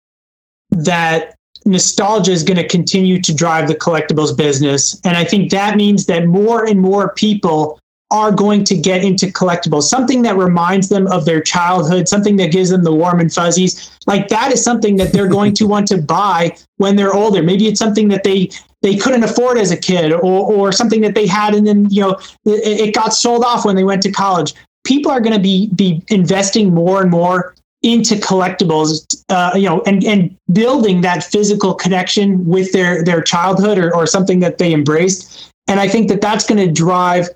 that 0.72 1.36
nostalgia 1.66 2.32
is 2.32 2.44
going 2.44 2.58
to 2.58 2.68
continue 2.68 3.22
to 3.22 3.34
drive 3.34 3.68
the 3.68 3.76
collectibles 3.76 4.36
business. 4.36 5.00
And 5.04 5.18
I 5.18 5.24
think 5.24 5.52
that 5.52 5.76
means 5.76 6.06
that 6.08 6.26
more 6.26 6.66
and 6.66 6.80
more 6.80 7.14
people 7.14 7.80
are 8.12 8.32
going 8.32 8.64
to 8.64 8.76
get 8.76 9.04
into 9.04 9.28
collectibles, 9.28 9.84
something 9.84 10.24
that 10.24 10.36
reminds 10.36 10.90
them 10.90 11.06
of 11.08 11.26
their 11.26 11.42
childhood, 11.42 12.08
something 12.08 12.38
that 12.38 12.52
gives 12.52 12.72
them 12.72 12.84
the 12.84 12.94
warm 12.94 13.20
and 13.20 13.32
fuzzies. 13.32 13.98
Like 14.08 14.30
that 14.30 14.52
is 14.52 14.64
something 14.64 14.96
that 14.96 15.14
they're 15.14 15.28
going 15.28 15.54
to 15.56 15.68
want 15.68 15.88
to 15.90 16.02
buy 16.02 16.58
when 16.78 16.96
they're 16.96 17.14
older. 17.14 17.44
Maybe 17.44 17.68
it's 17.68 17.80
something 17.80 18.08
that 18.10 18.24
they 18.24 18.50
they 18.82 18.96
couldn't 18.96 19.24
afford 19.24 19.58
as 19.58 19.72
a 19.72 19.78
kid 19.78 20.12
or 20.12 20.24
or 20.24 20.72
something 20.72 21.02
that 21.02 21.14
they 21.14 21.28
had 21.28 21.54
and 21.54 21.68
then 21.68 21.90
you 21.90 22.02
know 22.02 22.12
it, 22.46 22.88
it 22.88 22.96
got 22.96 23.14
sold 23.14 23.44
off 23.44 23.66
when 23.66 23.76
they 23.76 23.84
went 23.84 24.02
to 24.04 24.12
college. 24.12 24.54
People 24.86 25.12
are 25.12 25.20
going 25.20 25.36
to 25.36 25.42
be 25.42 25.68
be 25.76 26.02
investing 26.08 26.74
more 26.74 27.02
and 27.02 27.12
more 27.12 27.54
into 27.82 28.16
collectibles, 28.16 29.24
uh, 29.30 29.52
you 29.56 29.64
know, 29.70 29.82
and, 29.86 30.04
and 30.04 30.36
building 30.52 31.02
that 31.02 31.24
physical 31.24 31.74
connection 31.74 32.46
with 32.46 32.72
their, 32.74 33.04
their 33.04 33.22
childhood 33.22 33.78
or, 33.78 33.96
or 33.96 34.06
something 34.06 34.40
that 34.42 34.58
they 34.58 34.74
embraced. 34.74 35.50
And 35.68 35.80
I 35.80 35.88
think 35.88 36.10
that 36.10 36.20
that's 36.20 36.46
going 36.46 36.66
to 36.68 36.72
drive 36.72 37.30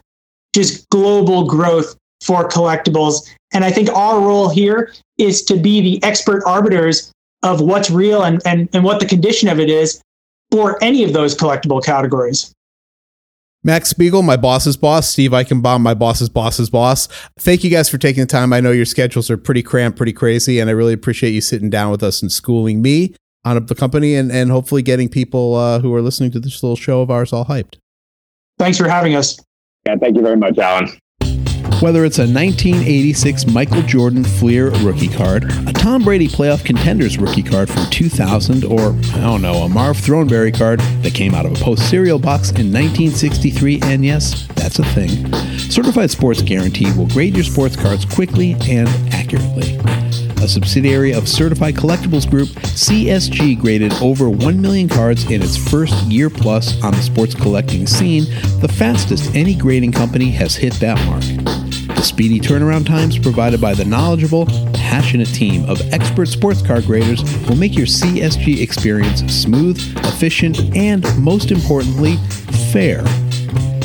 just 0.54 0.90
global 0.90 1.48
growth 1.48 1.96
for 2.22 2.48
collectibles. 2.50 3.30
And 3.54 3.64
I 3.64 3.72
think 3.72 3.90
our 3.90 4.20
role 4.20 4.50
here 4.50 4.94
is 5.18 5.44
to 5.44 5.56
be 5.56 5.80
the 5.82 6.04
expert 6.04 6.44
arbiters 6.46 7.12
of 7.44 7.62
what's 7.62 7.90
real 7.90 8.24
and, 8.24 8.42
and, 8.46 8.68
and 8.74 8.84
what 8.84 9.00
the 9.00 9.06
condition 9.06 9.48
of 9.48 9.60
it 9.60 9.70
is. 9.70 10.02
for 10.54 10.78
any 10.84 11.04
of 11.04 11.14
those 11.14 11.36
collectible 11.36 11.84
categories. 11.84 12.54
Max 13.64 13.90
Spiegel, 13.90 14.24
my 14.24 14.36
boss's 14.36 14.76
boss, 14.76 15.10
Steve 15.10 15.32
Eichenbaum, 15.32 15.82
my 15.82 15.94
boss's 15.94 16.30
boss's 16.30 16.70
boss. 16.70 17.08
Thank 17.40 17.64
you 17.64 17.70
guys 17.70 17.90
for 17.90 17.98
taking 17.98 18.24
the 18.24 18.28
time. 18.28 18.52
I 18.52 18.60
know 18.60 18.72
your 18.72 18.86
schedules 18.86 19.30
are 19.30 19.38
pretty 19.38 19.64
cramped, 19.64 19.98
pretty 19.98 20.14
crazy, 20.14 20.60
and 20.60 20.70
I 20.70 20.74
really 20.74 20.94
appreciate 20.94 21.32
you 21.32 21.42
sitting 21.42 21.70
down 21.70 21.90
with 21.90 22.04
us 22.04 22.22
and 22.22 22.32
schooling 22.32 22.82
me 22.82 23.16
on 23.46 23.66
the 23.66 23.76
company 23.76 24.16
and, 24.16 24.32
and 24.32 24.52
hopefully 24.52 24.82
getting 24.82 25.08
people 25.08 25.56
uh, 25.56 25.80
who 25.80 25.94
are 25.94 26.02
listening 26.02 26.32
to 26.32 26.40
this 26.40 26.62
little 26.62 26.76
show 26.76 27.02
of 27.02 27.10
ours 27.10 27.32
all 27.32 27.46
hyped. 27.46 27.78
Thanks 28.60 28.78
for 28.78 28.88
having 28.88 29.16
us. 29.16 29.40
Yeah, 29.86 29.96
thank 29.96 30.16
you 30.16 30.22
very 30.22 30.38
much, 30.38 30.58
Alan. 30.58 30.90
Whether 31.84 32.06
it's 32.06 32.18
a 32.18 32.22
1986 32.22 33.48
Michael 33.48 33.82
Jordan 33.82 34.24
Fleer 34.24 34.70
rookie 34.70 35.10
card, 35.10 35.44
a 35.68 35.74
Tom 35.74 36.02
Brady 36.02 36.30
playoff 36.30 36.64
contenders 36.64 37.18
rookie 37.18 37.44
card 37.44 37.70
from 37.70 37.86
2000, 37.90 38.64
or, 38.64 38.96
I 39.16 39.20
don't 39.20 39.42
know, 39.42 39.56
a 39.56 39.68
Marv 39.68 39.98
Throneberry 39.98 40.58
card 40.58 40.80
that 40.80 41.14
came 41.14 41.36
out 41.36 41.46
of 41.46 41.52
a 41.52 41.56
post 41.56 41.90
cereal 41.90 42.20
box 42.20 42.52
in 42.52 42.72
1963, 42.72 43.82
and 43.84 44.06
yes, 44.06 44.48
that's 44.56 44.80
a 44.80 44.86
thing. 44.86 45.30
Certified 45.58 46.10
Sports 46.10 46.42
Guarantee 46.42 46.90
will 46.94 47.08
grade 47.08 47.36
your 47.36 47.44
sports 47.44 47.76
cards 47.76 48.06
quickly 48.06 48.56
and 48.62 48.88
accurately. 49.14 49.76
A 50.42 50.48
subsidiary 50.48 51.14
of 51.14 51.28
Certified 51.28 51.76
Collectibles 51.76 52.30
Group, 52.30 52.48
CSG 52.48 53.60
graded 53.60 53.92
over 53.96 54.30
1 54.30 54.62
million 54.62 54.88
cards 54.88 55.30
in 55.30 55.42
its 55.42 55.58
first 55.58 55.96
year 56.06 56.30
plus 56.30 56.82
on 56.82 56.94
the 56.94 57.02
sports 57.02 57.36
collecting 57.36 57.86
scene, 57.88 58.24
the 58.62 58.74
fastest 58.74 59.36
any 59.36 59.54
grading 59.54 59.92
company 59.92 60.32
has 60.32 60.56
hit 60.56 60.72
that 60.76 60.98
mark. 61.06 61.63
The 62.04 62.10
speedy 62.10 62.42
turnaround 62.42 62.86
times 62.86 63.18
provided 63.18 63.62
by 63.62 63.74
the 63.74 63.86
knowledgeable, 63.86 64.46
passionate 64.74 65.30
team 65.30 65.64
of 65.70 65.80
expert 65.94 66.26
sports 66.26 66.62
car 66.62 66.82
graders 66.82 67.24
will 67.48 67.56
make 67.56 67.78
your 67.78 67.86
CSG 67.86 68.60
experience 68.60 69.22
smooth, 69.34 69.80
efficient, 70.04 70.60
and 70.76 71.06
most 71.18 71.50
importantly, 71.50 72.18
fair. 72.74 73.06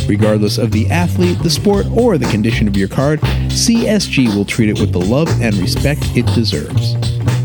Regardless 0.08 0.58
of 0.58 0.72
the 0.72 0.90
athlete, 0.90 1.38
the 1.44 1.50
sport, 1.50 1.86
or 1.92 2.18
the 2.18 2.26
condition 2.26 2.66
of 2.66 2.76
your 2.76 2.88
card, 2.88 3.20
CSG 3.20 4.34
will 4.34 4.44
treat 4.44 4.68
it 4.68 4.80
with 4.80 4.90
the 4.90 4.98
love 4.98 5.28
and 5.40 5.54
respect 5.54 6.02
it 6.16 6.26
deserves. 6.34 6.96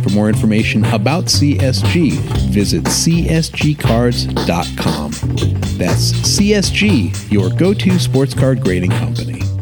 For 0.02 0.10
more 0.10 0.28
information 0.28 0.86
about 0.86 1.26
CSG, 1.26 2.14
visit 2.50 2.84
csgcards.com. 2.86 5.12
That's 5.78 6.14
CSG, 6.14 7.32
your 7.32 7.52
go 7.52 7.76
to 7.76 8.00
sports 8.00 8.34
card 8.34 8.64
grading 8.64 8.90
company. 8.90 9.53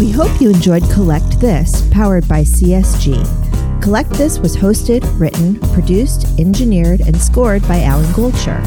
We 0.00 0.10
hope 0.10 0.40
you 0.40 0.48
enjoyed 0.48 0.82
Collect 0.84 1.40
This, 1.40 1.86
powered 1.90 2.26
by 2.26 2.40
CSG. 2.40 3.82
Collect 3.82 4.08
This 4.08 4.38
was 4.38 4.56
hosted, 4.56 5.04
written, 5.20 5.60
produced, 5.74 6.26
engineered, 6.40 7.02
and 7.02 7.20
scored 7.20 7.60
by 7.68 7.82
Alan 7.82 8.10
Goldsher. 8.14 8.62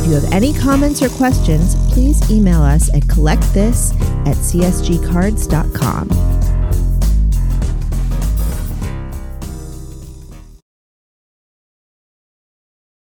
If 0.00 0.06
you 0.06 0.14
have 0.14 0.32
any 0.32 0.54
comments 0.54 1.02
or 1.02 1.10
questions, 1.10 1.74
please 1.92 2.30
email 2.30 2.62
us 2.62 2.88
at 2.94 3.02
collectthis 3.02 3.92
at 4.26 4.36
csgcards.com. 4.38 6.08